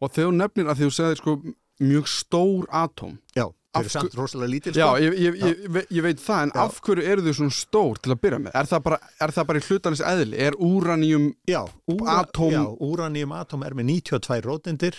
Og 0.03 0.11
þú 0.11 0.27
nefnir 0.35 0.67
að 0.67 0.83
þú 0.83 0.91
segir 0.91 1.19
sko 1.23 1.37
mjög 1.79 2.07
stór 2.11 2.67
atóm 2.75 3.15
Já, 3.37 3.47
þau 3.69 3.81
eru 3.83 3.91
samt 3.93 4.15
rosalega 4.17 4.49
lítil 4.53 4.73
Já, 4.73 4.87
sko. 4.87 4.97
ég, 5.03 5.13
ég, 5.19 5.35
ég, 5.43 5.59
ég, 5.75 5.87
ég 5.99 6.03
veit 6.07 6.19
það, 6.23 6.41
en 6.47 6.51
Já. 6.55 6.61
af 6.63 6.79
hverju 6.85 7.03
eru 7.13 7.21
þau 7.27 7.33
svona 7.37 7.55
stór 7.59 7.99
til 8.01 8.11
að 8.15 8.19
byrja 8.23 8.39
með? 8.45 8.55
Er 8.61 8.69
það 8.71 8.83
bara, 8.87 8.97
er 9.21 9.33
það 9.35 9.47
bara 9.51 9.59
í 9.61 9.65
hlutanins 9.67 10.01
eðli? 10.13 10.39
Er 10.47 10.57
úraníum 10.69 11.27
já, 11.47 11.61
úra, 11.93 12.15
Atóm- 12.23 12.55
já, 12.55 12.63
úraníum 12.89 13.35
atóm 13.37 13.65
er 13.67 13.77
með 13.77 13.89
92 13.93 14.41
rótendir 14.47 14.97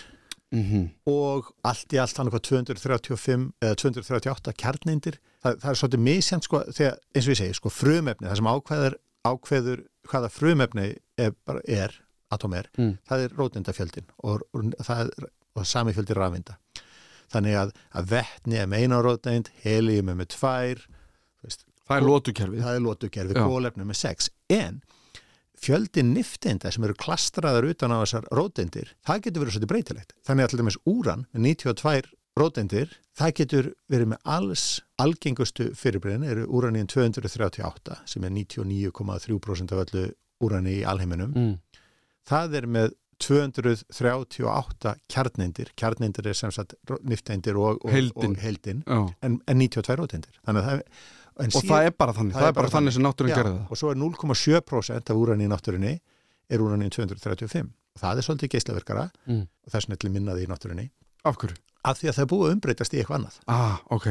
mm 0.54 0.88
og 1.10 1.50
allt 1.62 1.92
í 1.94 1.98
allt 2.02 2.16
hann 2.18 2.26
eitthvað 2.30 2.46
235 2.74 3.44
eða 3.62 3.76
238 3.78 4.52
kjarneindir 4.58 5.18
það, 5.42 5.58
það 5.62 5.68
er 5.70 5.78
svolítið 5.78 6.02
misjant 6.06 6.46
sko 6.46 6.60
þegar, 6.74 6.96
eins 7.14 7.26
og 7.28 7.32
ég 7.34 7.38
segi, 7.38 7.54
sko 7.58 7.70
frumefni, 7.70 8.26
það 8.26 8.40
sem 8.40 8.48
ákveður 8.50 8.96
ákveður 9.30 9.82
hvaða 10.10 10.30
frumefni 10.34 10.86
er, 11.18 11.34
er, 11.68 11.94
atóm 12.34 12.54
er 12.58 12.66
Mm. 12.78 12.96
það 13.06 13.24
er 13.28 13.36
rótindafjöldin 13.38 14.08
og, 14.22 14.42
og 14.54 15.30
og 15.58 15.66
sami 15.66 15.90
fjöldi 15.92 16.14
rafinda 16.14 16.54
þannig 17.32 17.58
að, 17.62 17.74
að 17.96 18.12
vetni 18.14 18.60
er 18.60 18.70
með 18.70 18.84
eina 18.84 19.00
róteind 19.06 19.50
helium 19.64 20.12
er 20.12 20.20
með 20.20 20.32
tvær 20.36 20.86
veist, 21.44 21.66
Það 21.90 21.96
er 21.96 22.06
lótukerfið 22.06 22.62
það 22.62 22.76
er 22.76 22.84
lótukerfi, 22.86 23.34
Já. 23.34 23.44
kólefni 23.50 23.86
með 23.88 23.98
sex 23.98 24.30
en 24.54 24.80
fjöldi 25.60 26.04
nifteinda 26.06 26.70
sem 26.72 26.84
eru 26.86 26.94
klastraðar 26.96 27.66
utan 27.68 27.92
á 27.92 27.98
þessar 28.00 28.28
róteindir, 28.32 28.94
það 29.04 29.24
getur 29.26 29.42
verið 29.42 29.56
svolítið 29.56 29.72
breytilegt. 29.74 30.14
Þannig 30.24 30.46
að 30.46 30.52
til 30.52 30.60
dæmis 30.62 30.78
úran 30.88 31.26
með 31.34 31.42
92 31.50 32.14
róteindir, 32.40 32.94
það 33.18 33.34
getur 33.40 33.68
verið 33.90 34.12
með 34.14 34.22
alls 34.36 34.64
algengustu 35.02 35.66
fyrirbreyðin 35.76 36.28
eru 36.30 36.46
úranín 36.48 36.88
238 36.88 37.98
sem 38.08 38.24
er 38.24 38.32
99,3% 38.38 39.74
af 39.74 39.82
öllu 39.84 40.06
úrani 40.40 40.78
í 40.78 40.86
alheiminum. 40.88 41.34
mm. 41.36 41.82
Það 42.30 42.56
er 42.60 42.66
með 42.70 42.94
238 43.20 44.94
kjarneindir, 45.12 45.70
kjarneindir 45.78 46.28
er 46.30 46.36
sem 46.38 46.52
sagt 46.54 46.74
nifteindir 47.06 47.58
og, 47.60 47.80
og, 47.84 47.90
Heildin. 47.92 48.34
og 48.36 48.44
heildin 48.44 48.82
Já. 48.86 49.00
en, 49.26 49.40
en 49.46 49.58
92 49.64 49.96
róteindir. 50.00 50.40
Það 50.46 50.82
en 51.40 51.54
Og 51.56 51.64
það 51.64 51.86
er 51.88 51.92
bara 51.96 52.12
þannig, 52.12 52.34
það, 52.36 52.48
er 52.50 52.56
bara 52.58 52.68
þannig 52.72 52.92
sem 52.96 53.04
náttúrun 53.06 53.30
gerði 53.32 53.52
það 53.54 53.70
og 53.72 53.78
svo 53.80 53.90
er 53.94 53.98
0,7% 54.00 55.12
af 55.14 55.20
úrani 55.20 55.46
í 55.46 55.50
náttúrunni 55.50 55.92
er 56.50 56.60
úrani 56.64 56.88
235 56.92 57.70
og 57.70 58.02
það 58.02 58.18
er 58.20 58.26
svolítið 58.26 58.50
geislaverkara 58.56 59.04
Mm. 59.30 59.46
og 59.48 59.72
þess 59.72 59.88
vegna 59.88 60.10
minnaði 60.16 60.44
í 60.44 60.50
náttúrunni 60.50 60.84
Af 61.24 61.38
hverju? 61.40 61.56
af 61.84 61.96
því 62.00 62.10
að 62.10 62.14
það 62.18 62.24
er 62.26 62.30
búið 62.34 62.44
að 62.50 62.54
umbreytast 62.58 62.92
í 62.94 63.00
eitthvað 63.00 63.18
annað 63.20 63.38
Ah, 63.48 63.78
ok 63.90 64.06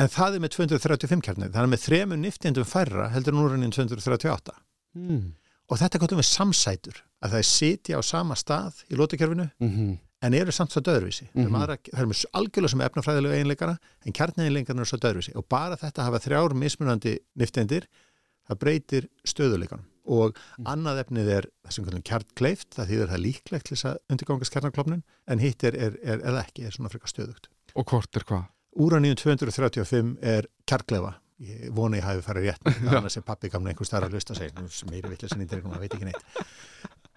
en 0.00 0.08
það 0.12 0.36
er 0.36 0.44
með 0.44 0.52
235 0.58 1.24
kjarnir 1.24 1.48
þannig 1.54 1.68
að 1.70 1.72
með 1.72 1.84
þremur 1.86 2.20
niftindum 2.26 2.68
færra 2.68 3.08
heldur 3.14 3.36
en 3.38 3.42
úrani 3.46 3.70
238 3.72 4.52
mm. 5.00 5.24
Og 5.70 5.78
þetta 5.78 6.02
kallum 6.02 6.20
við 6.20 6.30
samsætur 6.30 7.02
að 7.20 7.34
það 7.34 7.40
er 7.40 7.48
sitja 7.48 7.98
á 7.98 8.02
sama 8.02 8.36
stað 8.38 8.84
í 8.90 8.98
lótukerfinu 8.98 9.50
Mm 9.62 9.98
en 10.20 10.36
eru 10.36 10.52
samt 10.52 10.74
svo 10.74 10.82
döðruvísi 10.84 11.28
mm. 11.32 11.46
-hmm. 11.46 11.78
það 11.92 12.02
er 12.02 12.08
með 12.10 12.24
algjörlega 12.38 12.70
sem 12.70 12.82
efnafræðilegu 12.86 13.36
eiginleikara 13.36 13.76
en 14.04 14.16
kjarniðinleikarnir 14.18 14.84
er 14.84 14.90
svo 14.90 14.98
döðruvísi 15.00 15.36
og 15.36 15.46
bara 15.48 15.78
þetta 15.80 16.02
að 16.02 16.08
hafa 16.08 16.24
þrjár 16.26 16.56
mismunandi 16.62 17.14
niftendir 17.40 17.86
það 18.48 18.60
breytir 18.64 19.08
stöðuleikanum 19.24 19.86
og 20.10 20.36
Mm. 20.58 20.66
annað 20.66 21.00
efnið 21.04 21.28
er 21.28 21.46
það 21.64 21.72
sem 21.72 21.84
kallum 21.84 22.02
kjarnkleift, 22.02 22.70
það 22.74 22.88
þýðir 22.90 23.10
það 23.12 23.24
líklegt 23.24 23.64
til 23.66 23.76
þess 23.76 23.88
að 23.90 23.98
undirgangast 24.10 24.52
kjarnaklopnun 24.52 25.02
en 25.26 25.38
hitt 25.38 25.64
er, 25.64 25.76
er, 25.76 25.98
er, 26.02 26.20
er 26.24 26.38
ekki, 26.40 26.64
er 26.66 26.72
svona 26.72 26.90
frekar 26.90 27.08
stöðugt 27.08 27.48
Og 27.74 27.86
hvort 27.86 28.16
er 28.16 28.24
hvað? 28.26 28.44
Úraníum 28.76 29.16
235 29.16 30.16
er 30.22 30.48
kjarkleifa 30.66 31.14
ég 31.40 31.70
vona 31.76 32.00
ég 32.00 32.04
hafi 32.06 32.24
farið 32.26 32.50
rétt 32.50 32.68
annars 32.98 33.16
er 33.20 33.26
pappi 33.26 33.50
gamla 33.52 33.72
einhver 33.72 33.88
starf 33.88 34.08
að 34.08 34.18
hlusta 34.18 34.36
sig 34.38 34.52
meiri 34.90 35.12
vittlesin 35.12 35.44
í 35.44 35.48
dyrkunum, 35.50 35.78
það 35.78 35.86
veit 35.86 35.96
ekki 35.96 36.10
neitt. 36.10 36.44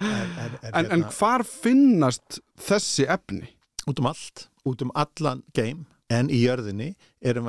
En, 0.04 0.10
en, 0.12 0.56
en, 0.62 0.72
En, 0.74 0.88
en 0.98 1.04
hvar 1.16 1.44
finnast 1.48 2.40
þessi 2.60 3.06
efni? 3.08 3.54
út 3.90 4.00
um 4.00 4.08
allt, 4.08 4.48
út 4.68 4.82
um 4.86 4.92
allan 4.96 5.44
geim, 5.56 5.86
en 6.14 6.30
í 6.32 6.44
jörðinni 6.44 6.94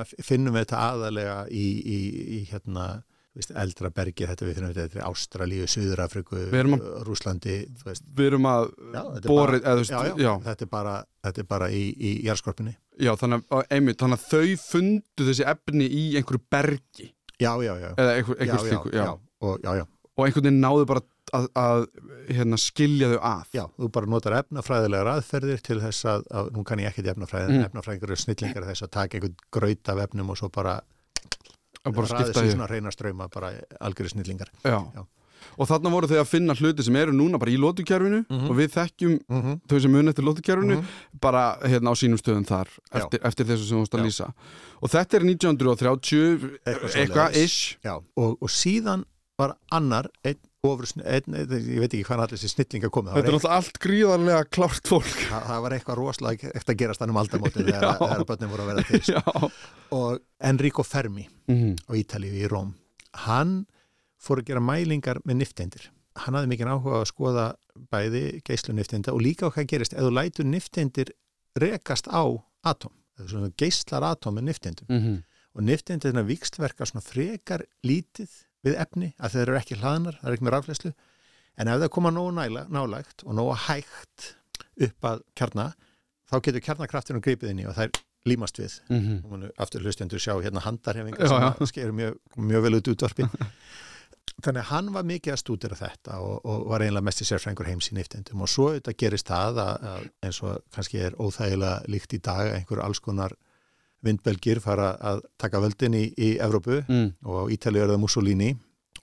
að 0.02 0.14
finnum 0.24 0.54
við 0.56 0.64
þetta 0.64 0.84
aðalega 0.90 1.36
í, 1.52 1.66
í, 1.78 1.98
í 2.38 2.40
hérna 2.48 2.86
veist, 3.34 3.52
eldra 3.58 3.90
bergi, 3.94 4.26
þetta 4.30 4.46
við 4.46 4.58
finnum 4.58 4.74
þetta 4.76 5.00
í 5.00 5.04
Ástralíu, 5.08 5.66
Suður-Afriku, 5.70 6.38
Við 6.52 6.60
Rúslandi 7.06 7.56
Við 8.14 8.28
erum 8.30 8.48
að 8.50 8.68
er 9.28 9.84
já, 9.90 10.00
já, 10.22 10.32
þetta 10.48 10.66
er 10.66 10.72
þetta 11.26 11.44
er 11.44 11.50
bara 11.50 11.70
í, 11.74 11.84
í 11.94 12.14
jarðskorpunni 12.28 12.76
já, 13.00 13.12
þannig 13.20 13.42
að, 13.50 13.64
einmitt, 13.74 13.98
þannig 14.02 14.20
að 14.20 14.28
þau 14.30 14.56
fundu 14.68 15.26
þessi 15.30 15.46
efni 15.54 15.88
í 15.88 16.04
einhverju 16.20 16.42
bergi 16.50 17.08
já, 17.40 17.50
já, 17.64 17.72
já, 17.80 17.90
eða 17.98 18.12
einhver, 18.18 18.36
já, 18.38 18.42
einhver 18.44 18.54
já, 18.54 18.68
slíku, 18.68 18.94
já, 18.94 19.08
Og, 19.44 19.58
já, 19.64 19.72
já, 19.76 19.84
og 20.16 20.24
einhvern 20.24 20.46
veginn 20.46 20.60
náðu 20.62 20.84
bara 20.88 21.02
að, 21.34 21.46
að 21.58 21.86
hérna, 22.30 22.56
skilja 22.60 23.08
þau 23.10 23.18
að 23.28 23.56
já, 23.58 23.64
þú 23.80 23.88
bara 23.96 24.10
notar 24.12 24.36
efnafræðilegar 24.38 25.10
aðferðir 25.16 25.62
til 25.66 25.80
þess 25.82 26.04
að, 26.12 26.24
að 26.30 26.50
nú 26.54 26.62
kann 26.68 26.80
ég 26.84 26.92
ekkert 26.92 27.08
í 27.08 27.12
efnafræði, 27.12 27.50
Mm. 27.58 27.64
efnafræðingar 27.66 28.12
eru 28.14 28.20
snillingar 28.22 28.68
þess 28.70 28.86
að 28.86 28.92
taka 28.94 29.18
einhvern 29.18 29.34
graut 29.52 29.90
af 29.92 30.02
efnum 30.06 30.30
og 30.30 30.38
svo 30.40 30.48
bara, 30.54 30.76
að 31.84 31.96
bara 31.98 32.06
skipta 32.12 32.32
sér 32.38 32.46
því 32.46 32.54
svona 32.54 32.70
reyna 32.70 32.92
ströma, 32.94 33.28
bara 33.34 33.50
algjöru 33.80 34.12
snillingar 34.14 34.52
já. 34.62 34.78
Já. 34.94 35.02
Og 35.58 35.68
þarna 35.68 35.90
voru 35.90 36.06
þau 36.10 36.18
að 36.20 36.28
finna 36.30 36.54
hluti 36.54 36.82
sem 36.86 36.96
eru 36.96 37.12
núna 37.12 37.38
bara 37.38 37.50
í 37.50 37.58
lótukerfinu 37.58 38.24
Mhm. 38.30 38.50
og 38.50 38.56
við 38.56 38.68
þekkjum 38.74 39.18
mm 39.28 39.42
-hmm. 39.42 39.60
þau 39.68 39.80
sem 39.80 39.90
mun 39.92 40.08
eftir 40.08 40.24
lótukerfinu 40.24 40.84
bara 41.20 41.58
hérna 41.62 41.90
á 41.90 41.94
sínum 41.94 42.18
stöðum 42.18 42.44
þar 42.46 42.68
eftir, 42.92 43.20
eftir 43.24 43.46
þessu 43.46 43.68
sem 43.68 43.76
þú 43.78 43.80
veist 43.84 43.94
að 43.94 44.04
lýsa. 44.06 44.32
Og 44.82 44.90
þetta 44.90 45.16
er 45.16 45.24
1930 45.24 46.58
Eitthvað 46.66 47.36
ish. 47.36 47.76
Og, 48.16 48.36
og 48.40 48.50
síðan 48.50 49.04
var 49.38 49.56
annar 49.72 50.06
einn 50.24 50.38
ofur, 50.64 50.86
einn, 51.04 51.34
ég 51.34 51.80
veit 51.82 51.92
ekki 51.92 52.04
hvað 52.06 52.20
allir 52.24 52.38
þessi 52.38 52.48
snillinga 52.54 52.88
komið, 52.88 53.12
þetta 53.18 53.28
er 53.28 53.34
náttúrulega 53.34 53.56
allt 53.58 53.78
gríðarlega 53.84 54.44
klárt 54.48 54.86
fólk. 54.88 55.18
Ein, 55.28 55.42
það, 55.44 55.58
var 55.62 55.74
eitthvað 55.76 55.98
rosalega 55.98 56.52
eftir 56.54 56.72
að 56.74 56.78
gerast 56.78 57.00
hann 57.04 57.10
um 57.12 57.16
aldamótin 57.20 57.66
þegar, 57.68 57.98
þegar 57.98 58.24
börnum 58.30 58.50
voru 58.54 58.62
að 58.62 58.70
vera 58.72 58.82
til. 58.88 59.50
Og 59.92 60.18
Enrico 60.40 60.82
Fermi 60.82 61.28
Mhm. 61.48 61.74
á 61.84 61.92
Ítalíu 61.92 62.32
í 62.32 62.48
Róm 62.48 62.72
hann 63.26 63.66
fór 64.24 64.40
að 64.40 64.50
gera 64.50 64.64
mælingar 64.64 65.20
með 65.24 65.40
nifteindir. 65.42 65.90
Hann 66.24 66.36
hafði 66.38 66.50
mikið 66.52 66.70
áhuga 66.70 67.00
að 67.00 67.08
skoða 67.10 67.46
bæði 67.90 68.24
geislu 68.46 68.74
niftinda 68.74 69.14
og 69.14 69.22
líka 69.24 69.50
hvað 69.50 69.70
gerist 69.72 69.96
ef 69.96 70.04
þú 70.06 70.12
lætur 70.14 70.46
niftindir 70.46 71.10
rekast 71.58 72.08
á 72.10 72.22
atóm, 72.66 72.94
svona 73.18 73.50
geislar 73.58 74.06
atóm 74.06 74.38
með 74.38 74.48
niftindum 74.50 74.86
mm 74.88 75.00
-hmm. 75.00 75.18
og 75.54 75.62
niftindirna 75.62 76.22
vikstverka 76.22 76.86
svona 76.86 77.04
frekar 77.04 77.66
lítið 77.82 78.30
við 78.64 78.78
efni 78.80 79.14
að 79.18 79.32
þeir 79.32 79.48
eru 79.48 79.58
ekki 79.58 79.78
hlaðnar, 79.80 80.18
það 80.20 80.28
er 80.28 80.32
ekki 80.34 80.44
með 80.44 80.54
rafleyslu 80.54 80.92
en 81.58 81.68
ef 81.68 81.80
það 81.80 81.90
koma 81.90 82.10
nógu 82.10 82.32
næla, 82.34 82.66
nálægt 82.68 83.24
og 83.24 83.34
nógu 83.34 83.54
hægt 83.66 84.36
upp 84.80 85.04
að 85.04 85.22
kjarna 85.34 85.74
þá 86.30 86.40
getur 86.40 86.60
kjarnakraftinu 86.60 87.20
gripið 87.20 87.50
inn 87.50 87.62
í 87.62 87.66
og 87.66 87.74
það 87.76 87.84
er 87.84 87.90
límast 88.24 88.58
við. 88.58 88.80
Mm 88.88 89.00
-hmm. 89.00 89.50
aftur 89.58 89.80
hlustendur 89.80 90.18
sjá 90.18 90.40
hérna 90.42 90.60
handarhefingar 90.60 91.28
sem 91.28 91.66
sker 91.66 91.92
mjög, 91.92 92.16
mjög 92.36 92.62
vel 92.62 92.74
út 92.74 92.88
útvarpi 92.88 93.28
þannig 94.42 94.60
að 94.64 94.70
hann 94.70 94.90
var 94.94 95.06
mikið 95.08 95.32
að 95.34 95.40
stúdira 95.40 95.78
þetta 95.78 96.18
og, 96.24 96.36
og 96.42 96.66
var 96.72 96.84
einlega 96.84 97.06
mest 97.06 97.22
í 97.22 97.28
sérfrængur 97.28 97.68
heims 97.68 97.90
í 97.92 97.96
niftendum 97.96 98.44
og 98.44 98.50
svo 98.50 98.70
þetta 98.74 98.96
gerist 98.98 99.30
það 99.30 99.60
að, 99.62 99.88
að 99.90 100.06
eins 100.26 100.40
og 100.44 100.62
kannski 100.74 101.02
er 101.06 101.18
óþægilega 101.20 101.90
líkt 101.92 102.16
í 102.16 102.20
dag 102.24 102.50
einhver 102.52 102.82
alls 102.84 103.00
konar 103.04 103.36
vindbelgir 104.04 104.60
fara 104.60 104.92
að 105.00 105.22
taka 105.40 105.62
völdin 105.64 105.96
í, 105.96 106.04
í 106.18 106.34
Evrópu 106.42 106.82
mm. 106.82 107.06
og 107.24 107.44
á 107.48 107.52
Ítalíu 107.54 107.84
er 107.84 107.94
það 107.94 108.02
Mussolini 108.02 108.50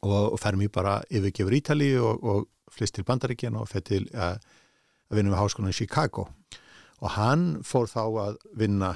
og, 0.02 0.34
og 0.34 0.40
Fermi 0.42 0.70
bara 0.74 1.00
yfirgefur 1.10 1.58
Ítalíu 1.58 2.04
og, 2.06 2.22
og 2.22 2.50
flist 2.72 2.98
til 2.98 3.08
Bandaríkjan 3.08 3.58
og 3.58 3.70
fyrir 3.72 3.88
til 3.88 4.04
að, 4.14 4.44
að 5.10 5.18
vinna 5.18 5.34
við 5.34 5.42
háskólan 5.42 5.74
í 5.74 5.80
Chicago 5.80 6.28
og 7.02 7.16
hann 7.16 7.48
fór 7.66 7.90
þá 7.90 8.04
að 8.04 8.38
vinna 8.58 8.94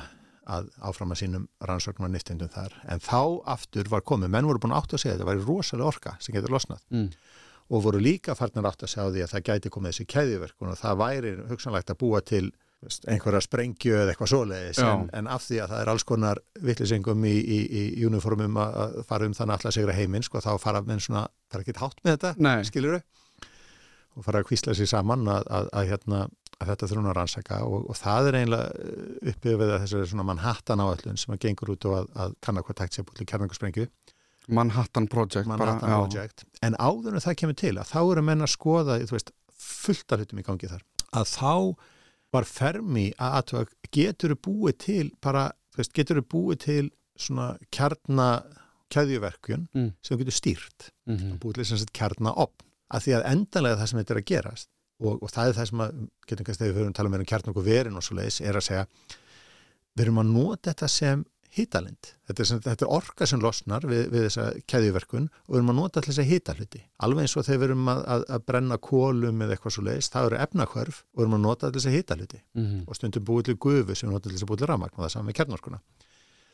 að 0.47 0.67
áfram 0.85 1.11
að 1.15 1.21
sínum 1.23 1.47
rannsóknum 1.65 2.07
að 2.09 2.13
niftindum 2.17 2.51
þar 2.53 2.75
en 2.91 2.99
þá 3.03 3.21
aftur 3.55 3.89
var 3.89 4.01
komið, 4.05 4.29
menn 4.35 4.45
voru 4.49 4.61
búin 4.65 4.75
átt 4.77 4.93
að 4.93 5.01
segja 5.03 5.15
að 5.15 5.19
þetta 5.23 5.31
væri 5.31 5.45
rosalega 5.47 5.87
orka 5.93 6.15
sem 6.19 6.35
getur 6.37 6.53
losnað 6.55 6.83
Mm. 6.91 7.09
og 7.69 7.81
voru 7.83 7.97
líka 7.99 8.35
farnir 8.37 8.65
átt 8.69 8.83
að 8.85 8.91
segja 8.93 9.07
á 9.09 9.13
því 9.13 9.23
að 9.25 9.31
það 9.33 9.45
gæti 9.49 9.69
komið 9.73 9.91
þessi 9.95 10.05
keðjuverkun 10.13 10.69
og 10.71 10.77
það 10.77 10.99
væri 11.01 11.31
hugsanlegt 11.49 11.89
að 11.89 11.97
búa 12.03 12.21
til 12.21 12.45
einhverja 13.09 13.41
sprengju 13.41 13.95
eða 13.97 14.11
eitthvað 14.13 14.29
svoleiðis 14.29 14.77
en, 14.85 15.07
en 15.17 15.27
af 15.33 15.41
því 15.47 15.57
að 15.63 15.71
það 15.71 15.79
er 15.81 15.89
alls 15.89 16.03
konar 16.05 16.41
vittlisengum 16.61 17.23
í, 17.25 17.31
í, 17.33 17.59
í 17.97 18.05
uniformum 18.05 18.59
að 18.61 18.75
að 18.83 18.97
fara 19.09 19.25
um 19.25 19.33
þannig 19.33 19.55
alltaf 19.55 19.73
sigra 19.73 19.95
heiminn 19.97 20.21
sko, 20.27 20.37
þá 20.43 20.51
fara 20.61 20.81
menn 20.85 21.01
svona, 21.01 21.23
það 21.49 21.57
er 21.57 21.63
ekki 21.65 21.79
hátt 21.81 22.03
með 22.05 22.17
þetta 22.19 22.33
Nei. 22.45 22.63
skilur 22.69 22.99
og 24.15 24.23
fara 24.27 24.43
að 24.43 24.47
kvísla 24.51 24.75
sér 24.77 24.87
saman 24.91 25.25
að, 25.27 25.47
að, 25.51 25.65
að, 25.75 25.87
hérna, 25.89 26.19
að 26.61 26.67
þetta 26.71 26.87
þurfum 26.91 27.09
að 27.11 27.15
rannsaka 27.19 27.59
og, 27.65 27.89
og 27.89 27.95
það 27.99 28.27
er 28.29 28.37
eiginlega 28.39 28.67
uppið 29.31 29.57
við 29.61 29.73
þessari 29.75 30.09
svona 30.11 30.23
Manhattan 30.29 30.79
áallun 30.83 31.17
sem 31.21 31.33
að 31.35 31.41
gengur 31.45 31.71
út 31.75 31.85
og 31.89 31.95
að, 31.99 32.07
að 32.25 32.35
kanna 32.45 32.63
hvað 32.65 32.77
takt 32.81 32.93
sér 32.97 33.07
búin 33.09 33.29
kjarnangarsprengju 33.31 33.87
Manhattan 34.47 35.07
Project 35.09 35.47
Manhattan 35.49 35.81
bara. 35.89 35.99
Project 36.05 36.45
en 36.61 36.75
áður 36.77 37.15
en 37.17 37.23
það 37.25 37.37
kemur 37.41 37.57
til 37.57 37.75
að 37.81 37.89
þá 37.91 37.99
eru 38.11 38.21
menn 38.27 38.45
að 38.45 38.51
skoða 38.53 38.99
veist, 39.11 39.31
fullt 39.57 40.11
af 40.13 40.19
hlutum 40.21 40.39
í 40.39 40.45
gangi 40.45 40.69
þar 40.69 40.83
að 41.15 41.31
þá 41.33 41.53
var 42.35 42.43
fermi 42.49 43.07
að 43.17 43.37
aðtöða 43.39 43.65
getur 43.95 44.35
búið 44.35 44.77
til 44.85 45.05
bara, 45.23 45.47
veist, 45.77 45.93
getur 45.95 46.19
búið 46.21 46.59
til 46.65 46.85
svona 47.15 47.55
kjarna 47.71 48.43
kæðjuverkjun 48.93 49.67
Mm. 49.73 49.91
sem 50.03 50.17
getur 50.19 50.35
stýrt 50.35 50.89
Mm 51.07 51.17
-hmm. 51.17 51.39
búið 51.39 51.53
til 51.55 51.65
sem 51.65 51.77
sagt 51.77 51.93
kjarnaopn 51.93 52.65
að 52.93 53.01
því 53.01 53.11
að 53.17 53.25
endanlega 53.31 53.77
það 53.79 53.87
sem 53.89 53.99
þetta 53.99 54.13
er 54.13 54.21
að 54.21 54.25
gerast 54.31 54.69
og, 55.01 55.21
og 55.21 55.29
það 55.31 55.51
er 55.51 55.57
það 55.59 55.69
sem 55.71 55.85
að, 55.85 56.01
getum 56.29 56.47
kannski 56.47 56.63
þegar 56.63 56.75
við 56.75 56.81
höfum 56.81 56.97
talað 56.97 57.13
meira 57.13 57.25
um 57.25 57.31
kjarn 57.31 57.51
okkur 57.51 57.69
verin 57.69 57.99
og 57.99 58.05
svo 58.05 58.17
leiðis 58.19 58.41
er 58.41 58.59
að 58.59 58.67
segja 58.69 58.85
við 59.95 60.05
erum 60.05 60.21
að 60.21 60.35
nota 60.35 60.71
þetta 60.71 60.91
sem 60.91 61.25
hitalind, 61.55 62.09
þetta 62.27 62.45
þetta 62.65 62.83
er 62.83 62.91
orka 62.91 63.27
sem 63.29 63.39
losnar 63.39 63.85
við, 63.87 64.09
við 64.11 64.25
þessa 64.25 64.47
keðjuverkun 64.71 65.29
og 65.29 65.53
við 65.53 65.59
erum 65.59 65.71
að 65.71 65.77
nota 65.77 66.01
til 66.01 66.11
þess 66.11 66.23
að 66.23 66.31
hita 66.33 66.55
hluti 66.57 66.81
alveg 67.05 67.23
eins 67.23 67.35
og 67.39 67.45
þegar 67.47 67.61
við 67.61 67.67
erum 67.69 67.91
að, 67.93 68.01
að, 68.15 68.25
að 68.35 68.43
brenna 68.49 68.77
kólum 68.89 69.43
eða 69.45 69.55
eitthvað 69.55 69.75
svo 69.75 69.85
leiðis, 69.87 70.09
það 70.11 70.27
eru 70.29 70.39
efnahvörf 70.45 70.97
og 70.99 71.21
við 71.21 71.25
erum 71.25 71.37
að 71.37 71.45
nota 71.45 71.69
til 71.69 71.79
þess 71.79 71.91
að 71.91 71.97
hita 71.99 72.19
hluti 72.19 72.41
Mm 72.55 72.65
-hmm. 72.65 72.83
og 72.87 72.95
stundum 72.95 73.25
búið 73.25 73.45
til 73.45 73.55
gufu 73.55 73.95
sem 73.95 74.09
við 74.09 74.13
notum 74.13 74.29
til 74.29 74.35
þess 74.35 74.43
að 74.43 74.49
búið 74.51 74.59
til 74.59 74.67
rafmagn 74.67 74.95
og 74.95 75.03
það 75.03 75.11
saman 75.11 75.25
með 75.25 75.37
kjarnorkuna. 75.39 75.79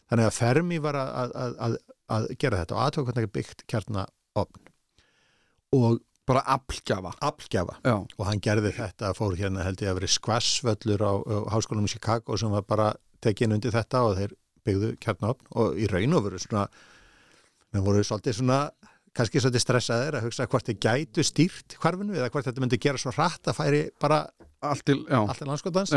Þannig 0.10 0.25
að 0.25 0.38
Fermi 0.38 0.77
var 0.80 0.95
að, 0.95 1.32
að, 1.36 1.56
að, 1.65 1.77
að 2.08 2.27
gera 2.38 2.58
þetta 2.62 2.75
og 2.75 2.82
aðtöku 2.86 3.06
hvernig 3.06 3.23
er 3.23 3.36
byggt 3.38 3.65
kjarnaopn 3.67 4.71
og 5.71 6.01
Bara 6.31 6.43
aflgjafa 6.55 7.13
aflgjafa 7.27 7.77
og 7.91 8.27
hann 8.27 8.41
gerði 8.43 8.71
þetta, 8.77 9.13
fór 9.17 9.35
hérna 9.39 9.65
held 9.67 9.81
ég 9.83 9.91
að 9.91 10.01
verið 10.01 10.13
skvassvöllur 10.15 11.03
á, 11.03 11.13
á 11.19 11.37
háskólanum 11.55 11.89
í 11.89 11.93
Chicago 11.95 12.37
sem 12.39 12.53
var 12.53 12.63
bara 12.67 12.93
tekin 13.23 13.53
undir 13.55 13.73
þetta 13.75 14.05
og 14.07 14.15
þeir 14.19 14.37
byggðu 14.65 14.93
kjarnaopn 15.01 15.51
og 15.57 15.77
í 15.81 15.89
raun 15.91 16.17
og 16.17 16.25
veru 16.27 16.39
svona 16.41 16.67
þeir 17.71 17.85
voru 17.85 18.03
svolítið 18.05 18.37
svona 18.39 18.59
kannski 19.17 19.41
svolítið 19.43 19.63
stressaðir 19.65 20.17
að 20.17 20.27
hugsa 20.27 20.47
hvort 20.47 20.67
þeir 20.69 20.79
gætu 20.85 21.25
stýrt 21.25 21.75
hvarfinu 21.81 22.15
eða 22.15 22.29
hvort 22.31 22.47
þetta 22.47 22.63
myndi 22.63 22.79
gera 22.81 23.01
svo 23.01 23.13
hratt 23.15 23.49
að 23.51 23.57
færi 23.57 23.81
bara 24.01 24.23
allt 24.61 24.85
til, 24.87 25.01
landskotans. 25.49 25.93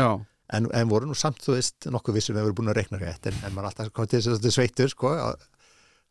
En, 0.53 0.67
en 0.77 0.89
voru 0.91 1.07
nú 1.09 1.15
samt, 1.17 1.39
þú 1.41 1.55
veist, 1.55 1.87
nokkuð 1.89 2.19
við 2.19 2.35
hefur 2.37 2.53
búin 2.57 2.69
að 2.69 2.79
reikna 2.81 2.99
rétt 3.01 3.31
en, 3.31 3.37
maður 3.55 3.71
alltaf 3.71 3.93
kom 3.95 4.09
til 4.09 4.19
þess 4.21 4.43
að 4.45 4.51
sveittur 4.53 4.91
sko, 4.91 5.13
að, 5.17 5.45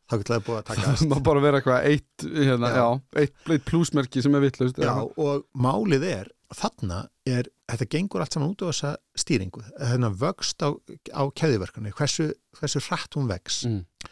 þá 0.04 0.16
getur 0.20 0.34
það 0.34 0.46
búið 0.48 0.58
að 0.58 0.66
taka 0.70 0.94
Það 0.94 1.10
má 1.10 1.16
bara 1.28 1.42
vera 1.44 1.60
eitthvað 1.60 1.88
eitt, 1.90 2.24
hérna, 2.24 2.70
Já. 2.70 2.78
já. 2.78 2.88
eitt, 3.22 3.36
eitt 3.54 3.66
plusmerki 3.68 4.24
sem 4.24 4.36
er 4.36 4.44
vittlust 4.44 4.80
og 4.84 5.44
málið 5.56 6.06
er, 6.10 6.32
þarna 6.54 7.00
er, 7.28 7.48
þetta 7.70 7.88
gengur 7.96 8.24
allt 8.24 8.36
saman 8.36 8.52
út 8.52 8.64
á 8.64 8.68
þessa 8.68 8.92
stýringu, 9.18 9.64
þennan 9.80 10.18
vöxt 10.20 10.64
á, 10.64 10.68
á 11.16 11.22
keðiverkunni, 11.40 11.94
hversu, 11.96 12.30
hversu 12.60 12.82
hratt 12.88 13.16
hún 13.18 13.30
vex 13.30 13.62
mm. 13.68 14.10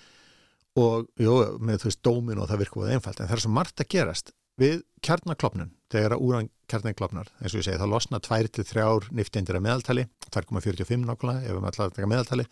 og, 0.81 1.11
jú, 1.21 1.37
með 1.61 1.85
þú 1.85 1.91
veist, 1.91 2.03
dómin 2.07 2.41
og 2.43 2.49
það 2.51 2.65
virkar 2.65 2.87
og 2.87 2.95
einfalt, 2.97 3.21
en 3.21 3.31
það 3.31 3.39
er 3.39 3.45
svo 3.45 3.53
margt 3.59 3.85
að 3.85 3.93
gerast 3.97 4.35
við 4.61 4.83
kjarnaklopnun, 5.05 5.73
þegar 5.93 6.17
að 6.17 6.25
úran 6.27 6.51
kjarnaklopnar, 6.71 7.31
eins 7.41 7.55
og 7.55 7.63
ég 7.63 7.67
segi, 7.69 7.81
þá 7.81 7.89
losna 7.89 8.21
2-3 8.23 9.13
niftindir 9.17 9.59
að 9.59 9.65
meðaltali 9.65 10.05
2,45 10.33 11.07
nákvæmlega, 11.09 11.47
ef 11.47 11.57
við 11.57 11.69
að 11.69 11.97
taka 11.97 12.11
meðaltali 12.11 12.47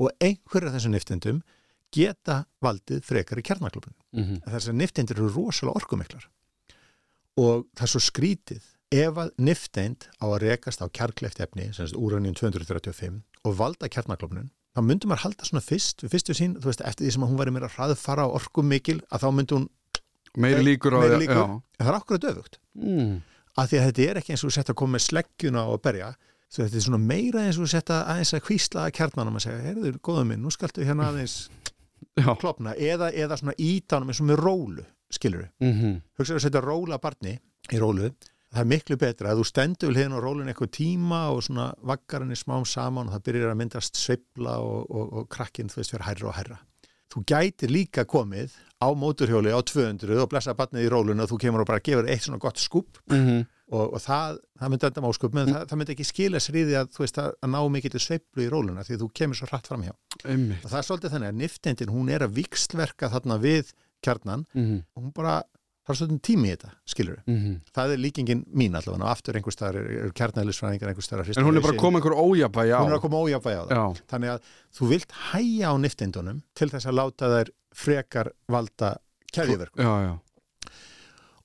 og 0.00 0.08
einhverja 0.24 0.72
þessum 0.74 0.94
niftindum 0.96 1.42
geta 1.92 2.44
valdið 2.62 3.02
frekar 3.04 3.38
í 3.38 3.42
kjarnaklopnun 3.46 3.94
Mm 4.12 4.24
-hmm. 4.24 4.40
að 4.46 4.52
þessar 4.56 4.74
niftindir 4.76 5.16
eru 5.16 5.28
rosalega 5.32 5.76
orkumiklar 5.80 6.26
og 7.40 7.66
það 7.76 7.82
er 7.86 7.92
svo 7.94 8.00
skrítið 8.04 8.62
ef 8.92 9.16
að 9.22 9.30
nifteind 9.40 10.08
á 10.20 10.26
að 10.28 10.38
rekast 10.42 10.82
á 10.84 10.86
kjarkleft 10.92 11.40
efni, 11.40 11.70
sem 11.72 11.86
er 11.86 11.94
úrannjum 11.96 12.34
235 12.36 13.22
og 13.44 13.56
valda 13.56 13.88
kjarnaklopnun 13.88 14.50
þá 14.76 14.80
myndum 14.84 15.08
maður 15.12 15.22
halda 15.26 15.44
svona 15.48 15.64
fyrst, 15.64 16.02
við 16.04 16.10
fyrstu 16.14 16.34
sín 16.36 16.54
þú 16.60 16.68
veist, 16.70 16.80
eftir 16.84 17.06
því 17.06 17.12
sem 17.12 17.22
að 17.24 17.28
hún 17.32 17.38
væri 17.40 17.50
meira 17.56 17.68
hraðfara 17.68 18.26
og 18.28 18.34
orkumikil 18.40 19.00
að 19.12 19.20
þá 19.24 19.28
myndi 19.32 19.54
hún, 19.56 19.68
Meiri 20.36 20.62
líkur 20.64 20.94
á 20.96 21.00
Meiri 21.00 21.18
líkur. 21.26 21.36
já. 21.36 21.44
en 21.80 21.86
það 21.86 21.88
er 21.92 21.98
okkur 22.00 22.16
að 22.18 22.24
döfugt 22.28 22.58
Mm. 22.76 23.22
að 23.58 23.66
því 23.68 23.76
að 23.80 23.86
þetta 23.86 24.10
er 24.10 24.16
ekki 24.16 24.30
eins 24.32 24.44
og 24.44 24.48
þú 24.50 24.54
sett 24.54 24.70
að 24.70 24.74
koma 24.74 24.96
með 24.96 25.02
sleggjuna 25.08 25.62
og 25.68 25.82
berja, 25.82 26.14
svo 26.48 26.64
þetta 26.64 26.76
er 26.76 26.80
svona 26.86 26.98
meira 27.04 27.40
eins 27.44 27.58
og 27.58 27.64
þú 27.64 27.68
sett 27.68 27.90
að 27.90 28.06
aðeins 28.08 28.32
að 28.34 28.40
hvísla 28.48 28.80
að 28.86 28.92
kjarnanum 28.96 29.36
að 29.36 29.42
segja, 29.44 29.60
heyrðu, 29.66 29.98
góðum 30.00 30.26
minn, 30.28 30.42
nú 30.42 30.50
skaltu 30.50 30.84
hérna 30.84 31.08
aðeins 31.12 31.48
Já. 32.18 32.34
klopna, 32.40 32.74
eða, 32.74 33.10
eða 33.12 33.38
svona 33.40 33.54
ítanum 33.58 34.12
eins 34.12 34.20
og 34.20 34.28
með 34.30 34.42
rólu, 34.42 34.84
skilur 35.12 35.48
Mm 35.60 35.72
-hmm. 35.72 35.96
hugsaðu 36.18 36.38
að 36.38 36.42
setja 36.46 36.60
róla 36.60 36.98
barni 36.98 37.38
í 37.72 37.78
rólu 37.78 38.12
það 38.52 38.60
er 38.60 38.68
miklu 38.68 38.96
betra 39.00 39.32
að 39.32 39.40
þú 39.40 39.44
stendur 39.48 39.88
við 39.88 39.96
hliðin 39.96 40.16
á 40.16 40.20
rólun 40.20 40.48
eitthvað 40.48 40.70
tíma 40.76 41.20
og 41.32 41.42
svona 41.42 41.74
vaggar 41.82 42.20
henni 42.20 42.36
smám 42.36 42.66
saman 42.68 43.08
og 43.08 43.14
það 43.14 43.24
byrjar 43.28 43.52
að 43.52 43.60
myndast 43.62 43.96
sveifla 43.96 44.58
og, 44.58 44.90
og, 44.90 45.12
og 45.12 45.28
krakkinn 45.28 45.68
þú 45.72 45.80
veist 45.80 45.94
fyrir 45.94 46.06
hærra 46.08 46.28
og 46.28 46.34
hærra 46.36 46.58
þú 47.12 47.24
gætir 47.28 47.70
líka 47.70 48.04
komið 48.08 48.54
á 48.82 48.88
móturhjóli 48.96 49.52
á 49.52 49.60
200 49.60 50.22
og 50.22 50.30
blessa 50.32 50.54
barnið 50.56 50.86
í 50.86 50.92
rólun 50.92 51.20
og 51.20 51.28
þú 51.30 51.38
kemur 51.44 51.64
og 51.64 51.68
bara 51.68 51.84
gefur 51.84 52.08
eitt 52.08 52.24
svona 52.24 52.40
gott 52.42 52.58
skúp. 52.58 52.98
Mm 53.12 53.44
og, 53.72 53.94
og 53.96 54.02
það, 54.02 54.38
það 54.60 54.72
myndi 54.72 54.88
enda 54.88 55.04
máskúp 55.04 55.36
menn 55.36 55.50
það, 55.50 55.64
það 55.70 55.80
myndi 55.80 55.94
ekki 55.94 56.06
skila 56.08 56.42
því 56.44 56.64
að 56.78 56.90
þú 56.92 57.04
veist 57.04 57.20
að, 57.22 57.30
að 57.44 57.52
ná 57.54 57.58
mikið 57.76 57.94
til 57.94 58.02
sveiflu 58.04 58.44
í 58.44 58.50
róluna 58.52 58.84
því 58.86 58.98
þú 59.00 59.08
kemur 59.20 59.38
svo 59.38 59.48
hratt 59.48 59.70
framhjá. 59.70 59.94
Einmitt. 60.26 60.60
og 60.60 60.72
það 60.72 60.78
er 60.80 60.88
svolítið 60.88 61.14
þannig 61.14 61.32
að 61.32 61.40
niftendin 61.40 61.94
hún 61.94 62.12
er 62.12 62.26
að 62.26 62.36
vikslverka 62.40 63.10
þarna 63.12 63.38
við 63.42 63.72
kjarnan 64.02 64.46
Mm 64.52 64.64
-hmm. 64.66 64.80
og 64.94 65.02
hún 65.02 65.12
bara, 65.14 65.42
það 65.82 65.92
er 65.94 65.98
svolítið 65.98 66.20
tími 66.28 66.48
í 66.48 66.52
þetta 66.54 66.70
skilur 66.92 67.20
það 67.74 67.92
er 67.94 68.02
líkingin 68.02 68.42
mín 68.54 68.76
allavega 68.78 69.04
og 69.04 69.10
aftur 69.12 69.38
einhver 69.38 69.54
staðar 69.56 69.78
er, 69.80 69.88
er 70.06 70.12
kjarnæðlisfræðingar 70.18 70.92
einhver 70.92 71.06
staðar 71.06 71.24
að 71.26 71.38
En 71.38 71.44
hún 71.48 71.56
er 71.58 71.64
bara 71.64 71.72
hausinn. 71.74 71.82
komið 71.82 71.98
einhver 72.02 72.16
ójabæja 72.22 72.76
á. 72.78 72.82
Hún 72.82 72.92
er 72.92 72.98
að 72.98 73.04
koma 73.06 73.22
ójafvægi 73.26 73.58
á 73.58 73.64
það. 73.66 73.72
Já, 73.76 74.04
þannig 74.12 74.30
að 74.34 74.50
þú 74.78 74.90
vilt 74.92 75.12
hæja 75.32 75.66
á 75.66 75.74
niftindunum 75.82 76.42
til 76.54 76.70
þess 76.70 76.86
að 76.86 76.98
láta 77.00 77.32
þær 77.34 77.50
frekar 77.74 78.30
valda 78.52 78.92
kæðiverku 79.32 79.80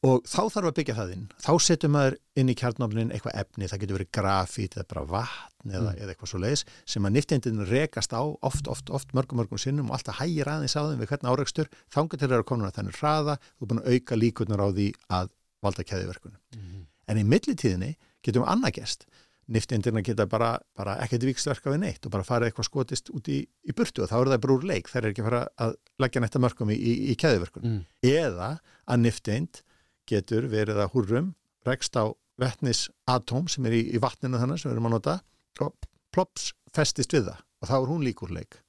og 0.05 0.23
þá 0.29 0.41
þarf 0.53 0.67
að 0.69 0.75
byggja 0.77 0.95
það 0.97 1.11
inn 1.15 1.23
þá 1.41 1.51
setur 1.65 1.89
maður 1.89 2.17
inn 2.37 2.49
í 2.51 2.55
kjarnofnin 2.59 3.11
eitthvað 3.15 3.37
efni 3.41 3.67
það 3.71 3.79
getur 3.83 3.97
verið 3.97 4.11
grafít 4.17 4.77
eða 4.77 4.87
bara 4.93 5.05
vatn 5.13 5.71
eða, 5.73 5.91
Mm. 5.93 6.01
eða 6.03 6.13
eitthvað 6.13 6.31
svo 6.31 6.39
leiðis 6.43 6.63
sem 6.85 7.03
að 7.07 7.15
niftindin 7.17 7.65
rekast 7.67 8.13
á 8.13 8.21
oft, 8.21 8.67
oft, 8.67 8.89
oft 8.89 9.13
mörgum, 9.17 9.39
mörgum 9.41 9.57
sinnum 9.59 9.89
og 9.89 9.97
alltaf 9.97 10.19
hægir 10.21 10.45
aðeins 10.47 10.77
á 10.77 10.85
þeim 10.85 10.99
við 11.01 11.09
hvern 11.11 11.31
áreikstur 11.33 11.67
þangar 11.89 12.19
til 12.19 12.27
að 12.29 12.75
þennig 12.77 12.99
hraða 13.01 13.37
þú 13.57 13.61
er 13.61 13.67
búin 13.71 13.81
að 13.83 13.93
auka 13.97 14.15
líkurnar 14.21 14.61
á 14.63 14.67
því 14.69 14.87
að 15.09 15.29
valda 15.63 15.83
kæðiverkunum 15.83 16.39
Mhm. 16.55 16.85
En 17.07 17.17
í 17.17 17.23
millitíðinni 17.23 17.95
getum 18.21 18.43
við 18.43 18.49
annað 18.51 18.73
gest. 18.73 19.05
Niftindirna 19.47 20.01
geta 20.03 20.25
bara, 20.27 20.59
bara 20.75 20.97
ekkert 20.99 21.23
vikstverka 21.23 21.71
við 21.71 21.79
neitt 21.79 22.05
og 22.05 22.11
bara 22.11 22.23
fara 22.27 22.49
eitthvað 22.49 22.67
skotist 22.67 23.07
út 23.15 23.29
í, 23.31 23.47
í 23.63 23.71
burtu 23.71 24.03
og 24.03 24.09
þá 24.11 24.17
er 24.19 24.31
það 24.33 24.41
brúr 24.43 24.63
leik. 24.67 24.89
Það 24.91 24.97
er 24.99 25.07
ekki 25.13 25.23
að 25.23 25.29
fara 25.29 25.47
að 25.63 25.75
leggja 26.03 26.19
nætta 26.21 26.39
mörgum 26.43 26.69
í, 26.69 26.75
í, 26.75 26.95
í 27.11 27.15
keðiverkun. 27.15 27.63
Mm. 27.63 27.85
Eða 28.03 28.49
að 28.91 28.99
niftind 29.05 29.61
getur 30.07 30.47
verið 30.51 30.81
að 30.83 30.93
húrrum 30.95 31.33
rekst 31.67 31.97
á 31.99 32.11
vettnisatóm 32.37 33.49
sem 33.51 33.65
er 33.67 33.75
í, 33.79 33.81
í 33.95 34.01
vatninu 34.01 34.39
þannig 34.39 34.61
sem 34.61 34.71
við 34.71 34.77
erum 34.77 34.89
að 34.91 34.95
nota 34.97 35.17
og 35.65 35.89
plops 36.13 36.51
festist 36.73 37.13
við 37.15 37.29
það 37.31 37.43
og 37.57 37.69
þá 37.69 37.75
er 37.79 37.91
hún 37.91 38.05
líkur 38.05 38.33
leik. 38.33 38.59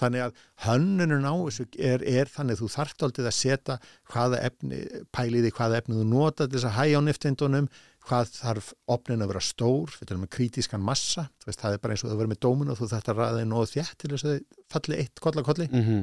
Þannig 0.00 0.22
að 0.24 0.38
hönnunum 0.64 1.26
á 1.28 1.34
þessu 1.36 1.66
er, 1.76 2.02
er 2.08 2.30
þannig 2.30 2.56
að 2.56 2.62
þú 2.62 2.68
þarft 2.72 3.04
aldrei 3.06 3.26
að 3.28 3.34
setja 3.36 3.76
hvaða 4.10 4.38
efni, 4.48 4.78
pæliði 5.14 5.52
hvaða 5.54 5.82
efni 5.82 5.98
þú 5.98 6.06
nota 6.08 6.46
til 6.46 6.56
þess 6.56 6.68
að 6.70 6.78
hæja 6.78 7.02
á 7.02 7.06
niftindunum, 7.06 7.68
hvað 8.08 8.32
þarf 8.38 8.70
opnin 8.90 9.22
að 9.22 9.30
vera 9.34 9.44
stór, 9.46 9.92
við 9.98 10.10
talum 10.10 10.24
með 10.24 10.32
kritískan 10.38 10.82
massa, 10.82 11.28
veist, 11.44 11.60
það 11.60 11.76
er 11.76 11.84
bara 11.84 11.94
eins 11.94 12.02
og 12.02 12.10
það 12.10 12.22
verður 12.22 12.32
með 12.32 12.42
dómun 12.46 12.72
og 12.72 12.80
þú 12.80 12.88
þarft 12.94 13.12
að 13.12 13.20
ræða 13.20 13.44
nóð 13.52 13.68
þétt 13.76 13.94
til 14.00 14.10
þess 14.14 14.26
að 14.26 14.34
þið 14.34 14.64
falli 14.74 14.98
eitt 15.02 15.22
kollakolli 15.22 15.68
mm 15.68 15.84
-hmm. 15.86 16.02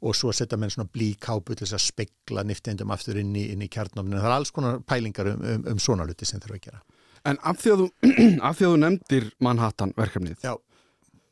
Og 0.00 0.16
svo 0.16 0.32
setja 0.32 0.58
með 0.60 0.74
svona 0.74 0.90
blíkápu 0.94 1.54
til 1.56 1.66
þess 1.66 1.76
að 1.76 1.84
spegla 1.84 2.44
niftindum 2.46 2.92
aftur 2.94 3.18
inn 3.20 3.34
í, 3.36 3.50
inn 3.52 3.64
í 3.64 3.68
kjarnofninu. 3.72 4.20
Það 4.20 4.30
er 4.30 4.36
alls 4.38 4.54
konar 4.56 4.80
pælingar 4.88 5.32
um, 5.34 5.44
um, 5.44 5.66
um 5.74 5.82
svona 5.82 6.06
luti 6.08 6.28
sem 6.28 6.40
þurfa 6.40 6.58
að 6.58 6.66
gera. 6.68 6.82
En 7.28 7.38
af 7.44 7.60
því 7.60 7.74
að 7.74 7.82
þú, 7.82 7.88
af 8.48 8.56
því 8.58 8.66
að 8.66 8.74
þú 8.74 8.80
nefndir 8.84 9.30
Manhattan 9.44 9.94
verkefnið 9.98 10.46
Já. 10.46 10.54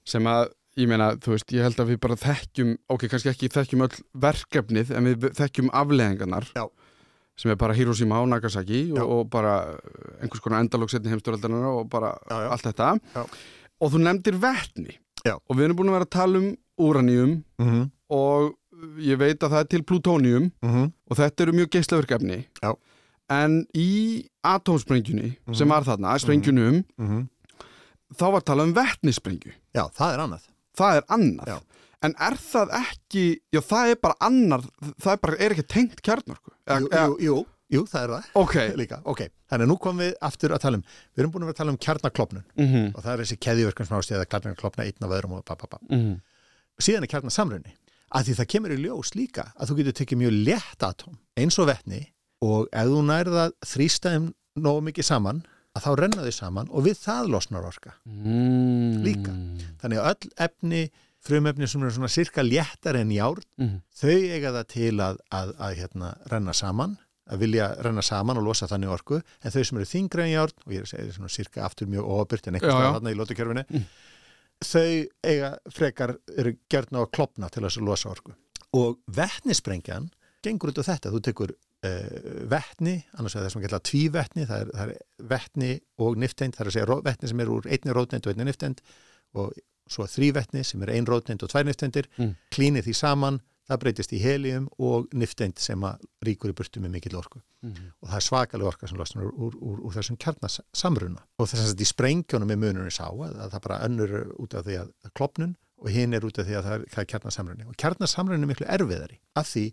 sem 0.09 0.29
að 0.29 0.51
ég 0.79 0.91
meina, 0.91 1.13
þú 1.19 1.35
veist, 1.35 1.55
ég 1.57 1.65
held 1.67 1.81
að 1.83 1.93
við 1.93 2.01
bara 2.05 2.19
þekkjum, 2.21 2.75
ok, 2.95 3.07
kannski 3.11 3.33
ekki 3.33 3.51
þekkjum 3.55 3.87
öll 3.89 3.97
verkefnið, 4.27 4.93
en 4.95 5.09
við 5.09 5.27
þekkjum 5.39 5.73
afleðingarnar 5.81 6.47
Já. 6.55 6.65
sem 7.41 7.53
er 7.53 7.59
bara 7.61 7.75
Hiroshima 7.75 8.21
og 8.23 8.31
Nagasaki 8.31 8.85
og, 8.95 9.03
og 9.03 9.25
bara 9.33 9.57
einhvers 10.21 10.45
konar 10.45 10.63
endalóksetni 10.63 11.11
heimstóraldarinnar 11.15 11.81
og 11.81 11.91
bara 11.91 12.13
Já, 12.29 12.39
allt 12.53 12.69
þetta 12.69 12.93
Já. 13.17 13.25
og 13.81 13.95
þú 13.95 14.05
nefndir 14.05 14.39
Já. 15.27 15.35
og 15.35 15.57
við 15.57 15.65
erum 15.67 15.81
búin 15.81 15.91
að 15.91 15.99
vera 15.99 16.07
að 16.07 16.15
tala 16.15 16.43
um 16.43 16.49
uranium 16.79 17.45
Mm 17.59 17.69
-hmm. 17.69 17.91
Og 18.11 18.55
ég 19.03 19.19
veit 19.19 19.43
að 19.43 19.51
það 19.55 19.61
er 19.65 19.71
til 19.75 19.83
plutonium 19.83 20.51
Mm 20.63 20.93
og 21.11 21.17
þetta 21.17 21.43
eru 21.45 21.53
mjög 21.57 21.71
geislaverkefni 21.73 22.45
Já. 22.63 22.75
en 23.31 23.67
í 23.75 24.27
atómsprengjunni 24.45 25.37
Mhm. 25.47 25.55
sem 25.57 25.69
var 25.69 25.83
þarna, 25.85 26.19
sprengjunum 26.21 26.85
-hmm. 26.99 27.29
þá 28.15 28.33
var 28.33 28.41
talað 28.43 28.67
um 28.69 28.75
vetnisprengju 28.75 29.53
Já, 29.75 29.89
það 29.93 30.13
er 30.15 30.19
annað. 30.25 30.43
það 30.77 30.97
er 30.97 31.03
annað 31.09 31.47
Já. 31.49 31.59
en 32.03 32.15
er 32.21 32.35
það 32.37 32.69
ekki, 32.83 33.41
já 33.53 33.61
það 33.61 33.91
er 33.91 33.97
bara 34.03 34.15
annar 34.21 34.61
það 35.01 35.13
er 35.13 35.17
bara, 35.23 35.37
er 35.39 35.51
ekki 35.51 35.67
tengt 35.67 36.03
kjarnorku 36.03 36.51
eða, 36.67 36.81
Jú, 36.81 36.89
jú, 36.93 37.17
jú, 37.21 37.47
jú, 37.71 37.83
það 37.87 38.03
er 38.05 38.09
það. 38.09 38.25
ok 38.35 38.55
Líka, 38.81 39.01
ok. 39.05 39.21
Þannig 39.51 39.65
að 39.65 39.69
nú 39.69 39.79
komum 39.81 39.99
við 40.05 40.15
aftur 40.21 40.51
að 40.53 40.61
tala 40.61 40.77
um, 40.77 40.83
við 41.17 41.19
erum 41.23 41.31
búin 41.33 41.43
að 41.43 41.47
vera 41.49 41.55
að 41.57 41.57
tala 41.57 41.71
um 41.73 41.79
kjarnaklopnun 41.79 42.45
mm 42.57 42.95
og 42.95 43.03
það 43.03 43.13
er 43.13 43.25
þessi 43.25 43.37
keðjuverkun 43.41 43.87
sem 43.89 43.97
ástíða 43.99 44.21
að 44.25 44.29
kjarnaklopna 44.29 44.85
einn 44.85 45.05
af 45.05 45.11
öðrum 45.11 45.33
og 45.33 45.45
ba. 45.45 45.79
-hmm. 45.91 46.21
Síðan 46.79 47.03
er 47.03 47.07
kjarnasamrunni. 47.09 47.73
Að 48.15 48.29
því 48.31 48.35
það 48.39 48.49
kemur 48.55 48.73
í 48.75 48.79
ljós 48.87 49.11
líka 49.19 49.45
að 49.59 49.69
þú 49.73 49.77
getur 49.81 49.97
tekið 50.01 50.21
mjög 50.23 50.37
létt 50.49 50.85
atóm 50.87 51.19
eins 51.39 51.59
og 51.61 51.69
vetni 51.69 52.03
og 52.45 52.69
ef 52.73 52.87
þú 52.89 53.03
nærða 53.09 53.49
þrýstæðum 53.69 54.29
nógu 54.65 54.85
mikið 54.89 55.05
saman 55.11 55.43
að 55.77 55.85
þá 55.85 55.91
renna 56.01 56.23
þau 56.25 56.33
saman 56.39 56.71
og 56.73 56.87
við 56.89 56.97
það 57.03 57.29
losnar 57.35 57.67
orka. 57.69 57.93
mm. 58.09 59.03
Líka. 59.05 59.35
Þannig 59.83 60.01
að 60.01 60.09
öll 60.15 60.31
efni, 60.47 60.81
frumefni 61.29 61.69
sem 61.69 61.83
eru 61.85 61.93
svona 61.95 62.11
sirka 62.11 62.43
léttar 62.47 62.97
en 62.99 63.13
járn, 63.15 63.45
mm. 63.61 63.77
þau 64.01 64.15
eiga 64.15 64.55
það 64.57 64.67
til 64.73 64.95
að, 65.05 65.21
að, 65.35 65.53
að 65.69 65.77
hérna, 65.83 66.11
renna 66.33 66.55
saman, 66.57 66.97
að 67.29 67.43
vilja 67.45 67.69
renna 67.85 68.03
saman 68.03 68.41
og 68.41 68.47
losa 68.49 68.67
þannig 68.71 68.95
orku, 68.95 69.19
en 69.45 69.53
þau 69.55 69.61
sem 69.69 69.79
eru 69.83 69.89
þingra 69.93 70.25
en 70.25 70.33
járn, 70.33 70.55
og 70.65 70.73
ég 70.73 70.81
er 70.81 70.87
að 70.89 70.93
segja 70.95 71.17
svona 71.19 71.33
sirka 71.35 71.65
aftur 71.67 71.91
mjög 71.93 72.09
óabyrt 72.09 72.49
en 72.49 72.57
eitthvað 72.59 72.79
þarna 72.97 73.13
í 73.13 73.19
lótukjörfinu, 73.21 73.65
Mm. 73.69 73.85
Þau 74.65 75.07
eiga 75.23 75.53
frekar, 75.73 76.17
eru 76.37 76.55
gjörna 76.71 77.05
að 77.05 77.13
klopna 77.15 77.49
til 77.53 77.63
þess 77.67 77.79
að 77.81 77.89
losa 77.89 78.11
orku. 78.11 78.35
Og 78.79 78.99
vetnisprengjan 79.17 80.11
gengur 80.45 80.73
út 80.73 80.81
á 80.83 80.89
þetta, 80.91 81.13
þú 81.15 81.21
tekur 81.25 81.53
uh, 81.55 82.45
vetni, 82.51 82.97
annars 83.19 83.37
er 83.37 83.45
það 83.47 83.55
sem 83.55 83.65
gætla 83.65 83.81
tvívetni, 83.89 84.47
það 84.49 84.61
er, 84.65 84.73
það 84.75 84.93
er 84.93 85.29
vetni 85.33 85.71
og 86.05 86.19
nifteind, 86.23 86.57
það 86.57 86.65
er 86.67 86.71
að 86.73 86.77
segja 86.79 86.99
vetni 87.09 87.31
sem 87.33 87.43
er 87.45 87.53
úr 87.55 87.69
einni 87.71 87.97
rótneind 87.97 88.27
og 88.29 88.35
einni 88.35 88.49
nifteind 88.49 88.83
og 89.39 89.53
svo 89.89 90.05
þrívetni 90.11 90.65
sem 90.69 90.83
er 90.85 90.93
ein 90.95 91.07
rótneind 91.09 91.43
og 91.43 91.51
tvær 91.53 91.65
nifteindir, 91.69 92.11
Mm. 92.19 92.35
klínir 92.53 92.85
því 92.85 92.95
saman, 92.99 93.41
það 93.69 93.81
breytist 93.83 94.13
í 94.17 94.21
helium 94.23 94.69
og 94.79 95.09
nifteind 95.13 95.59
sem 95.61 95.81
að 95.85 96.01
ríkur 96.25 96.51
í 96.53 96.57
burtu 96.57 96.81
með 96.81 96.95
mikill 96.99 97.19
orku 97.21 97.41
Mm. 97.59 97.75
og 98.03 98.07
það 98.09 98.17
er 98.21 98.23
svakalega 98.23 98.69
orka 98.71 98.87
sem 98.87 98.99
losnar 99.01 99.25
úr, 99.27 99.33
úr, 99.35 99.55
úr, 99.59 99.79
úr 99.83 99.95
þessum 99.97 100.15
kjarnasamruna 100.23 101.25
og 101.43 101.49
þess 101.51 101.73
að 101.73 101.81
í 101.83 101.87
sprengjónum 101.91 102.53
er 102.55 102.57
munurinn 102.63 102.95
sá 102.95 103.09
að, 103.11 103.33
að 103.35 103.51
það 103.57 103.63
bara 103.65 103.79
önnur 103.89 104.13
út 104.39 104.55
af 104.55 104.63
því 104.69 104.77
að, 104.79 104.93
að 105.09 105.13
klopnun 105.19 105.57
og 105.83 105.89
hinn 105.91 106.15
er 106.15 106.23
út 106.29 106.39
af 106.39 106.47
því 106.47 106.55
að 106.55 106.69
það 106.69 106.77
er, 106.77 106.85
það 106.95 107.03
er 107.03 107.09
kjarnasamruni 107.13 107.67
og 107.67 107.75
kjarnasamruni 107.83 108.47
er 108.47 108.51
miklu 108.53 108.69
erfiðari 108.77 109.19
af 109.43 109.51
því 109.51 109.65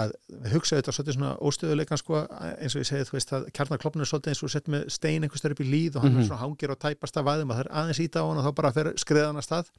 að 0.00 0.14
við 0.32 0.54
hugsaðu 0.56 0.80
þetta 0.80 0.94
svolítið 0.96 1.16
svona 1.18 1.34
óstöðuleikan 1.50 2.00
sko 2.00 2.16
eins 2.24 2.74
og 2.76 2.80
ég 2.80 2.88
segið 2.88 3.08
þú 3.10 3.16
veist 3.18 3.30
að 3.36 3.46
kjarnaklopnun 3.60 4.04
er 4.06 4.10
svolítið 4.10 4.32
eins 4.32 4.42
og 4.48 4.52
sett 4.56 4.72
með 4.72 4.88
stein 4.96 5.22
einhvers 5.28 5.44
þar 5.44 5.54
upp 5.58 5.60
í 5.60 5.68
líð 5.76 5.96
og 6.00 6.02
hann 6.08 6.12
Mhm. 6.16 6.20
er 6.24 6.28
svona 6.30 6.40
hangir 6.40 6.72
og 6.72 6.80
tæpast 6.80 7.16
af 7.20 7.24
væðum 7.28 7.52
og 7.52 7.56
það 7.60 7.64
er 7.68 7.72
aðeins 7.84 8.00
íta 8.00 8.20
á 8.20 8.28
hann 8.28 8.40
og 8.40 8.44
þá 8.48 8.52
bara 8.56 8.72
fer 8.72 8.92
skriðan 8.96 9.36
að 9.40 9.44
stað 9.48 9.70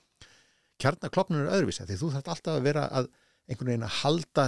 kjarnaklopnun 0.82 1.41
er 1.45 1.53
öðruvísi 1.57 1.86
því 1.89 1.97
þú 2.01 2.09
þarf 2.15 2.32
alltaf 2.36 2.57
að 2.59 2.65
vera 2.70 2.86
að 2.93 3.07
einhvern 3.50 3.72
veginn 3.72 3.86
að 3.88 3.95
halda 4.02 4.45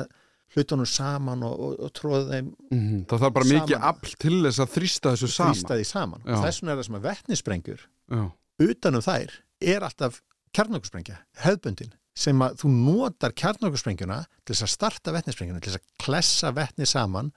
hlutunum 0.55 0.87
saman 0.89 1.43
og, 1.45 1.59
og, 1.61 1.73
og 1.85 1.91
tróða 1.93 2.23
þeim 2.31 2.47
Mm. 2.73 3.05
það 3.09 3.19
þarf 3.23 3.33
bara 3.35 3.45
Saman. 3.45 3.61
mikið 3.61 3.83
afl 3.91 4.15
til 4.19 4.37
þess 4.45 4.59
að 4.63 4.71
þrýsta 4.77 5.11
þessu 5.13 5.29
saman 5.33 5.53
þrýsta 5.55 5.77
því 5.79 5.85
saman 5.89 6.23
þess 6.25 6.59
vegna 6.61 6.71
er 6.73 6.79
það 6.79 6.87
sem 6.89 6.97
að 6.99 7.05
vetnisprengjur 7.09 7.83
Já. 8.09 8.23
utanum 8.69 9.05
þær 9.05 9.35
er 9.61 9.85
alltaf 9.85 10.21
kjarnokkursprengja, 10.57 11.17
hefðbundin 11.45 11.91
sem 12.19 12.41
að 12.41 12.55
þú 12.63 12.71
notar 12.73 13.31
kjarnokkursprengjuna 13.37 14.17
til 14.43 14.55
þess 14.55 14.65
að 14.65 14.73
starta 14.73 15.13
vetnisprengjuna 15.13 15.61
til 15.61 15.71
þess 15.71 15.79
að 15.83 16.03
klessa 16.05 16.51
vetni 16.57 16.87
saman 16.89 17.29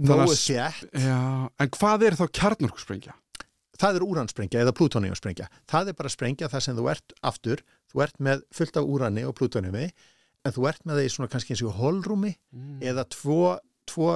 nógu 0.00 0.32
s- 0.32 0.48
þétt 0.48 0.90
Já. 1.04 1.20
en 1.60 1.70
hvað 1.76 2.02
er 2.08 2.16
þá 2.18 2.26
kjarnorkusprengja? 2.40 3.14
það 3.76 3.96
er 3.98 4.04
úransprengja 4.08 4.60
eða 4.64 4.72
plútóniumsprengja 4.72 5.46
það 5.68 5.88
er 5.92 5.96
bara 5.98 6.08
sprengja 6.08 6.48
þar 6.48 6.62
sem 6.64 6.76
þú 6.78 6.86
ert 6.90 7.12
aftur 7.22 7.60
þú 7.92 8.02
ert 8.06 8.16
með 8.24 8.40
fullt 8.56 8.76
af 8.80 8.84
úrani 8.88 9.24
og 9.28 9.34
plútóniumi 9.36 9.90
en 10.46 10.54
þú 10.56 10.68
ert 10.70 10.82
með 10.86 11.00
það 11.00 11.08
í 11.08 11.12
svona 11.16 11.30
kannski 11.32 11.54
eins 11.54 11.64
og 11.66 11.76
holrúmi 11.80 12.32
Mm. 12.54 12.78
eða 12.82 13.04
tvo, 13.12 13.58
tvo 13.86 14.08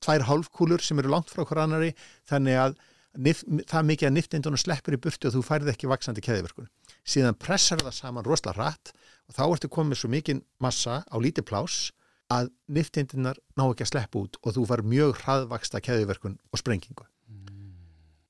tvær 0.00 0.22
hálfkúlur 0.28 0.80
sem 0.84 0.98
eru 1.02 1.10
langt 1.12 1.28
frá 1.32 1.44
hver 1.44 1.60
annari 1.64 1.90
þannig 2.30 2.56
að 2.56 2.76
nif, 3.20 3.42
það 3.68 3.88
mikið 3.90 4.08
að 4.08 4.14
niftindunum 4.16 4.60
sleppur 4.62 4.94
í 4.96 5.00
burtu 5.02 5.28
og 5.28 5.34
þú 5.34 5.42
færið 5.44 5.72
ekki 5.74 5.90
vaksandi 5.90 6.22
keðiverkun 6.24 6.68
síðan 7.04 7.36
pressar 7.40 7.82
það 7.82 7.96
saman 7.98 8.24
rosalega 8.24 8.68
rætt 8.70 8.92
og 9.28 9.34
þá 9.36 9.42
ertu 9.50 9.68
komið 9.72 9.98
svo 10.00 10.10
mikið 10.14 10.42
massa 10.62 11.00
á 11.04 11.16
lítið 11.20 11.44
plás 11.50 11.90
að 12.30 12.48
niftindunar 12.70 13.36
ná 13.58 13.64
ekki 13.66 13.82
að 13.84 13.90
sleppa 13.92 14.20
út 14.22 14.36
og 14.46 14.54
þú 14.54 14.64
fær 14.70 14.82
mjög 14.86 15.16
hraðvaksta 15.24 15.80
keðiverkun 15.82 16.36
og 16.54 16.60
sprengingu. 16.62 17.04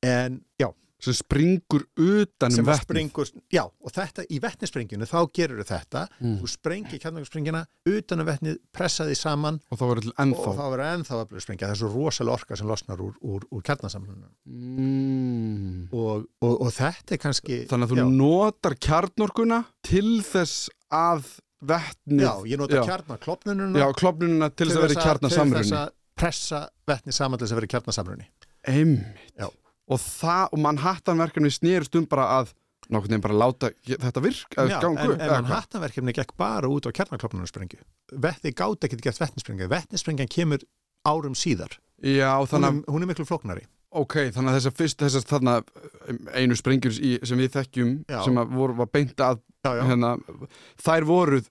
En 0.03 0.41
já, 0.59 0.71
sem 1.05 1.17
springur 1.17 1.85
utan 1.97 2.53
sem 2.53 2.65
um 2.65 2.71
að 2.71 2.79
vetni 2.79 2.87
springur 2.87 3.31
já, 3.53 3.63
og 3.65 3.95
þetta 3.95 4.25
í 4.29 4.41
vetnisprengjunu 4.43 5.09
þá 5.09 5.19
gerur 5.37 5.65
þetta, 5.67 6.07
Mm. 6.21 6.37
þú 6.41 6.49
sprengir 6.51 7.01
kjarnarsprengjuna 7.01 7.63
utan 7.89 8.21
um 8.21 8.27
vetnið, 8.29 8.57
pressa 8.75 9.07
því 9.09 9.17
saman 9.17 9.61
og 9.71 9.79
þá 9.81 9.85
verður 9.89 10.07
til 10.07 10.13
og 10.13 10.23
ennþá 10.25 10.55
þá 10.59 10.65
verður 10.65 10.87
ennþá 10.91 11.21
öflug 11.25 11.45
sprengja 11.45 11.69
það 11.69 11.75
er 11.77 11.81
svo 11.81 11.91
rosalega 11.95 12.35
orka 12.35 12.59
sem 12.61 12.71
losnar 12.71 13.05
úr, 13.05 13.15
úr, 13.21 13.47
úr 13.51 13.63
kjarnasamlunum 13.63 14.33
mm. 14.45 15.87
og, 15.93 16.27
og, 16.43 16.57
og 16.67 16.75
þetta 16.77 17.17
er 17.17 17.23
kannski 17.23 17.63
þannig 17.71 17.89
að 17.89 17.95
þú 17.95 18.03
já, 18.03 18.09
notar 18.21 18.77
kjarnorkuna 18.89 19.63
til 19.87 20.21
þess 20.27 20.69
að 20.91 21.33
vetnið 21.61 22.27
já, 22.27 22.35
ég 22.53 22.61
nota 22.61 22.85
kjarnaklopnununa 22.89 23.81
já, 23.81 23.89
klopnununa 23.97 24.53
til 24.53 24.69
þess 24.69 24.81
að 24.81 24.87
vera 24.87 24.93
í 24.93 25.03
til 25.31 25.41
þess 25.57 25.75
að 25.81 25.97
pressa 26.21 26.67
vetni 26.89 27.17
saman 27.17 27.41
til 27.41 27.47
þess 27.47 27.55
að 27.57 27.61
vera 27.61 27.69
í 27.71 27.75
kjarnasamrunni 27.77 28.31
einmitt. 28.69 29.33
Já. 29.39 29.49
Og 29.91 30.01
það, 30.01 30.49
og 30.55 30.65
Manhattan 30.65 31.21
verkefni 31.21 31.53
snýrist 31.55 31.97
um 31.99 32.07
bara 32.11 32.29
að 32.41 32.53
nokkurn 32.91 33.13
veginn 33.13 33.25
bara 33.25 33.39
láta 33.39 33.71
þetta 33.87 34.23
virka 34.25 34.67
Já, 34.67 34.79
gangu 34.83 35.13
en, 35.15 35.21
en? 35.21 35.33
Manhattanverkefni 35.37 36.15
gekk 36.17 36.35
bara 36.39 36.71
út 36.71 36.89
á 36.89 36.95
kjarnaklopnunarsprengju 36.95 37.83
Vetti 38.23 38.55
gátt 38.57 38.87
ekki 38.89 38.99
gert 39.05 39.21
vetnisprengja 39.23 39.71
vetnisprengjan 39.71 40.31
kemur 40.31 40.65
árum 41.07 41.37
síðar. 41.39 41.79
Já, 42.01 42.33
hún 42.37 42.49
þannig 42.51 42.69
er, 42.69 42.81
að, 42.81 42.93
hún 42.93 43.05
er 43.05 43.11
miklu 43.11 43.27
flóknari. 43.29 43.67
Ok, 43.91 44.17
þannig 44.35 44.53
að 44.53 44.57
þessar 44.59 44.75
fyrst 44.79 45.03
þessar 45.03 45.25
þarna 45.27 45.55
einu 46.39 46.57
sprengjur 46.59 46.99
í, 47.03 47.13
sem 47.27 47.41
við 47.41 47.57
þekkjum 47.57 47.95
Já. 48.07 48.21
sem 48.27 48.39
að 48.39 48.53
voru, 48.55 48.77
var 48.79 48.91
beint 48.95 49.23
að 49.25 49.41
já, 49.65 49.73
já, 49.75 49.83
hérna, 49.89 50.13
þær 50.81 51.07
voruð 51.09 51.49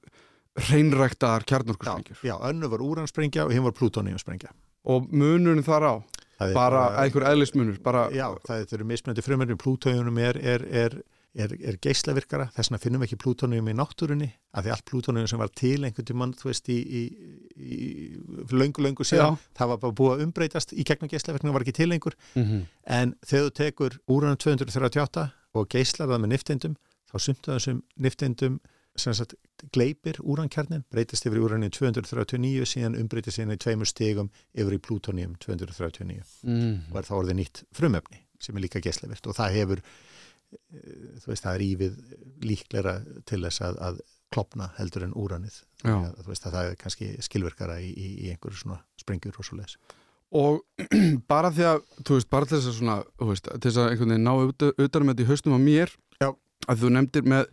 hreinræktaðar 0.69 1.43
já, 1.43 1.49
kjarnorkusprengjur. 1.51 2.21
já, 2.29 2.35
önnu 2.49 2.69
var 2.71 2.85
úransprengja 2.85 3.45
og 3.45 3.53
hinn 3.53 3.65
var 3.67 3.75
plútóniumsprengja 3.75 4.53
og 4.89 5.11
munurinn 5.11 5.65
þar 5.67 5.85
á 5.85 5.93
Er 6.39 6.55
bara 6.55 6.83
einhver 7.01 7.25
eðlismunur 7.29 7.79
bara, 7.83 8.07
Já, 8.15 8.27
það 8.47 8.75
eru 8.77 8.87
mismunandi 8.87 9.23
frumöndin 9.25 9.59
plútónium 9.59 10.19
er, 10.23 10.39
er, 10.39 10.63
er, 10.71 10.95
er, 11.35 11.77
geislavirkara. 11.83 12.47
Þess 12.55 12.71
vegna 12.71 12.81
finnum 12.85 13.03
við 13.03 13.09
ekki 13.09 13.19
plútónium 13.25 13.67
í 13.67 13.75
náttúrunni 13.75 14.29
af 14.55 14.65
því 14.65 14.73
allt 14.75 14.85
plútónium 14.87 15.27
sem 15.29 15.41
var 15.41 15.51
til 15.51 15.83
einhvern 15.83 16.07
tímann 16.07 16.35
þú 16.39 16.51
veist 16.51 16.71
í, 16.71 16.79
í, 16.79 17.03
í 17.59 17.79
löngu, 18.55 18.85
löngu 18.85 19.07
síðan, 19.07 19.39
það 19.59 19.73
var 19.73 19.83
bara 19.83 19.97
búið 19.99 20.15
að 20.15 20.25
umbreytast 20.27 20.73
í 20.73 20.87
gegnum 20.87 21.11
geislavirknum 21.11 21.55
var 21.57 21.67
ekki 21.67 21.77
til 21.81 21.91
lengur. 21.91 22.17
Mm 22.39 22.65
en 22.89 23.11
þegar 23.21 23.43
þú 23.45 23.51
tekur 23.59 23.95
úranum 24.09 24.37
238 24.41 25.23
og 25.53 25.67
geislar 25.69 26.09
það 26.09 26.21
með 26.23 26.31
niftindum 26.31 26.75
þá 27.09 27.15
sumt 27.21 27.47
af 27.47 27.59
þessum 27.59 27.83
niftindum 28.01 28.55
sem 28.57 28.78
sagt 29.03 29.35
gleipir 29.75 30.19
úrankjarnin, 30.21 30.85
breytist 30.91 31.27
yfir 31.27 31.39
í 31.39 31.45
úrannium 31.45 31.73
239 31.75 32.67
síðan 32.69 32.97
umbreytist 32.99 33.39
síðan 33.39 33.55
í 33.55 33.59
tveimur 33.61 33.89
stegum 33.89 34.31
yfir 34.53 34.77
í 34.77 34.81
plútonium 34.83 35.35
239 35.43 36.21
mm. 36.43 36.77
og 36.91 37.01
er 37.01 37.09
það 37.09 37.19
orðið 37.23 37.39
nýtt 37.41 37.63
frumefni 37.75 38.23
sem 38.39 38.55
er 38.55 38.65
líka 38.65 38.83
geslavirt 38.83 39.27
og 39.27 39.35
það 39.37 39.57
hefur 39.57 39.83
eh, 39.83 41.19
þú 41.23 41.33
veist, 41.33 41.45
það 41.45 41.53
er 41.53 41.65
ívið 41.67 41.99
líklega 42.47 42.95
til 43.29 43.43
þess 43.45 43.65
að, 43.67 43.79
að 43.89 44.01
klopna 44.29 44.69
heldur 44.77 45.07
en 45.07 45.15
úrannið 45.17 45.61
Já. 45.83 45.95
að, 45.95 46.19
þú 46.21 46.33
veist 46.33 46.45
að 46.45 46.57
það 46.57 46.69
er 46.69 46.77
kannski 46.83 47.09
skilverkara 47.25 47.79
í, 47.81 47.89
í, 47.89 48.11
í 48.25 48.29
einhverju 48.33 48.63
svona 48.63 48.83
sprengjur 49.01 49.41
og 49.41 49.47
svo 49.47 49.59
leiðis 49.59 49.79
og 50.29 50.61
bara 51.31 51.49
því 51.53 51.65
að, 51.71 51.83
þú 52.05 52.19
veist, 52.19 52.29
bara 52.29 52.49
til 52.49 52.57
þess 52.59 52.69
að 52.69 52.77
svona, 52.77 52.97
þú 53.17 53.31
veist, 53.31 53.49
til 53.49 53.65
þess 53.65 53.81
að 53.81 53.91
einhvern 53.93 54.13
veginn 54.13 54.27
ná 54.29 54.33
utanum 54.85 55.11
þetta 55.11 55.25
í 55.25 55.29
haustum 55.29 55.57
á 55.57 55.59
mér 55.63 55.93
Já. 56.21 56.29
að 56.67 56.83
þú 56.83 56.91
nefndir 56.95 57.29
með 57.33 57.49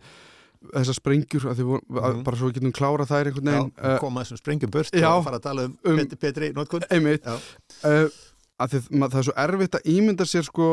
þessar 0.73 0.97
sprengjur 0.99 1.45
voru, 1.67 1.81
Mhm. 1.89 2.23
bara 2.23 2.37
svo 2.37 2.49
við 2.49 2.57
getum 2.59 2.73
klárað 2.75 3.11
þær 3.11 3.29
einhvern 3.31 3.47
Já, 3.51 3.57
veginn 3.57 3.71
uh, 3.93 3.99
koma 3.99 4.23
þessum 4.23 4.41
sprengjum 4.41 4.71
já. 5.01 5.09
og 5.17 5.23
fara 5.23 5.39
að 5.39 5.45
tala 5.47 5.65
um, 5.65 5.77
Um- 5.85 5.95
notkun 6.57 6.87
einmitt 6.91 7.23
Já. 7.23 7.35
uh, 7.83 8.09
það 9.09 9.19
er 9.21 9.27
svo 9.29 9.37
erfitt 9.37 9.77
að 9.79 9.87
ímynda 9.93 10.25
sér 10.27 10.43
sko 10.47 10.67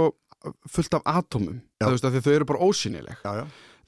fullt 0.69 0.95
af 0.95 1.03
atómum 1.05 1.61
Já. 1.81 1.87
þú 1.89 1.91
veist, 1.95 2.05
þau 2.25 2.35
eru 2.35 2.45
bara 2.45 2.59
ósynileg 2.61 3.17
Já, 3.25 3.33
já, 3.41 3.47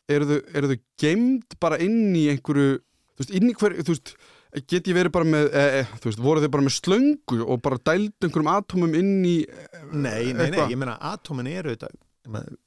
eru 0.09 0.25
þau, 0.31 0.41
eru 0.55 0.69
þau 0.73 0.79
geimd 1.03 1.59
bara 1.61 1.79
inn 1.79 2.15
í 2.17 2.27
einhverju 2.33 2.79
þú 2.81 3.21
veist, 3.25 3.35
inn 3.37 3.51
í 3.51 3.55
hverju, 3.55 3.83
get 4.71 4.89
ég 4.89 4.97
verið 4.97 5.13
bara 5.13 5.25
með, 5.29 5.49
e, 5.53 5.65
e, 5.81 5.83
veist, 6.05 6.21
voru 6.23 6.41
þau 6.41 6.51
bara 6.55 6.65
með 6.65 6.77
slöngu 6.81 7.41
og 7.45 7.61
bara 7.65 7.79
dæld 7.85 8.13
einhverjum 8.25 8.53
atómum 8.53 8.95
inn 8.97 9.25
í 9.25 9.37
eh, 9.45 9.83
nei, 9.93 10.33
nei, 10.33 10.51
nei, 10.51 10.61
ég 10.71 10.79
meina 10.81 10.97
atómin 11.01 11.49
eru 11.51 11.75
þetta, 11.75 11.91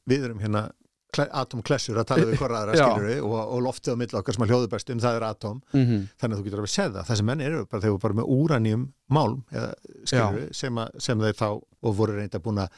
við 0.09 0.27
erum 0.27 0.39
hérna 0.43 0.67
atomklessur 1.31 1.97
að 1.97 2.05
tala 2.05 2.25
við 2.25 2.37
hverra 2.39 2.61
aðra 2.63 2.75
Já. 2.79 2.85
skilur 2.85 3.23
og, 3.23 3.53
og 3.55 3.61
loftið 3.63 3.93
á 3.93 3.99
milli 4.01 4.19
okkar 4.19 4.33
sem 4.33 4.43
að 4.43 4.49
hljóðu 4.53 4.69
best 4.69 4.89
um 4.89 4.99
það 4.99 5.15
er 5.15 5.23
atóm 5.29 5.61
mm 5.73 5.85
-hmm. 5.85 6.05
þannig 6.19 6.35
að 6.35 6.39
þú 6.39 6.45
getur 6.45 6.59
alveg 6.59 6.75
séð 6.75 6.93
það, 6.93 7.07
þessi 7.09 7.23
menn 7.23 7.41
eru 7.41 7.65
bara, 7.65 7.81
þeir 7.81 7.91
voru 7.91 8.01
bara 8.07 8.13
með 8.13 8.31
úranjum 8.37 8.87
málm 9.09 9.43
eða, 9.51 9.73
skilur, 10.05 10.47
sem, 10.51 10.77
að, 10.77 10.89
sem 10.99 11.19
þeir 11.19 11.33
þá 11.33 11.49
og 11.83 11.95
voru 11.95 12.15
reynda 12.15 12.39
búin 12.39 12.57
að 12.63 12.69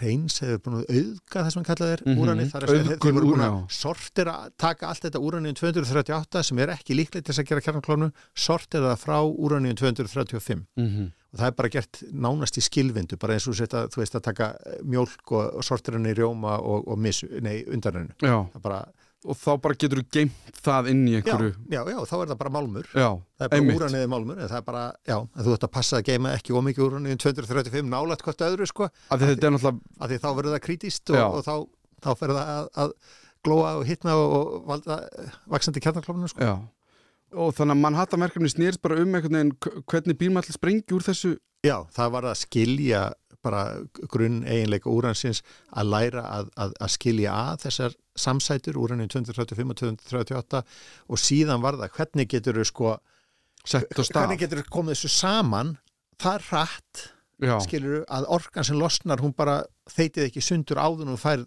reyns 0.00 0.42
eða 0.44 0.58
búin 0.64 0.76
að 0.80 0.90
auðga 0.92 1.42
það 1.42 1.50
sem 1.50 1.60
hann 1.62 1.68
kallaði 1.68 1.92
er 1.96 2.02
Mhm. 2.06 2.18
úranið, 2.22 2.50
þar 2.52 2.62
að 2.62 2.68
segja 2.68 2.84
þeir, 2.84 3.14
voru 3.14 3.26
búin 3.26 3.44
að 3.46 3.70
sortira, 3.72 4.34
taka 4.56 4.86
allt 4.88 5.02
þetta 5.04 5.18
úranið 5.20 5.54
238 5.60 6.42
sem 6.42 6.58
er 6.58 6.68
ekki 6.68 6.94
líklegt 6.94 7.24
til 7.24 7.32
þess 7.34 7.40
að 7.40 7.48
gera 7.48 7.60
kjarnaklónu, 7.60 8.12
sortira 8.34 8.94
það 8.94 9.00
frá 9.04 9.18
úranið 9.24 9.74
235 9.80 10.66
Mm 10.76 11.12
og 11.25 11.25
það 11.40 11.48
er 11.50 11.56
bara 11.60 11.72
gert 11.76 12.02
nánast 12.12 12.58
í 12.60 12.64
skilvindu 12.64 13.18
bara 13.20 13.36
eins 13.36 13.46
og 13.50 13.56
setja, 13.58 13.86
þú 13.92 14.02
veist 14.02 14.18
að 14.18 14.24
taka 14.28 14.52
mjólk 14.84 15.32
og, 15.36 15.58
og 15.60 15.66
sortira 15.66 15.98
henni 15.98 16.12
í 16.14 16.18
rjóma 16.18 16.58
og, 16.60 16.86
og 16.92 17.02
mis, 17.02 17.22
nei, 17.42 17.58
undan 17.72 18.00
hennu 18.00 18.16
Já, 18.22 18.36
það 18.54 18.62
bara, 18.68 18.80
og 19.26 19.38
þá 19.40 19.48
bara 19.64 19.78
getur 19.80 20.02
þú 20.02 20.06
geimt 20.16 20.60
það 20.62 20.90
inn 20.92 21.02
í 21.08 21.14
já, 21.16 21.20
einhverju 21.22 21.52
já, 21.74 21.80
já, 21.92 21.98
þá 22.06 22.14
er 22.20 22.30
það 22.32 22.40
bara 22.44 22.54
málmur 22.56 22.88
Já, 22.92 23.08
það 23.10 23.46
er 23.46 23.52
bara 23.52 23.60
einmitt. 23.60 23.78
úraniði 23.80 24.10
málmur 24.14 24.40
en 24.42 24.50
það 24.52 24.58
er 24.60 24.66
bara, 24.70 24.84
já, 25.10 25.16
þú 25.42 25.56
ætti 25.56 25.68
að 25.68 25.74
passa 25.78 26.00
að 26.00 26.08
geima 26.12 26.34
ekki 26.38 26.56
ómikið 26.56 26.86
úraniði 26.86 27.20
235 27.26 27.90
nálægt 27.92 28.26
hvort 28.26 28.46
öðru 28.48 28.68
sko, 28.70 28.90
Af 29.10 29.20
því 29.20 29.30
þetta 29.32 29.48
er 29.50 29.56
náttúrulega 29.56 30.02
af 30.06 30.12
því 30.12 30.20
þá 30.22 30.28
verður 30.40 30.56
það 30.56 30.64
krítíst 30.68 31.14
Já. 31.16 31.24
og, 31.26 31.38
og 31.40 31.46
þá, 31.46 31.54
þá 32.06 32.10
fer 32.22 32.34
það 32.36 32.52
að, 32.56 32.70
að 32.84 32.94
glóa 33.46 33.74
og 33.80 33.84
hitna 33.86 34.14
og, 34.18 34.32
og 34.36 34.54
valda 34.66 34.96
eh, 35.22 35.34
vaksandi 35.52 35.82
kjarnaklófinu 35.84 36.30
sko. 36.32 36.42
Já, 36.42 36.54
og 37.36 37.52
þannig 37.56 37.76
að 37.76 37.82
Manhattan-verkefni 37.84 38.50
snýrst 38.52 38.82
bara 38.84 38.98
um 39.02 39.14
einhvern 39.14 39.36
veginn 39.36 39.84
hvernig 39.86 40.18
til 40.48 40.56
sprengi 40.56 40.96
úr 40.96 41.04
þessu? 41.06 41.36
Já, 41.66 41.78
það 41.92 42.12
var 42.16 42.28
að 42.30 42.38
skilja 42.42 43.02
bara 43.46 43.62
grunn 44.10 44.40
eiginleika 44.48 44.90
úransins 44.90 45.42
að 45.70 45.90
læra 45.92 46.22
að, 46.34 46.48
að, 46.56 46.72
að 46.82 46.92
skilja 46.96 47.34
að 47.52 47.60
þessar 47.66 47.94
samsætur 48.18 48.78
úranið 48.80 49.10
235 49.14 49.70
og 49.70 49.78
238 49.82 50.62
og 51.12 51.20
síðan 51.20 51.62
var 51.62 51.78
það 51.78 51.92
hvernig 51.98 52.30
getur 52.32 52.58
þau 52.58 52.66
sko 52.70 52.94
hvernig 53.66 54.40
getur 54.40 54.62
þau 54.62 54.72
komið 54.78 54.96
þessu 54.96 55.12
saman? 55.12 55.76
Það 56.22 56.48
rætt 56.50 57.04
Já, 57.44 57.58
skilur 57.60 58.04
að 58.08 58.26
orkan 58.32 58.64
sem 58.64 58.78
losnar 58.80 59.20
hún 59.20 59.34
bara 59.36 59.58
þeitið 59.92 60.30
ekki 60.30 60.42
sundur 60.44 60.80
áður 60.80 61.12
og 61.12 61.20
fær 61.20 61.42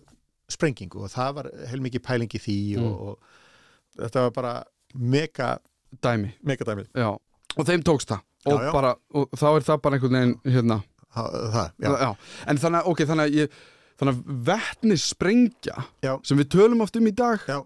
sprengingu 0.49 1.01
og 1.05 1.11
það 1.13 1.35
var 1.39 1.49
heilmikið 1.71 2.05
pæling 2.05 2.35
í 2.37 2.41
því 2.43 2.57
Mm. 2.77 2.85
og, 2.85 3.01
og 3.09 4.03
þetta 4.05 4.23
var 4.27 4.35
bara 4.35 4.53
mega, 4.93 5.49
dæmi. 6.03 6.85
Já, 6.95 7.09
og 7.55 7.67
þeim 7.67 7.83
tókst 7.87 8.13
það. 8.13 8.23
Og, 8.47 8.53
Já, 8.53 8.63
já. 8.69 8.71
Bara, 8.71 8.93
og 9.19 9.35
þá 9.35 9.47
er 9.49 9.65
það 9.67 9.81
bara 9.83 9.97
einhvern 9.97 10.15
veginn 10.19 10.37
hérna. 10.53 10.79
Það, 11.09 11.35
það 11.53 11.69
já, 11.83 12.09
En 12.47 12.57
þannig 12.61 12.79
að, 12.79 12.89
ok, 12.93 13.05
þannig 13.09 13.39
að 13.39 13.57
að 14.07 14.19
vettnis 14.47 15.03
sprengja 15.11 15.81
Já. 16.05 16.13
sem 16.23 16.39
við 16.39 16.51
tölum 16.53 16.83
oft 16.85 16.95
um 16.95 17.07
í 17.09 17.11
dag 17.11 17.41
Já. 17.49 17.57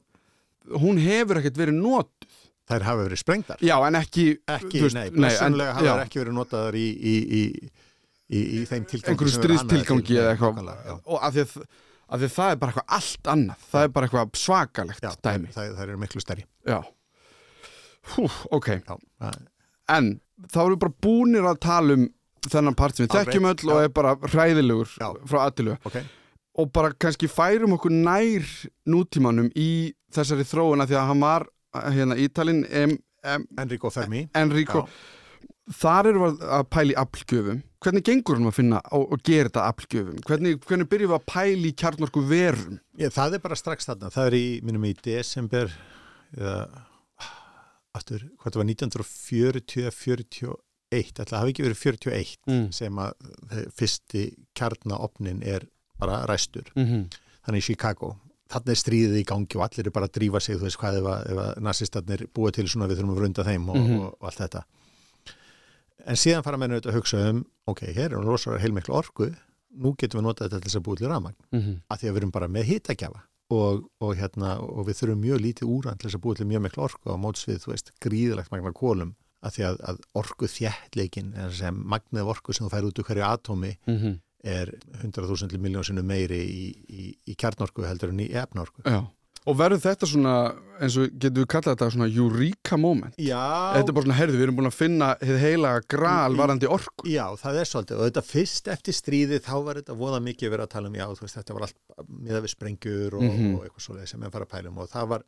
hún 0.81 0.97
hefur 0.97 1.37
ekkert 1.37 1.59
verið 1.59 1.77
not 1.77 2.27
þær 2.69 2.85
hafa 2.87 3.03
verið 3.03 3.19
sprengdar. 3.21 3.59
Já, 3.61 3.75
en 3.85 3.99
ekki 3.99 4.25
ekki, 4.49 4.81
veist, 4.85 4.97
nei, 4.97 5.09
blessunlega 5.13 5.75
hafa 5.77 5.85
þær 5.91 6.03
ekki 6.07 6.21
verið 6.23 6.37
notaðar 6.39 6.77
í, 6.79 6.85
í, 6.95 7.15
í, 7.21 7.41
í, 8.33 8.43
í 8.61 8.61
þeim 8.69 8.87
tilgangi 8.89 9.13
einhverju 9.13 9.35
stríðstilgangi 9.35 10.07
til. 10.09 10.19
eða 10.23 10.33
eitthvað. 10.33 11.01
og 11.03 11.19
af 11.19 11.35
því 11.35 11.43
að, 11.43 11.55
af 12.07 12.23
því 12.23 12.29
að 12.29 12.35
það 12.39 12.55
er 12.55 12.61
bara 12.63 12.73
eitthvað 12.73 12.97
allt 12.97 13.31
annað. 13.35 13.67
Það 13.73 13.85
er 13.85 13.93
bara 13.97 14.09
eitthvað 14.09 14.41
svakalegt 14.47 15.03
Já, 15.05 15.11
dæmi. 15.27 15.53
það, 15.53 15.73
það 15.75 15.85
eru 15.89 16.01
miklu 16.07 16.23
stærri. 16.23 16.47
Já 16.65 16.79
Hú, 18.11 18.27
ok, 18.51 18.67
já, 18.83 19.31
en 19.93 20.09
þá 20.51 20.59
erum 20.65 20.75
við 20.75 20.83
bara 20.83 20.99
búnir 21.05 21.47
að 21.47 21.61
tala 21.63 21.97
um 21.97 22.05
þennan 22.51 22.75
part 22.75 22.97
sem 22.97 23.07
við 23.07 23.15
þekkjum 23.15 23.49
öll 23.51 23.71
og 23.71 23.79
já. 23.79 23.85
er 23.85 23.95
bara 23.95 24.13
hræðilegur 24.19 24.91
Já. 24.99 25.07
frá 25.29 25.39
aðtilu 25.45 25.77
ok, 25.87 25.97
og 26.59 26.71
bara 26.75 26.93
kannski 26.99 27.29
færum 27.31 27.77
okkur 27.77 27.93
nær 27.95 28.47
nútímanum 28.89 29.49
í 29.55 29.71
þessari 30.13 30.45
þróuna 30.47 30.87
því 30.89 30.99
að 30.99 31.09
hann 31.11 31.23
var 31.23 31.47
hérna 31.95 32.19
Ítalinn 32.19 32.63
em, 32.69 32.97
em, 33.25 33.45
Enrico 33.57 33.89
Fermi. 33.89 34.27
Enrico. 34.37 34.85
Þar 35.73 36.11
erum 36.11 36.25
við 36.27 36.43
að 36.53 36.65
pæla 36.75 36.91
í 36.91 36.97
aflgjöfum 36.99 37.61
hvernig 37.83 38.05
gengur 38.07 38.37
hann 38.39 38.49
að 38.49 38.57
finna 38.57 38.79
og, 38.95 39.05
og 39.15 39.23
gera 39.23 39.47
þetta 39.47 39.67
aflgjöfum 39.71 40.23
hvernig, 40.27 40.57
hvernig 40.67 40.89
byrjum 40.91 41.13
við 41.13 41.17
að 41.17 41.27
pæla 41.31 41.69
í 41.69 41.75
kjarnorku 41.79 42.23
verum 42.27 42.79
Já, 42.99 43.07
það 43.15 43.37
er 43.37 43.43
bara 43.45 43.59
strax 43.59 43.87
þarna, 43.87 44.11
það 44.11 44.29
er 44.29 44.37
í, 44.37 44.47
minnum 44.67 44.87
í 44.87 44.93
desember 44.99 45.71
eða, 46.35 46.57
aftur, 47.95 48.23
hvað 48.41 48.53
það 48.53 48.61
var 48.61 48.69
1940 48.71 49.91
41, 49.91 50.55
ætla, 50.93 51.25
það 51.25 51.39
hafi 51.41 51.53
ekki 51.53 51.65
verið 51.67 51.79
41 51.83 52.37
mm. 52.47 52.67
sem 52.73 52.99
að 53.01 53.13
þeir- 53.51 53.71
fyrsti 53.79 54.23
kjarnaopnin 54.57 55.43
er 55.45 55.67
bara 55.99 56.25
ræstur, 56.29 56.69
Mm 56.75 56.85
-hmm. 56.85 57.03
þannig 57.45 57.61
í 57.61 57.67
Chicago 57.69 58.15
þannig 58.53 58.69
er 58.69 58.81
stríðið 58.83 59.17
í 59.21 59.25
gangi 59.25 59.55
og 59.57 59.63
allir 59.65 59.87
er 59.87 59.91
bara 59.91 60.05
að 60.07 60.13
drífa 60.19 60.39
sig 60.41 60.57
þú 60.57 60.63
veist 60.67 60.77
hvað 60.77 60.97
ef, 60.99 61.03
að- 61.03 61.25
ef 61.31 61.57
nazistarnir 61.61 62.27
búið 62.33 62.51
til 62.53 62.67
svona 62.67 62.87
við 62.87 62.97
þurfum 62.99 63.13
að 63.13 63.19
vrunda 63.19 63.43
þeim 63.43 63.69
og, 63.69 63.75
Mhm. 63.77 63.99
og, 63.99 64.17
og 64.21 64.23
allt 64.29 64.37
þetta 64.41 64.63
en 66.05 66.15
síðan 66.15 66.43
fara 66.43 66.57
menn 66.57 66.71
auðvitað 66.71 66.91
að 66.91 66.97
hugsa 66.99 67.29
um 67.29 67.45
ok, 67.67 67.81
hér 67.93 68.11
er 68.11 68.17
hún 68.17 68.25
rosalega 68.27 68.61
heilmiklu 68.61 68.93
orku 68.95 69.35
nú 69.77 69.95
getum 69.97 70.19
við 70.21 70.25
notað 70.27 70.49
þetta 70.49 70.61
til 70.61 70.69
þess 70.69 70.79
að 70.79 70.83
búið 70.87 70.97
til 70.97 71.07
rafmagn 71.07 71.35
Mhm. 71.53 71.81
að 71.89 71.97
því 71.99 72.07
að 72.09 72.13
við 72.13 72.17
erum 72.17 72.31
bara 72.31 72.47
með 72.47 72.63
hitagjafa 72.63 73.21
og, 73.51 73.83
og, 74.01 74.15
hérna, 74.17 74.55
og 74.63 74.87
við 74.87 74.97
þurfum 75.01 75.21
mjög 75.23 75.41
lítið 75.43 75.67
úran 75.75 75.97
til 75.99 76.07
þess 76.09 76.17
að 76.19 76.23
búið 76.25 76.37
til 76.37 76.47
mjög 76.47 76.61
miklu 76.67 76.83
orku 76.83 77.11
á 77.11 77.17
móts 77.19 77.47
við, 77.47 77.59
þú 77.63 77.71
veist, 77.73 77.91
gríðilegt 78.01 78.51
magna 78.51 78.71
kólum 78.73 79.15
að 79.43 79.51
því 79.57 79.63
að, 79.67 79.79
að 79.89 79.97
orku 80.15 80.47
þjættleikin 80.47 81.33
sem 81.51 81.81
magnið 81.91 82.29
orku 82.31 82.53
sem 82.55 82.65
þú 82.67 82.71
fær 82.71 82.87
út 82.87 82.99
úr 83.03 83.07
hverju 83.09 83.25
atómi 83.27 83.73
Mhm. 83.87 84.13
er 84.43 84.71
100.000 85.01 85.57
miljónsinu 85.59 86.03
meiri 86.03 86.39
í, 86.43 86.63
í, 86.89 87.03
í 87.31 87.35
kjarnorku 87.35 87.83
heldur 87.87 88.09
en 88.11 88.19
í 88.19 88.29
efnorku 88.35 88.83
Já. 88.83 89.03
Og 89.45 89.57
verður 89.59 89.81
þetta 89.83 90.07
svona 90.07 90.33
eins 90.83 90.95
og 90.99 91.09
getum 91.19 91.43
við 91.43 91.47
kallað 91.53 91.75
þetta 91.75 91.89
svona 91.95 92.07
eureka 92.09 92.77
moment? 92.79 93.15
Já, 93.21 93.41
þetta 93.75 93.91
er 93.91 93.97
bara 93.97 94.05
svona, 94.07 94.17
herðu, 94.19 94.37
við 94.39 94.45
erum 94.47 94.57
búin 94.59 94.69
að 94.69 94.77
finna 94.77 95.09
heila 95.43 95.73
gral 95.93 96.35
varandi 96.39 96.69
orku. 96.71 97.07
Já, 97.11 97.25
það 97.39 97.59
er 97.61 97.69
svolítið. 97.69 97.97
Og 97.99 98.07
þetta 98.09 98.23
fyrst 98.27 98.71
eftir 98.73 98.97
stríðið 98.97 99.43
þá 99.47 99.53
var 99.67 99.79
þetta 99.81 99.97
voða 99.99 100.21
mikið 100.23 100.53
verið 100.55 100.67
að 100.67 100.73
tala 100.75 100.91
um 100.91 100.95
já, 100.99 101.05
þú 101.13 101.25
veist, 101.27 101.37
þetta 101.39 101.57
var 101.57 101.67
allt 101.67 102.07
miða 102.09 102.41
við 102.45 102.53
sprengjur 102.55 103.13
og, 103.19 103.23
Mhm. 103.27 103.55
og 103.57 103.65
eitthvað 103.67 103.85
svoleið 103.87 104.07
sem 104.13 104.19
við 104.21 104.31
fara 104.37 104.45
að 104.49 104.53
pælum 104.55 104.77
og 104.83 104.89
það 104.89 105.07
var, 105.13 105.23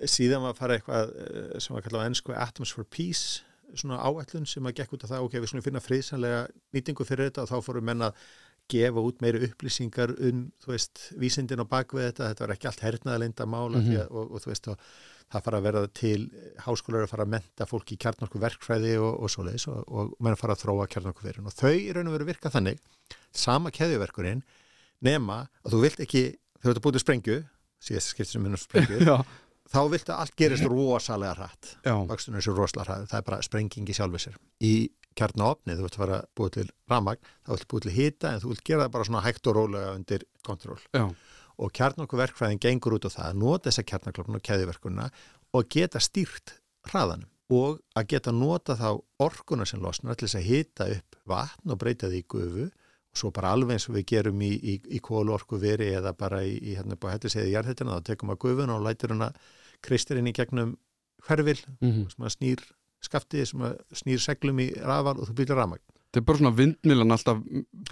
síðan 0.00 0.42
var 0.42 0.52
að 0.54 0.60
fara 0.64 0.78
eitthvað 0.78 1.14
eh, 1.20 1.58
sem 1.60 1.74
var 1.76 1.82
kallað 1.82 2.02
á 2.04 2.08
ennsku 2.10 2.32
Atoms 2.36 2.72
for 2.72 2.84
Peace 2.84 3.42
svona 3.76 4.00
áætlun 4.02 4.46
sem 4.50 4.64
að 4.66 4.74
gekk 4.80 4.94
út 4.96 5.04
af 5.04 5.10
það 5.12 5.24
ok, 5.28 5.34
við 5.38 5.46
skulum 5.52 5.62
finna 5.62 5.80
friðsanlega 5.84 6.40
nýtingu 6.74 7.04
fyrir 7.06 7.28
þetta 7.30 7.44
og 7.44 7.50
þá 7.52 7.60
fórum 7.62 7.84
menn 7.86 8.02
að 8.02 8.14
gefa 8.70 9.04
út 9.04 9.22
meiri 9.24 9.42
upplýsingar 9.48 10.12
um, 10.16 10.42
þú 10.62 10.72
veist, 10.74 11.06
vísindin 11.20 11.62
á 11.62 11.66
bakvið 11.68 12.08
þetta, 12.08 12.28
þetta 12.30 12.44
var 12.44 12.54
ekki 12.56 12.70
allt 12.70 12.84
hernaðaleinda 12.86 13.48
mála 13.50 13.80
mm 13.82 14.04
og, 14.10 14.36
og 14.36 14.44
þú 14.44 14.52
veist, 14.52 14.70
og 14.70 14.78
það 15.30 15.44
fara 15.46 15.60
að 15.60 15.66
verða 15.68 15.90
til 15.94 16.20
háskólar 16.64 17.04
að 17.06 17.12
fara 17.12 17.26
að 17.26 17.34
menta 17.36 17.66
fólk 17.70 17.92
í 17.94 17.98
kjarnorku 18.02 18.40
verkfræði 18.42 18.96
og, 18.98 19.12
og 19.22 19.30
svoleiðis 19.30 19.68
og, 19.70 19.84
og 19.86 20.16
menn 20.18 20.38
fara 20.40 20.56
að 20.56 20.64
þróa 20.64 20.88
kjarnorku 20.90 21.26
verin 21.26 21.46
og 21.46 21.54
þau 21.54 21.74
í 21.74 21.92
raun 21.94 22.10
og 22.10 22.16
veru 22.16 22.26
virka 22.30 22.50
þannig 22.50 22.80
sama 23.30 23.70
keðjuverkurinn 23.74 24.42
nema 25.06 25.44
að 25.62 25.76
þú 25.76 25.84
vilt 25.84 26.02
ekki, 26.06 26.24
þú 26.62 26.72
ert 26.72 26.82
búið 26.82 26.98
til 26.98 27.04
sprengju 27.04 27.38
síðast 27.80 28.12
skipt 28.14 28.32
sem 28.32 28.42
minnum 28.42 28.60
sprengju 28.60 29.06
þá 29.70 29.80
viltu 29.90 30.14
að 30.14 30.24
allt 30.24 30.36
gerist 30.38 30.66
rosalega 30.66 31.36
hratt. 31.38 31.74
Já, 31.84 31.94
vakstunum 32.08 32.40
þessu 32.40 32.54
rosalega 32.56 32.88
hratt, 32.88 33.10
það 33.12 33.20
er 33.20 33.26
bara 33.28 33.44
sprengingi 33.46 33.96
sjálfur 33.96 34.24
sér. 34.24 34.38
Í 34.66 34.72
kjarnaopni, 35.18 35.74
þú 35.76 35.86
vilt 35.86 35.98
fara 35.98 36.20
að 36.20 36.28
búið 36.38 36.52
til 36.56 36.68
ramagn, 36.90 37.28
þá 37.44 37.50
viltu 37.54 37.70
búið 37.72 37.86
til 37.86 37.96
hita 37.96 38.30
en 38.30 38.40
þú 38.40 38.52
vilt 38.52 38.64
gera 38.64 38.86
það 38.86 38.94
bara 38.94 39.08
svona 39.08 39.24
hægt 39.26 39.50
og 39.50 39.56
rólega 39.56 39.94
undir 39.96 40.26
kontról 40.46 40.78
og 41.60 41.72
kjarnorkuverkfræðin 41.76 42.60
gengur 42.62 42.96
út 42.96 43.04
á 43.04 43.10
það 43.12 43.26
að 43.26 43.40
nota 43.42 43.68
þessa 43.68 43.86
kjarnaklopn 43.90 44.38
og 44.38 44.44
keðiverkunna 44.48 45.08
og 45.56 45.68
geta 45.72 46.00
stýrt 46.00 46.56
hraðanum. 46.88 47.28
Og 47.50 47.80
að 47.98 48.06
geta 48.12 48.32
nota 48.32 48.76
þá 48.78 49.00
orkuna 49.20 49.66
sem 49.66 49.82
losnar 49.82 50.16
til 50.16 50.28
þess 50.28 50.38
að 50.38 50.46
hita 50.46 50.86
upp 50.94 51.16
vatn 51.26 51.74
og 51.74 51.80
breyta 51.82 52.08
því 52.08 52.20
í 52.22 52.26
gufu 52.30 52.68
og 53.10 53.18
svo 53.18 53.32
bara 53.34 53.50
alveg 53.56 53.74
eins 53.74 53.88
og 53.90 53.96
við 53.96 54.06
gerum 54.12 54.44
í, 54.46 54.52
í, 54.54 54.76
í 54.86 55.00
kólorku 55.02 55.58
veri 55.58 55.90
eða 55.98 56.14
bara 56.16 56.44
í, 56.46 56.54
í 56.62 56.76
hérna 56.78 56.94
búið 56.94 57.16
hættis 57.16 57.36
eða 57.36 57.48
í 57.50 57.54
jarðhættina 57.56 57.96
þá 57.98 58.06
tekum 58.06 58.30
við 58.30 58.40
gufun 58.44 58.74
og 58.76 58.84
lætur 58.86 59.16
hana 59.16 59.32
kristirinn 59.82 60.30
í 60.30 60.36
gegnum 60.36 60.76
hverfil 61.26 61.58
mm 61.80 61.90
-hmm. 61.90 62.06
sem 62.14 62.24
að 62.24 62.34
snýr 62.36 62.62
skaftið 63.04 63.46
sem 63.50 63.64
snýr 64.02 64.20
seglum 64.22 64.60
í 64.62 64.68
rafal 64.80 65.16
og 65.18 65.30
þú 65.30 65.38
byrjar 65.40 65.62
rafmagn 65.62 65.84
Þetta 66.10 66.18
er 66.18 66.26
bara 66.26 66.40
svona 66.40 66.50
vindmilan 66.58 67.14
alltaf 67.14 67.42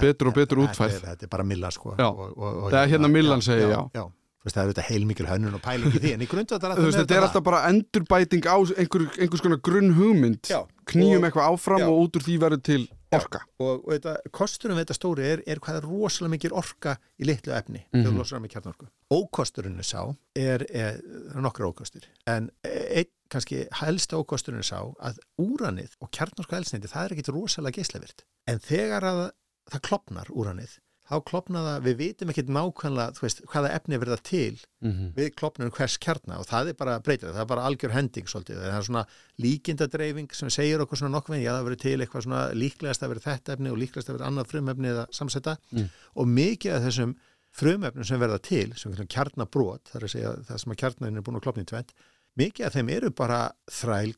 betur 0.00 0.30
og 0.32 0.34
betur 0.34 0.58
Þetta 0.58 0.72
útfæð 0.72 0.94
er, 0.96 1.02
þetta 1.12 1.26
er 1.28 1.30
bara 1.30 1.44
millan 1.46 1.74
sko 1.74 1.92
Já. 1.94 2.08
og, 2.08 2.32
og, 2.34 2.46
og, 2.48 2.70
Það 2.72 2.80
er 2.80 2.92
hérna 2.94 3.10
millan, 3.14 3.44
segi 3.46 3.62
ég, 3.62 3.70
já. 3.70 3.82
já. 3.94 4.04
Þú 4.38 4.48
veist, 4.48 4.56
það 4.56 4.62
er 4.64 4.72
þetta 4.72 4.86
heilmikil 4.88 5.28
hönnun 5.28 5.54
og 5.58 5.62
pæling 5.62 5.94
í 5.94 6.00
því 6.02 6.12
en 6.16 6.24
í 6.24 6.28
grundvöldar 6.30 6.74
Þú 6.78 6.86
veist, 6.88 6.98
þetta 6.98 7.16
er 7.16 7.26
alltaf 7.28 7.44
bara 7.46 7.62
endurbæting 7.70 8.48
á 8.50 8.56
einhver, 8.58 9.06
einhvers 9.18 9.44
konar 9.44 9.62
grunn 9.62 9.94
hugmynd 9.94 10.50
Já. 10.50 10.60
knýjum 10.90 11.26
eitthvað 11.28 11.52
áfram 11.52 11.84
Já. 11.84 11.88
og 11.92 12.02
út 12.08 12.18
úr 12.18 12.26
því 12.26 12.36
verður 12.42 12.64
til 12.66 12.82
orka. 13.16 13.42
Og, 13.62 13.84
og 13.84 13.92
þetta, 13.94 14.14
kosturinn 14.34 14.76
við 14.78 14.86
þetta 14.86 14.96
stóri 14.98 15.28
er, 15.28 15.42
er 15.48 15.60
hvað 15.64 15.80
er 15.80 15.88
rosalega 15.88 16.34
mikil 16.34 16.54
orka 16.58 16.96
í 17.18 17.28
litlu 17.28 17.54
efni 17.56 17.84
mm 17.86 18.06
þú 18.08 18.14
losar 18.16 18.42
með 18.42 18.54
kjarnorku. 18.56 18.88
Ókosturinn 19.14 19.84
sá 19.86 20.02
er, 20.36 20.64
er, 20.68 20.98
er 21.00 21.40
nokkra 21.44 21.70
ókostir. 21.70 22.08
En 22.28 22.50
einn 22.64 23.12
kannski 23.32 23.66
helsta 23.80 24.20
ókosturinn 24.20 24.64
sá 24.64 24.80
að 24.80 25.20
úranið 25.40 25.96
og 26.00 26.12
kjarnorku 26.14 26.56
elsneiti 26.56 26.90
það 26.90 27.04
er 27.04 27.16
ekkit 27.16 27.32
rosalega 27.34 27.80
geislavirt 27.80 28.24
en 28.48 28.60
þegar 28.64 29.04
að 29.04 29.24
það 29.68 29.84
klopnar 29.84 30.30
úranið 30.32 30.78
þá 31.08 31.14
klopnar 31.28 31.64
það, 31.66 31.78
við 31.86 31.96
vitum 32.02 32.32
ekkit 32.32 32.50
nákvæmlega 32.52 33.14
þú 33.16 33.24
veist, 33.24 33.40
hvaða 33.52 33.70
efni 33.76 34.00
verða 34.02 34.18
til 34.28 34.58
mm 34.82 34.92
-hmm. 34.92 35.12
við 35.16 35.30
klopnum 35.34 35.70
hvers 35.70 35.96
kjarna 35.98 36.38
og 36.38 36.46
það 36.46 36.68
er 36.68 36.74
bara 36.74 36.98
breytir, 37.00 37.32
það 37.32 37.40
er 37.40 37.52
bara 37.52 37.64
algjör 37.68 37.94
hending 37.96 38.26
svolítið, 38.28 38.60
það 38.60 38.78
er 38.78 38.82
svona 38.82 39.04
líkindadreifing 39.38 40.34
sem 40.34 40.50
segir 40.50 40.80
okkur 40.80 40.98
svona 40.98 41.16
nokkuð 41.16 41.42
já 41.42 41.52
það 41.56 41.64
verður 41.64 41.82
til 41.82 42.00
eitthvað 42.00 42.22
svona 42.22 42.52
líklegast 42.52 43.02
að 43.02 43.08
verður 43.08 43.28
þetta 43.28 43.52
efni 43.52 43.70
og 43.70 43.78
líklegast 43.78 44.08
að 44.08 44.14
verður 44.14 44.28
annað 44.28 44.50
frumefni 44.52 44.88
eða 44.88 45.06
samsetta 45.10 45.56
Mm. 45.72 45.88
og 46.14 46.26
mikið 46.26 46.72
af 46.72 46.82
þessum 46.82 47.14
frumefnum 47.50 48.04
sem 48.04 48.20
verða 48.20 48.38
til, 48.38 48.72
sem 48.76 48.92
kjarnabrót 48.92 49.88
það 49.88 49.96
er 49.96 50.04
að 50.04 50.14
segja 50.14 50.32
það 50.48 50.58
sem 50.58 50.72
að 50.72 50.80
kjarnaðin 50.82 51.16
er 51.16 51.22
búin 51.22 51.36
að 51.36 51.42
klopna 51.42 51.62
í 51.62 51.70
tvent 51.72 51.92
mikið 52.38 52.66
af 52.68 52.76
þeim 52.76 52.90
eru 52.94 53.10
bara 53.10 53.40
þræl 53.72 54.12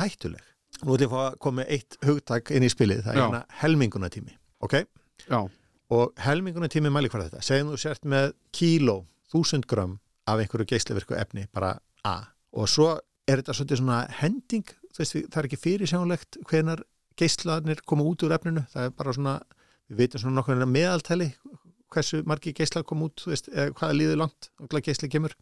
hættuleg. 0.00 0.44
Nú 0.82 0.96
ætlum 0.96 1.06
ég 1.06 1.12
að 1.20 1.36
koma 1.42 1.66
eitt 1.70 1.96
hugtak 2.04 2.50
inn 2.54 2.66
í 2.66 2.70
spilið, 2.72 3.04
það 3.04 3.14
er 3.14 3.20
hérna 3.20 3.42
helmingunatími, 3.60 4.34
ok? 4.64 4.78
Já, 5.28 5.40
og 5.94 6.14
helmingunum 6.24 6.72
tími 6.72 6.92
mæli 6.92 7.10
hvað 7.12 7.28
þetta? 7.28 7.44
Segjum 7.44 7.74
þú 7.74 7.80
sért 7.80 8.08
með 8.08 8.30
kíló 8.56 8.96
þúsund 9.32 9.68
grömm 9.70 9.98
af 10.30 10.40
einhverju 10.40 10.70
geislavirku 10.72 11.16
efni 11.18 11.46
bara 11.52 11.76
A. 12.04 12.16
Og 12.56 12.68
svo 12.70 12.94
er 13.28 13.40
þetta 13.40 13.54
svolítið 13.56 13.80
svona 13.80 14.00
hending 14.20 14.72
veist, 14.98 15.16
það 15.16 15.40
er 15.40 15.48
ekki 15.48 15.60
fyrirsjánlegt 15.60 16.38
hvenar 16.48 16.84
geislanir 17.18 17.82
koma 17.86 18.06
út 18.06 18.24
úr 18.26 18.34
efninu. 18.36 18.64
Það 18.72 18.88
er 18.88 18.94
bara 18.98 19.14
svona, 19.16 19.34
við 19.88 20.02
veitum 20.02 20.22
svona 20.22 20.40
nokkuð 20.40 20.64
meðaltæli 20.70 21.30
hversu 21.94 22.22
margi 22.26 22.54
geislar 22.56 22.84
koma 22.86 23.08
út, 23.08 23.22
þú 23.22 23.30
veist, 23.30 23.50
eða 23.52 23.74
hvaða 23.78 23.98
líður 23.98 24.20
langt 24.24 24.50
og 24.58 24.70
hvað 24.70 24.88
geisli 24.88 25.10
kemur. 25.12 25.36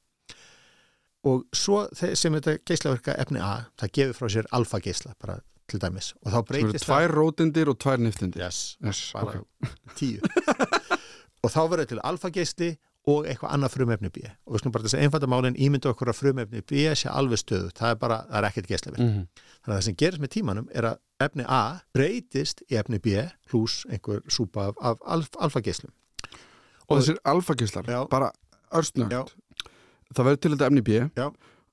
Og 1.28 1.46
svo 1.54 1.84
sem 1.96 2.34
þetta 2.34 2.58
geislavirka 2.66 3.14
efni 3.22 3.40
A, 3.40 3.68
það 3.78 3.94
gefur 3.98 4.18
frá 4.18 4.32
sér 4.34 4.50
alfa 4.58 4.82
geisla 4.82 5.14
bara 5.22 5.38
til 5.70 5.80
dæmis. 5.82 6.12
Og 6.22 6.30
þá 6.30 6.36
það 6.36 6.46
breytist 6.50 6.86
tvær 6.86 7.14
rótindir 7.16 7.70
og 7.72 7.78
tvær 7.82 8.00
niftindir. 8.02 8.44
Yes, 8.44 8.76
yes, 8.84 9.02
bara 9.14 9.42
ok. 9.42 9.74
tíu. 9.98 10.20
Og 11.42 11.50
þá 11.50 11.62
verður 11.66 11.88
til 11.90 12.02
alfageisli 12.06 12.68
og 13.10 13.24
eitthvað 13.26 13.50
annað 13.56 13.72
frumefni 13.74 14.10
B. 14.14 14.20
Og 14.46 14.54
við 14.54 14.62
skulum 14.62 14.74
bara 14.76 14.84
þess 14.84 14.94
að 14.94 15.00
einfalda 15.02 15.28
málinn 15.32 15.56
ímynda 15.58 15.90
okkur 15.90 16.12
að 16.12 16.20
frumefni 16.20 16.60
B 16.62 16.84
sé 16.94 17.10
alveg 17.10 17.40
stöðu, 17.40 17.72
það 17.74 17.94
er 17.94 17.96
bara, 17.98 18.18
það 18.28 18.38
er 18.38 18.46
ekkert 18.46 18.68
geislavir 18.70 19.00
mm 19.00 19.08
-hmm. 19.08 19.24
þannig 19.64 19.72
að 19.72 19.74
það 19.74 19.86
sem 19.88 19.96
gerist 20.02 20.22
með 20.22 20.32
tímanum 20.36 20.68
er 20.70 20.86
að 20.92 21.00
efni 21.26 21.44
A 21.48 21.62
breytist 21.94 22.62
í 22.70 22.78
efni 22.78 23.00
B 23.02 23.26
pluss 23.50 23.82
einhver 23.90 24.22
súpa 24.28 24.68
af, 24.68 24.78
af 24.80 25.02
alf, 25.02 25.28
alfageislum. 25.38 25.90
Og 26.88 27.00
þessir 27.00 27.18
alfagislar, 27.24 27.84
Já. 27.90 28.06
bara 28.08 28.30
örstnögt 28.70 29.34
Það 30.12 30.24
verður 30.28 30.40
til 30.44 30.52
þetta 30.52 30.68
efni 30.68 30.82
B. 30.84 31.00
Já. 31.16 31.26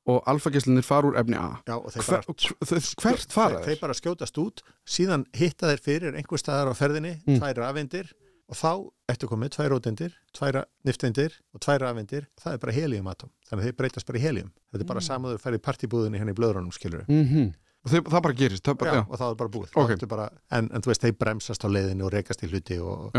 Og 0.10 0.24
alfagislinir 0.32 0.86
fara 0.88 1.10
úr 1.12 1.20
efni 1.22 1.38
A 1.39 1.60
Já, 1.68 1.76
Hver, 1.78 2.07
bara, 2.10 2.24
hver, 2.66 2.82
Hvert 3.03 3.36
fara 3.36 3.60
þeir, 3.60 3.68
þeir? 3.68 3.80
bara 3.84 3.97
skjótast 3.97 4.39
út 4.41 4.64
síðan 4.89 5.28
hitta 5.38 5.70
þeir 5.72 5.86
fyrir 5.86 6.18
einhver 6.20 6.41
staðar 6.41 6.72
á 6.72 6.74
ferðinni 6.80 7.16
Mm. 7.28 7.38
tvær 7.39 7.62
rafeindir 7.64 8.12
og 8.49 8.57
þá 8.57 8.72
ertu 9.14 9.28
komið 9.30 9.51
tvær 9.53 9.70
rótendir, 9.76 10.14
tvær 10.34 10.64
nifteindir 10.88 11.36
og 11.53 11.62
tvær 11.62 11.84
rafeindir, 11.86 12.26
það 12.41 12.53
er 12.55 12.62
bara 12.64 12.74
heliumatom 12.74 13.30
þannig 13.45 13.62
að 13.62 13.68
þeir 13.70 13.78
breytast 13.82 14.07
bara 14.10 14.18
í 14.18 14.24
helium 14.24 14.51
þetta 14.72 14.84
er 14.84 14.89
bara 14.89 15.03
mm. 15.03 15.10
samaður 15.10 15.38
að 15.38 15.43
fara 15.45 15.60
í 15.60 15.66
partibúðinni 15.70 16.22
hérna 16.22 16.34
í 16.34 16.39
blöðrunum 16.39 16.74
skilur 16.74 17.05
Mm 17.07 17.51
og 17.80 17.91
þeir, 17.93 18.01
það 18.12 18.24
bara 18.26 18.36
gerist 18.36 18.66
það 18.68 18.78
bara, 18.82 18.91
já, 18.91 18.97
já. 18.99 19.05
og 19.07 19.20
það 19.22 19.30
er 19.32 19.38
bara 19.39 19.51
búið 19.53 19.70
Ok. 19.72 19.84
okay. 19.93 20.07
bara, 20.12 20.26
en, 20.51 20.66
en 20.76 20.84
þú 20.84 20.91
veist, 20.91 21.03
þeir 21.05 21.14
bremsast 21.22 21.64
á 21.64 21.68
leiðinu 21.72 22.03
og 22.07 22.12
rekast 22.12 22.43
í 22.43 22.49
hluti 22.51 22.80
og, 22.84 23.16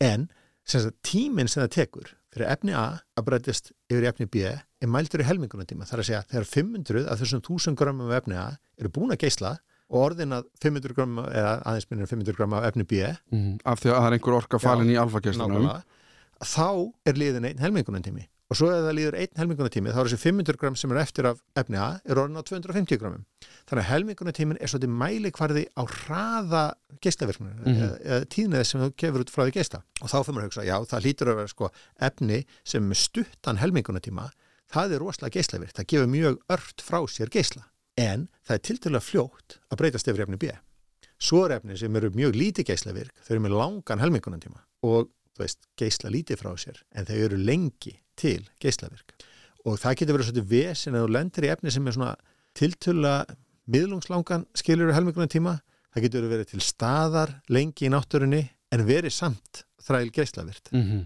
en 0.00 0.24
sem 0.64 0.90
tíminn 1.04 1.50
sem 1.50 1.62
það 1.64 1.72
tekur 1.76 2.10
fyrir 2.34 2.50
efni 2.50 2.74
A 2.74 2.86
að 3.18 3.26
breytist 3.28 3.70
yfir 3.92 4.08
efni 4.10 4.26
B 4.26 4.42
er 4.48 4.90
mældur 4.90 5.22
í 5.22 5.28
helmingunartíma. 5.28 5.86
Þar 5.88 6.02
að 6.02 6.08
segja 6.08 6.24
þegar 6.32 6.48
500 6.50 7.06
af 7.12 7.20
þessum 7.22 7.42
1000 7.44 7.78
grömmum 7.78 8.10
af 8.10 8.22
efni 8.22 8.38
A 8.40 8.48
eru 8.80 8.90
búin 8.94 9.14
að 9.14 9.22
geisla 9.26 9.54
og 9.92 10.00
orðin 10.08 10.34
að 10.34 10.48
500 10.64 10.96
grömmum 10.96 11.28
eða 11.28 11.54
aðeins 11.68 11.88
minnir 11.90 12.10
500 12.10 12.38
grömmum 12.38 12.58
af 12.58 12.68
efni 12.70 12.86
B 12.88 13.02
Mm 13.30 13.58
af 13.64 13.80
því 13.82 13.92
að 13.92 13.98
það 14.00 14.08
er 14.08 14.16
einhver 14.18 14.38
orka 14.40 14.58
falin 14.58 14.90
í 14.90 14.96
nákvæmlega, 14.96 15.82
þá 16.44 16.92
er 17.06 17.20
liðin 17.20 17.48
einn 17.50 17.62
helmingunartími 17.62 18.24
og 18.54 18.60
svo 18.60 18.70
ef 18.70 18.84
það 18.86 18.96
líður 19.00 19.18
einn 19.18 19.40
helmingunartími 19.40 19.90
þá 19.90 19.98
er 19.98 20.10
þessi 20.12 20.20
500 20.22 20.60
grömm 20.62 20.78
sem 20.78 20.94
er 20.94 21.00
eftir 21.02 21.28
af 21.32 21.42
efni 21.58 21.80
A 21.80 21.88
er 22.06 22.20
orðin 22.22 22.38
á 22.38 22.46
250 22.46 23.00
grömmum 23.02 23.26
þannig 23.66 23.82
að 23.82 23.90
helmingunartímin 23.90 24.60
er 24.60 24.70
svolítið 24.70 24.94
mælikvarði 25.02 25.66
á 25.74 25.82
hraða 25.82 26.64
geislavirknir 27.02 27.58
mm. 27.58 27.66
-hmm. 27.66 27.98
eða 28.04 28.30
tíðnið 28.30 28.64
sem 28.70 28.84
þú 28.84 28.90
kefur 29.02 29.26
út 29.26 29.34
frá 29.34 29.44
því 29.44 29.56
geisla 29.58 29.82
og 30.00 30.12
þá 30.12 30.18
fyrir 30.22 30.40
að 30.40 30.48
hugsa, 30.48 30.64
já 30.64 30.76
það 30.86 31.06
hlýtur 31.08 31.32
að 31.32 31.38
vera 31.40 31.52
sko 31.52 31.70
efni 31.98 32.40
sem 32.62 32.90
er 32.90 33.00
stuttan 33.00 33.58
helmingunartíma 33.58 34.30
það 34.74 34.94
er 34.94 35.02
rosalega 35.02 35.38
geislavirkt 35.38 35.78
það 35.78 35.88
gefur 35.92 36.10
mjög 36.10 36.38
ört 36.54 36.84
frá 36.84 37.00
sér 37.10 37.32
geisla. 37.32 37.66
En 38.00 38.28
það 38.42 38.56
er 38.56 38.62
tiltölulega 38.68 39.06
fljótt 39.06 39.58
að 39.70 39.80
breytast 39.82 40.08
yfir 40.10 40.24
efni 40.24 40.38
B. 40.40 40.54
Svo 41.22 41.44
er 41.46 41.58
efni 41.58 41.76
sem 41.78 41.96
eru 41.96 42.10
mjög 42.14 42.34
lítið 42.38 42.72
geislavirk 42.72 43.20
þau 43.22 43.34
eru 43.36 43.44
með 43.44 43.58
langan 43.60 44.02
helmingunartíma. 44.02 44.64
Og 44.88 45.12
veist, 45.38 45.68
geisla 45.78 46.10
lítið 46.10 46.42
frá 46.42 46.50
sér 46.58 46.80
en 46.94 47.06
þau 47.06 47.18
eru 47.28 47.38
lengi 47.38 47.94
til 48.16 48.42
geislavirk. 48.62 49.14
Og 49.64 49.78
það 49.80 49.96
getur 50.00 50.18
verið 50.18 50.30
svolítið 50.30 50.50
vesen 50.50 50.96
að 50.96 51.06
þú 51.06 51.12
lendir 51.16 51.46
í 51.46 51.52
efni 51.54 51.72
sem 51.72 51.86
er 51.86 51.96
svona 51.96 52.14
tiltölulega 52.54 53.36
miðlungslangan 53.64 54.44
skilur 54.58 54.92
helmingunartíma 54.92 55.58
það 55.94 56.06
getur 56.08 56.28
verið 56.28 56.52
til 56.52 56.62
staðar 56.64 57.32
lengi 57.52 57.86
í 57.86 57.92
náttúrunni 57.92 58.42
en 58.74 58.86
verið 58.86 59.14
samt 59.14 59.64
þræl 59.84 60.10
geislavirt 60.14 60.72
mm 60.72 60.82
-hmm. 60.82 61.04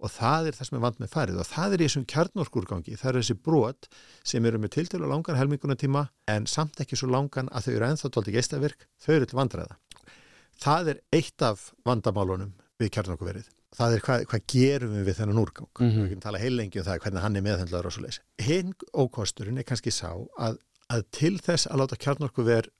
og 0.00 0.10
það 0.10 0.48
er 0.48 0.56
það 0.56 0.66
sem 0.66 0.76
er 0.78 0.84
vand 0.86 0.98
með 1.00 1.12
farið. 1.14 1.40
Og 1.42 1.46
það 1.46 1.72
er 1.72 1.80
í 1.80 1.86
þessum 1.88 2.06
kjarnorkurgangi, 2.12 2.96
það 2.96 3.10
er 3.10 3.20
þessi 3.20 3.36
brot 3.36 3.88
sem 4.24 4.46
eru 4.46 4.58
með 4.58 4.74
tiltölu 4.76 5.06
langan 5.06 5.36
helmingunartíma 5.36 6.08
en 6.26 6.46
samt 6.46 6.80
ekki 6.80 6.96
svo 6.96 7.10
langan 7.10 7.48
að 7.52 7.64
þau 7.64 7.74
eru 7.74 7.86
ennþá 7.86 8.10
tólti 8.10 8.32
geislavirk, 8.32 8.86
þau 8.98 9.14
eru 9.14 9.26
til 9.26 9.38
vandræða. 9.38 9.76
Það 10.60 10.88
er 10.88 11.00
eitt 11.12 11.42
af 11.42 11.72
vandamálunum 11.84 12.52
við 12.78 12.90
kjarnorkuverið 12.90 13.48
það 13.76 13.94
er 13.96 14.04
hvað, 14.06 14.24
hvað 14.30 14.44
gerum 14.52 14.96
við 14.96 15.06
við 15.08 15.18
þennan 15.20 15.42
úrgang? 15.42 15.70
Mhm. 15.78 16.00
við 16.00 16.08
getum 16.10 16.24
tala 16.26 16.42
heilengi 16.42 16.80
um 16.80 16.86
það 16.88 17.00
hvernig 17.04 17.24
hann 17.24 17.36
er 17.36 17.46
meðhendlaður 17.46 17.90
og 17.90 17.94
svo 17.94 18.04
leis 18.04 18.20
hinn 18.42 18.74
ókosturinn 18.92 19.60
er 19.60 19.68
kannski 19.68 19.94
sá 19.94 20.10
að, 20.38 20.58
að 20.90 21.06
til 21.14 21.36
þess 21.38 21.70
að 21.70 21.82
láta 21.82 22.00
kjarnorkuver 22.00 22.70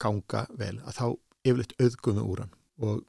ganga 0.00 0.46
vel 0.56 0.76
að 0.80 0.96
þá 0.96 1.06
yfirleitt 1.44 1.74
auðgum 1.80 2.20
við 2.20 2.28
úran. 2.32 2.52
Og 2.80 3.02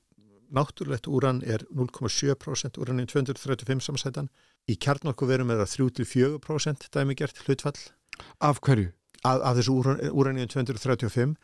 náttúrulegt 0.52 1.08
úran 1.08 1.40
er 1.48 1.64
0,7% 1.72 2.80
úran 2.84 3.00
í 3.00 3.08
235 3.08 3.84
samsætan. 3.88 4.28
Í 4.68 4.76
kjarnorkuverum 4.76 5.52
er 5.52 5.64
það 5.64 5.92
3-4% 5.96 6.90
dæmigert 6.92 7.40
hlutfall. 7.46 7.80
Af 8.44 8.60
hverju? 8.60 8.92
af, 9.24 9.42
af 9.42 9.58
þessu 9.58 9.76
úran, 9.78 10.00
úran 10.12 10.40
í 10.42 10.48
235 10.50 11.36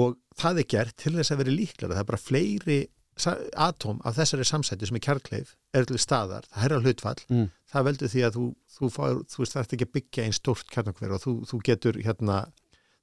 og 0.00 0.16
það 0.38 0.62
er 0.62 0.68
gert 0.70 0.96
til 1.00 1.14
þess 1.16 1.34
að 1.34 1.42
vera 1.42 1.54
líklega 1.54 1.94
það 1.94 2.02
er 2.02 2.10
bara 2.10 2.22
fleiri 2.22 2.80
atóm 3.26 4.00
af 4.04 4.16
þessari 4.18 4.44
samsæti 4.48 4.86
sem 4.88 4.96
er 4.96 5.04
kjarkleif 5.06 5.54
er 5.74 5.84
til 5.88 5.98
staðar, 5.98 6.46
það 6.50 6.62
herra 6.64 6.80
hlutfall 6.84 7.20
Mm. 7.30 7.48
það 7.72 7.84
veldur 7.88 8.08
því 8.12 8.22
að 8.26 8.36
þú, 8.38 8.44
þú, 8.78 8.90
fár, 8.96 9.18
þú 9.30 9.42
er 9.46 9.60
ekki 9.64 9.86
að 9.88 9.92
byggja 9.98 10.24
einn 10.24 10.32
stórt 10.36 10.70
kjarnokver 10.70 11.12
og 11.16 11.20
þú, 11.24 11.34
þú 11.50 11.60
getur 11.68 12.00
hérna 12.04 12.38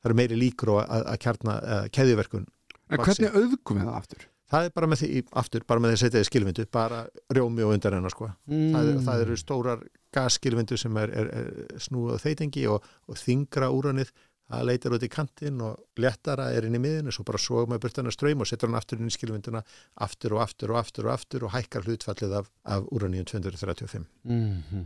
það 0.01 0.05
eru 0.09 0.15
meiri 0.21 0.35
líkur 0.39 0.73
að, 0.81 1.05
að 1.13 1.17
kjarna 1.25 1.59
uh, 1.61 1.85
keðjuverkun 1.91 2.47
En 2.89 2.97
Vaxi. 3.01 3.19
hvernig 3.23 3.35
auðgum 3.35 3.77
við 3.81 3.87
það 3.89 3.97
aftur? 4.01 4.27
það 4.47 4.63
er 4.63 4.69
bara 4.71 4.87
með 4.87 4.99
því, 5.01 5.21
aftur, 5.41 5.63
bara 5.67 5.81
með 5.83 5.89
því 5.91 5.95
að 5.97 6.01
setja 6.05 6.19
því 6.21 6.27
skilvindu 6.29 6.65
bara 6.71 6.99
rjómi 7.35 7.63
og 7.67 7.73
undan 7.75 7.93
hennar 7.97 8.13
sko 8.15 8.29
Mm. 8.47 8.69
það, 8.75 8.87
er, 8.93 8.99
það 9.07 9.21
eru 9.25 9.35
stórar 9.41 9.81
gasskilvindu 10.15 10.77
sem 10.79 10.95
er, 10.97 11.11
er, 11.11 11.27
er 11.35 11.81
snúið 11.83 12.15
á 12.15 12.23
þeitingi 12.23 12.63
og, 12.71 12.85
og 13.11 13.19
þingra 13.19 13.67
úranið 13.75 14.11
það 14.47 14.67
leitar 14.69 14.95
út 14.95 15.03
í 15.03 15.09
kantinn 15.11 15.63
og 15.63 16.01
letara 16.01 16.49
er 16.55 16.67
inn 16.67 16.77
í 16.77 16.81
miðinu, 16.81 17.13
svo 17.13 17.25
bara 17.27 17.41
sógum 17.41 17.73
við 17.75 17.81
burtana 17.83 18.13
ströym 18.13 18.43
og 18.43 18.49
setur 18.49 18.71
hann 18.71 18.79
aftur 18.79 19.01
inn 19.01 19.11
í 19.11 19.15
skilvinduna 19.15 19.63
aftur 20.05 20.37
og 20.37 20.43
aftur 20.45 20.73
og 20.73 20.79
aftur 20.81 21.09
og 21.09 21.15
aftur 21.17 21.47
og 21.47 21.55
hækkar 21.55 21.87
hlutfallið 21.87 22.37
af, 22.39 22.51
af 22.63 22.87
úraníum 22.91 23.27
235. 23.27 24.05
Mm 24.23 24.63
-hmm. 24.69 24.85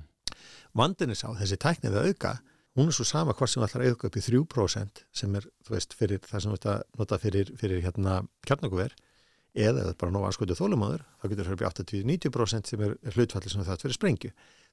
Vandinni 0.74 1.16
sá, 1.16 1.28
þessi 1.38 1.58
tæknið 1.58 1.98
að 2.00 2.08
auka, 2.08 2.40
hún 2.76 2.88
er 2.88 2.96
svo 2.96 3.06
sama 3.06 3.34
hvort 3.34 3.50
sem 3.50 3.64
að 3.64 3.88
auka 3.90 4.08
upp 4.08 4.18
í 4.18 4.22
3% 4.22 5.06
sem 5.12 5.36
er, 5.36 5.48
þú 5.66 5.76
veist, 5.76 5.94
fyrir 5.94 6.20
það 6.20 6.40
sem 6.42 6.52
þetta 6.52 6.82
nota 6.98 7.18
fyrir, 7.18 7.52
fyrir 7.58 7.82
hérna 7.82 8.22
kjarnakuver 8.48 8.96
eða 9.54 9.84
það 9.84 9.90
er 9.90 9.98
bara 10.00 10.12
nóg 10.12 10.26
anskotu 10.26 10.56
þólumáður, 10.56 11.04
þá 11.20 11.30
getur 11.30 11.46
það 11.46 11.54
upp 11.54 11.62
í 11.62 11.70
80-90% 11.70 12.68
sem 12.72 12.82
er 12.82 12.98
hlutfallið 13.16 13.52
sem 13.52 13.64
það 13.64 13.82
fyrir 13.82 13.98
sprengju. 14.00 14.32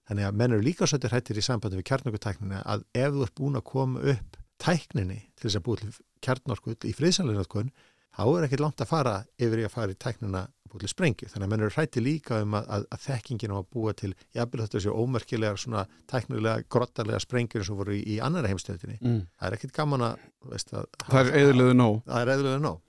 Þannig 0.09 0.25
að 0.25 0.37
menn 0.41 0.53
eru 0.53 0.63
líka 0.65 0.87
svolítið 0.87 1.13
hættir 1.13 1.39
í 1.39 1.43
sambandi 1.45 1.77
við 1.77 1.89
kjarnakutæknina 1.91 2.63
að 2.65 2.85
ef 2.95 3.13
þú 3.13 3.25
ert 3.27 3.35
búin 3.35 3.59
að 3.59 3.65
koma 3.65 4.05
upp 4.15 4.39
tækninni 4.63 5.21
til 5.39 5.49
þess 5.49 5.59
að 5.61 5.67
búið 5.69 5.83
til 5.85 5.93
kjarnorku 6.27 6.75
í 6.85 6.95
friðsanleginatkunn, 6.99 7.73
þá 8.19 8.23
er 8.35 8.47
ekkit 8.49 8.63
langt 8.65 8.81
að 8.83 8.91
fara 8.91 9.17
yfir 9.39 9.61
í 9.63 9.67
að 9.69 9.75
fara 9.77 9.95
í 9.95 9.99
tæknina 10.03 10.47
búið 10.69 10.83
til 10.85 10.91
sprengju. 10.93 11.29
Þannig 11.33 11.47
að 11.47 11.53
menn 11.55 11.63
eru 11.65 11.73
hrætti 11.77 12.03
líka 12.05 12.41
um 12.45 12.57
að, 12.59 12.67
að, 12.75 12.83
að 12.93 13.05
þekkingin 13.07 13.55
á 13.55 13.57
að 13.63 13.69
búa 13.73 13.95
til 13.97 14.11
jafnvel 14.37 14.65
þetta 14.67 14.83
séu 14.85 14.97
ómerkilegar 15.01 15.61
svona 15.63 15.85
tæknilega 16.11 16.67
grottarlega 16.69 17.23
sprengjur 17.25 17.65
sem 17.65 17.79
voru 17.79 17.95
í, 17.97 18.03
í 18.05 18.19
annara 18.21 18.51
heimstöðinni. 18.51 18.99
mm. 19.01 19.23
Það 19.39 19.49
er 19.49 19.57
ekkit 19.57 19.73
gaman 19.79 20.05
að, 20.11 20.27
veist, 20.51 20.75
að 20.77 20.91
Það 21.07 21.31
er 21.33 21.39
eðluðu 21.45 21.79
nóg. 21.79 22.03
það 22.11 22.21
er 22.27 22.33
eðlulega 22.35 22.65
nóg. 22.67 22.85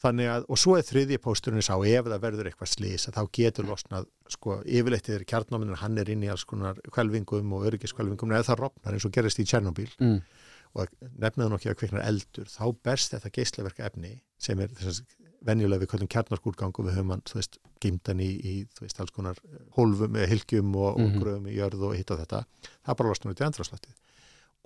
Þannig 0.00 0.30
að, 0.32 0.44
og 0.48 0.56
svo 0.56 0.78
er 0.80 0.84
þriðji 0.88 1.18
pósturinn 1.20 1.60
sá 1.66 1.74
ef 1.76 2.06
það 2.08 2.22
verður 2.22 2.46
eitthvað 2.48 2.70
slís 2.72 3.02
að 3.10 3.16
þá 3.18 3.24
getur 3.36 3.66
losnað, 3.68 4.06
sko, 4.32 4.54
yfirleitt 4.64 5.10
er 5.12 5.26
kjarnáminin, 5.28 5.76
hann 5.76 6.00
er 6.00 6.08
inn 6.14 6.24
í 6.24 6.30
alls 6.32 6.46
konar 6.48 6.78
kvelvingum 6.94 7.50
og 7.58 7.66
öryggiskvelvingum, 7.68 8.32
eða 8.32 8.46
það 8.48 8.62
rofnar 8.62 8.96
eins 8.96 9.04
og 9.04 9.12
gerist 9.12 9.42
í 9.42 9.44
Tjernobyl 9.50 9.90
Mm. 10.00 10.22
Og 10.74 10.92
nefnaðu 11.18 11.50
nokkið 11.54 11.72
að 11.72 11.78
kviknar 11.80 12.04
eldur, 12.06 12.46
þá 12.50 12.64
berst 12.86 13.14
þetta 13.16 13.32
geislaverka 13.38 13.86
efni 13.88 14.12
sem 14.38 14.60
er 14.60 14.68
þess 14.68 15.00
að 15.02 15.16
venjulega 15.48 15.80
við 15.82 15.88
kvöldum 15.90 16.10
kjarnarskúrgang 16.12 16.74
og 16.78 16.84
við 16.86 16.96
höfum 16.98 17.10
hann, 17.14 17.22
þú 17.24 17.38
veist, 17.40 17.58
gimtan 17.80 18.20
í, 18.20 18.28
í 18.44 18.54
þú 18.76 18.84
veist, 18.84 18.98
alls 19.00 19.10
konar 19.16 19.38
hólfum, 19.78 20.16
eða 20.20 20.28
hilkjum 20.34 20.74
og, 20.76 20.98
Mhm. 21.00 21.06
og 21.16 21.22
gröfum 21.24 21.48
í 21.48 21.56
jörð 21.56 21.82
og 21.88 21.94
hitta 21.96 22.16
þetta, 22.20 22.44
það 22.86 22.96
bara 23.00 23.08
losnar 23.08 23.32
út 23.34 23.40
í 23.40 23.46
andráslættið. 23.48 23.94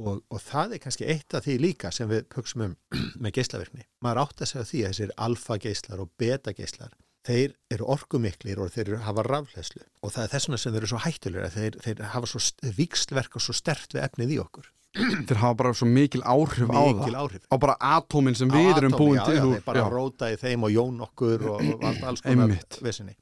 Og, 0.03 0.25
og 0.29 0.41
það 0.43 0.73
er 0.75 0.79
kannski 0.83 1.07
eitt 1.07 1.35
af 1.39 1.45
því 1.47 1.55
líka 1.63 1.93
sem 1.95 2.09
við 2.11 2.25
hugsum 2.35 2.65
um 2.67 2.77
með 3.23 3.33
geislaverkni. 3.39 3.85
Maður 4.03 4.23
átt 4.25 4.43
að 4.43 4.51
segja 4.51 4.65
því 4.67 4.81
að 4.83 4.91
þessir 4.91 5.13
alfa 5.29 5.59
geislar 5.63 6.01
og 6.03 6.11
beta 6.19 6.53
geislar, 6.53 6.97
þeir 7.25 7.55
eru 7.71 7.87
orkumiklir 7.95 8.59
og 8.59 8.73
þeir 8.75 8.89
eru- 8.91 9.05
hafa 9.07 9.23
rafleðslu 9.23 9.85
og 10.03 10.11
það 10.13 10.25
er 10.27 10.33
þess 10.35 10.49
vegna 10.51 10.59
sem 10.59 10.73
þeir 10.75 10.83
eru 10.83 10.91
svo 10.91 10.99
hættulega, 11.07 11.51
þeir, 11.55 11.79
þeir 11.87 12.03
Þeir 15.29 15.41
hafa 15.43 15.57
bara 15.59 15.73
svo 15.75 15.89
mikil 15.91 16.23
áhrif 16.23 16.71
á 16.71 16.83
Mikil 16.87 17.11
það. 17.11 17.19
áhrif. 17.25 17.45
Á 17.51 17.57
bara 17.59 17.75
atómin 17.97 18.37
sem 18.39 18.51
Á 18.51 18.55
við 18.55 18.79
erum 18.79 18.95
búin 18.95 19.19
já, 19.19 19.25
til. 19.27 19.37
já, 19.41 19.45
þeir 19.51 19.65
bara 19.67 19.83
já. 19.83 19.89
róta 19.91 20.31
í 20.31 20.39
þeim 20.39 20.67
og 20.69 20.75
jón 20.75 21.05
okkur 21.09 21.47
og, 21.51 21.61
og 21.75 21.87
allt 21.91 22.09
alls 22.11 22.23
konar 22.25 22.55
vesinni. 22.85 23.17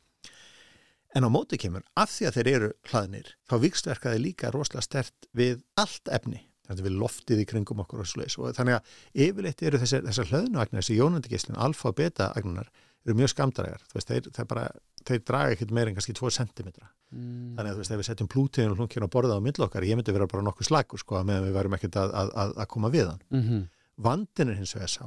En 1.17 1.25
á 1.25 1.29
móti 1.33 1.59
kemur, 1.61 1.83
af 2.01 2.09
því 2.13 2.29
að 2.29 2.37
þeir 2.39 2.49
eru 2.55 2.69
hlaðnir, 2.89 3.27
þá 3.49 3.55
vikstverkaði 3.67 4.21
líka 4.23 4.53
rosalega 4.55 4.85
stert 4.87 5.27
við 5.37 5.59
allt 5.81 6.09
efni. 6.09 6.41
Þannig 6.63 6.79
að 6.85 6.87
við 6.89 6.95
loftið 7.03 7.43
í 7.43 7.49
kringum 7.51 7.83
okkur 7.83 8.01
og 8.05 8.09
svoleiðis. 8.09 8.37
Og 8.41 8.55
þannig 8.57 8.79
að 8.79 8.95
yfirleitt 9.27 9.65
eru 9.67 9.81
þessar, 9.83 10.07
hlöðnuagnar, 10.31 10.79
þessi 10.81 10.97
jónandigislun, 10.97 11.59
alfa 11.61 11.91
og 11.91 11.99
beta 11.99 12.31
agnar, 12.39 12.71
eru 13.05 13.17
mjög 13.19 13.33
veist, 13.93 14.09
þeir, 14.09 14.31
þeir, 14.33 14.47
bara, 14.49 14.69
þeir 15.09 15.23
draga 15.29 15.55
ekkert 15.57 15.73
meir 15.77 15.89
en 15.91 15.97
kannski 15.99 16.15
2 16.19 16.31
cm. 16.39 16.69
Mm. 17.13 17.55
Þannig 17.59 17.69
að 17.69 17.75
þú 17.77 17.83
veist, 17.83 17.93
ef 17.93 18.01
við 18.03 18.09
setjum 18.09 18.29
plútiðin 18.33 18.73
og 18.73 18.79
hlunkjörn 18.81 19.07
á 19.09 19.15
borða 19.15 19.37
á 19.37 19.45
milli 19.45 19.65
okkar, 19.67 19.85
ég 19.85 19.99
myndi 19.99 20.15
vera 20.17 20.27
bara 20.31 20.45
nokkuð 20.47 20.69
slagur, 20.71 21.03
sko, 21.03 21.21
meðan 21.29 21.45
við 21.49 21.57
værum 21.59 21.77
ekkert 21.77 21.99
að, 22.01 22.15
að, 22.23 22.31
að, 22.45 22.55
að 22.65 22.71
koma 22.73 22.91
við 22.95 23.11
hann 23.11 23.23
Mhm. 23.31 23.63
vandin 24.03 24.49
er 24.49 24.57
hins 24.63 24.73
vegar 24.75 24.89
sá 24.89 25.05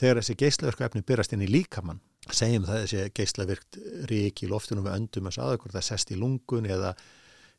þegar 0.00 0.18
þessi 0.22 0.34
geislavirku 0.40 0.84
efni 0.86 1.02
byrjast 1.06 1.32
inn 1.36 1.44
í 1.44 1.48
líkamann 1.50 2.00
segjum 2.32 2.64
það 2.66 2.82
þessi 2.84 3.04
geislavirkt 3.14 3.78
rík 4.10 4.42
í 4.42 4.48
loftunum 4.50 4.84
við 4.86 4.96
öndum 4.96 5.28
að 5.30 5.36
saða 5.38 5.58
hvort 5.60 5.74
það 5.76 5.86
sest 5.86 6.10
í 6.10 6.18
lungun 6.18 6.66
eða, 6.66 6.94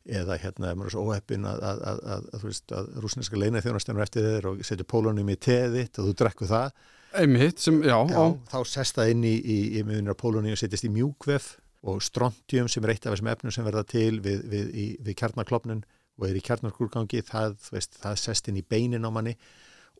eða 0.06 0.36
hérna 0.42 0.74
maður 0.74 0.90
er 0.90 0.94
svo 0.96 1.04
óheppin 1.08 1.46
að, 1.48 1.62
að, 1.62 1.82
að, 1.92 2.00
að, 2.02 2.26
að, 2.32 2.40
þú 2.42 2.50
veist, 2.50 2.74
að 2.76 2.90
rúsneska 3.04 3.38
leina 3.40 3.62
þjónastunum 3.64 4.02
eftir 4.04 4.26
þeir 4.28 4.48
og 4.52 4.62
setur 4.66 4.88
pólunum 4.92 5.30
í 5.32 5.36
teðitt 5.38 5.98
og 6.02 6.10
þú 6.10 6.14
drekku 6.22 6.48
það 6.50 6.72
Einmitt 7.18 7.60
sem, 7.60 7.80
já, 7.84 7.96
Já, 8.08 8.22
þá 8.48 8.58
sest 8.68 8.96
það 8.98 9.14
inn 9.14 9.26
í, 9.28 9.34
í, 9.36 9.58
í 9.78 9.82
miðunar 9.86 10.16
pólunum 10.18 10.54
og 10.54 10.60
setjast 10.60 10.86
í 10.88 10.92
mjúkvef 10.92 11.48
og 11.88 11.98
strontium 12.04 12.70
sem 12.70 12.84
er 12.86 12.94
eitt 12.94 13.06
af 13.06 13.16
þessum 13.16 13.30
efnum 13.32 13.54
sem 13.54 13.66
verða 13.66 13.82
til 13.90 14.20
við, 14.22 14.44
við, 14.48 14.70
í, 14.70 14.86
við 15.02 15.18
kjarnaklopnun 15.18 15.82
og 16.18 16.26
er 16.28 16.38
í 16.38 16.42
kjarnarkurgangi 16.46 17.22
það, 17.26 17.56
veist, 17.74 17.96
það 18.02 18.18
sest 18.22 18.50
inn 18.50 18.60
í 18.60 18.66
beinin 18.66 19.08
á 19.08 19.10
manni 19.12 19.34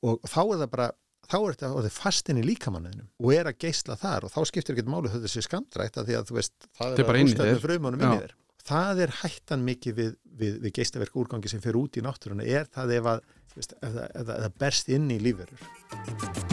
og 0.02 0.22
þá 0.28 0.40
er 0.42 0.60
það 0.62 0.70
bara 0.74 0.90
þá 1.28 1.36
er 1.38 1.56
þetta 1.56 1.72
orðið 1.78 1.96
fast 1.96 2.30
inn 2.30 2.40
í 2.42 2.46
líkamanninum 2.46 3.08
og 3.22 3.34
er 3.34 3.50
að 3.50 3.58
geisla 3.64 3.96
þar 3.98 4.28
og 4.28 4.34
þá 4.34 4.40
skiptir 4.50 4.76
ekki 4.76 4.94
máli 4.94 5.12
þetta 5.12 5.32
sé 5.32 5.44
skamdrætt 5.46 5.98
af 6.00 6.08
því 6.08 6.18
að 6.18 6.30
þú 6.30 6.38
veist 6.38 6.70
það 6.78 6.96
er 6.96 7.12
þér. 7.12 7.42
með 7.42 7.60
frumunum 7.66 8.02
inn 8.02 8.16
í 8.16 8.22
þér. 8.24 8.38
Það 8.62 9.02
er 9.02 9.14
hættan 9.22 9.64
mikið 9.66 9.98
við, 9.98 10.10
við, 10.38 10.58
við 10.62 10.74
geislaverk 10.78 11.18
úrgangi 11.18 11.50
sem 11.50 11.62
fer 11.62 11.78
út 11.78 11.98
í 11.98 12.04
náttúruna 12.04 12.46
er 12.46 12.70
það 12.70 12.96
ef 13.00 13.12
að 13.16 13.22
veist, 13.56 13.76
ef 13.80 13.88
það, 13.88 14.02
ef 14.06 14.26
það, 14.26 14.34
ef 14.36 14.42
það 14.46 14.58
berst 14.64 14.96
inn 14.98 15.10
í 15.10 15.22
lífverur 15.22 16.51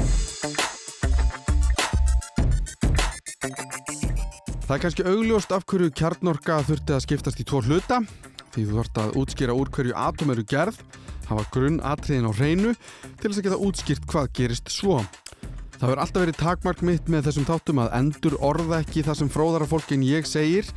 Það 4.70 4.76
er 4.76 4.82
kannski 4.84 5.04
augljóst 5.10 5.54
af 5.56 5.64
hverju 5.66 5.90
kjarnorka 5.98 6.60
þurfti 6.68 6.94
að 6.94 7.00
skiptast 7.02 7.40
í 7.42 7.46
tvo 7.50 7.58
hluta 7.66 7.96
því 8.54 8.66
þú 8.68 8.76
þurft 8.76 9.00
að 9.02 9.16
útskýra 9.18 9.56
úr 9.58 9.72
hverju 9.74 9.96
atom 9.98 10.30
eru 10.30 10.44
gerð 10.46 10.78
hafa 11.26 11.46
grunn 11.56 11.80
atriðin 11.82 12.28
á 12.30 12.38
hreinu 12.38 12.76
til 13.18 13.32
þess 13.32 13.40
að 13.40 13.48
geta 13.48 13.58
útskýrt 13.66 14.06
hvað 14.14 14.30
gerist 14.38 14.70
svo. 14.70 15.00
Það 15.80 15.88
verður 15.88 16.00
alltaf 16.04 16.24
verið 16.26 16.36
takmark 16.36 16.82
mitt 16.84 17.06
með 17.08 17.28
þessum 17.30 17.46
þáttum 17.48 17.78
að 17.80 17.94
endur 17.96 18.34
orða 18.44 18.82
ekki 18.84 19.00
það 19.08 19.16
sem 19.16 19.30
fróðara 19.32 19.68
fólk 19.72 19.94
en 19.96 20.02
ég 20.04 20.26
segir 20.28 20.68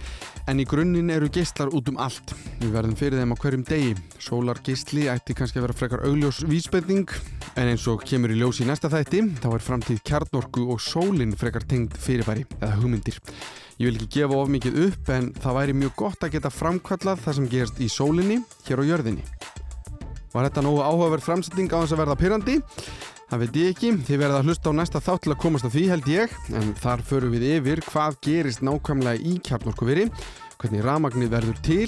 en 0.47 0.61
í 0.63 0.67
grunninn 0.71 1.11
eru 1.11 1.27
geistlar 1.27 1.73
út 1.75 1.91
um 1.91 1.99
allt. 1.99 2.31
Við 2.61 2.71
verðum 2.71 2.95
fyrir 3.01 3.19
þeim 3.19 3.35
á 3.35 3.41
hverjum 3.43 3.65
degi. 3.67 3.97
Sólar 4.23 4.61
geistli 4.63 5.09
ætti 5.11 5.35
kannski 5.35 5.59
að 5.59 5.67
vera 5.67 5.77
frekar 5.81 6.05
augljós 6.07 6.39
vísbending 6.47 7.11
en 7.59 7.73
eins 7.73 7.89
og 7.91 8.07
kemur 8.07 8.31
í 8.31 8.39
ljós 8.39 8.63
í 8.63 8.69
næsta 8.69 8.93
þætti 8.95 9.25
þá 9.43 9.49
er 9.51 9.67
framtíð 9.67 10.03
kjarnorku 10.07 10.69
og 10.71 10.79
sólinn 10.87 11.35
frekar 11.35 11.67
tengd 11.67 11.99
fyrirbæri 11.99 12.47
eða 12.61 12.79
hugmyndir. 12.79 13.19
Ég 13.83 13.89
vil 13.89 13.99
ekki 13.99 14.21
gefa 14.21 14.39
of 14.39 14.55
mikið 14.55 14.83
upp 14.87 15.11
en 15.17 15.33
það 15.43 15.59
væri 15.59 15.81
mjög 15.83 15.97
gott 15.99 16.23
að 16.23 16.37
geta 16.37 16.55
framkvallað 16.55 17.27
það 17.27 17.41
sem 17.41 17.55
gerst 17.57 17.83
í 17.83 17.91
sólinni 17.91 18.39
hér 18.69 18.87
á 18.87 18.91
jörðinni. 18.93 19.27
Var 20.33 20.47
þetta 20.47 20.63
nógu 20.65 20.85
áhugaverð 20.87 21.27
framsetting 21.27 21.75
á 21.75 21.83
þess 21.83 21.97
að 21.97 22.05
verða 22.07 22.21
pyrrandi? 22.23 22.63
Það 23.33 23.41
veit 23.41 23.55
ég 23.57 23.71
ekki, 23.73 23.91
þið 24.05 24.19
verða 24.21 24.39
að 24.43 24.49
hlusta 24.51 24.69
á 24.69 24.73
næsta 24.77 25.01
þátt 25.01 25.23
til 25.25 25.31
að 25.33 25.39
komast 25.41 25.65
að 25.65 25.73
því 25.73 25.83
held 25.89 26.09
ég, 26.13 26.33
en 26.53 26.73
þar 26.77 27.03
förum 27.09 27.31
við 27.33 27.45
yfir 27.49 27.81
hvað 27.87 28.17
gerist 28.27 28.61
nákvæmlega 28.61 29.23
í 29.25 29.39
kjarnorkuveri, 29.49 30.03
hvernig 30.61 30.83
ramagnið 30.85 31.31
verður 31.33 31.63
til 31.65 31.87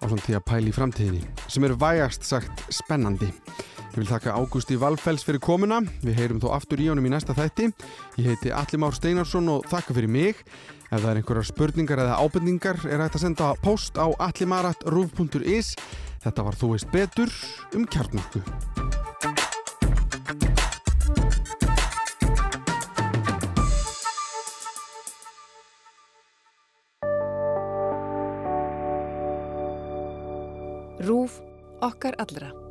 á 0.00 0.04
svona 0.08 0.24
því 0.24 0.36
að 0.38 0.46
pæli 0.48 0.72
í 0.72 0.76
framtíðinni, 0.78 1.20
sem 1.44 1.66
er 1.68 1.74
vægast 1.82 2.24
sagt 2.24 2.62
spennandi. 2.72 3.28
Ég 3.28 3.98
vil 3.98 4.08
þakka 4.08 4.38
Ágústi 4.40 4.78
Valfells 4.80 5.26
fyrir 5.28 5.42
komuna, 5.44 5.82
við 6.00 6.22
heyrum 6.22 6.40
þó 6.40 6.54
aftur 6.56 6.80
í 6.80 6.88
honum 6.88 7.04
í 7.04 7.12
næsta 7.12 7.36
þætti. 7.36 7.68
Ég 8.22 8.30
heiti 8.32 8.54
Alli 8.56 8.80
Már 8.80 8.96
Steinarsson 8.96 9.52
og 9.52 9.68
þakka 9.68 9.98
fyrir 9.98 10.08
mig. 10.14 10.40
Ef 10.88 11.02
það 11.02 11.10
er 11.10 11.20
einhverjar 11.20 11.50
spurningar 11.50 12.04
eða 12.06 12.16
ábendingar 12.22 12.80
er 12.88 13.04
hægt 13.04 13.20
að 13.20 13.26
senda 13.26 13.52
post 13.60 14.00
á 14.00 14.08
allimarat.ruf.is. 14.08 15.74
Þetta 16.24 16.48
var 16.48 16.56
Þú 16.56 16.72
veist 16.72 16.90
betur 16.96 17.38
um 17.76 17.84
kjarnorku. 17.84 18.40
Rúf 31.08 31.40
okkar 31.80 32.14
allra. 32.20 32.67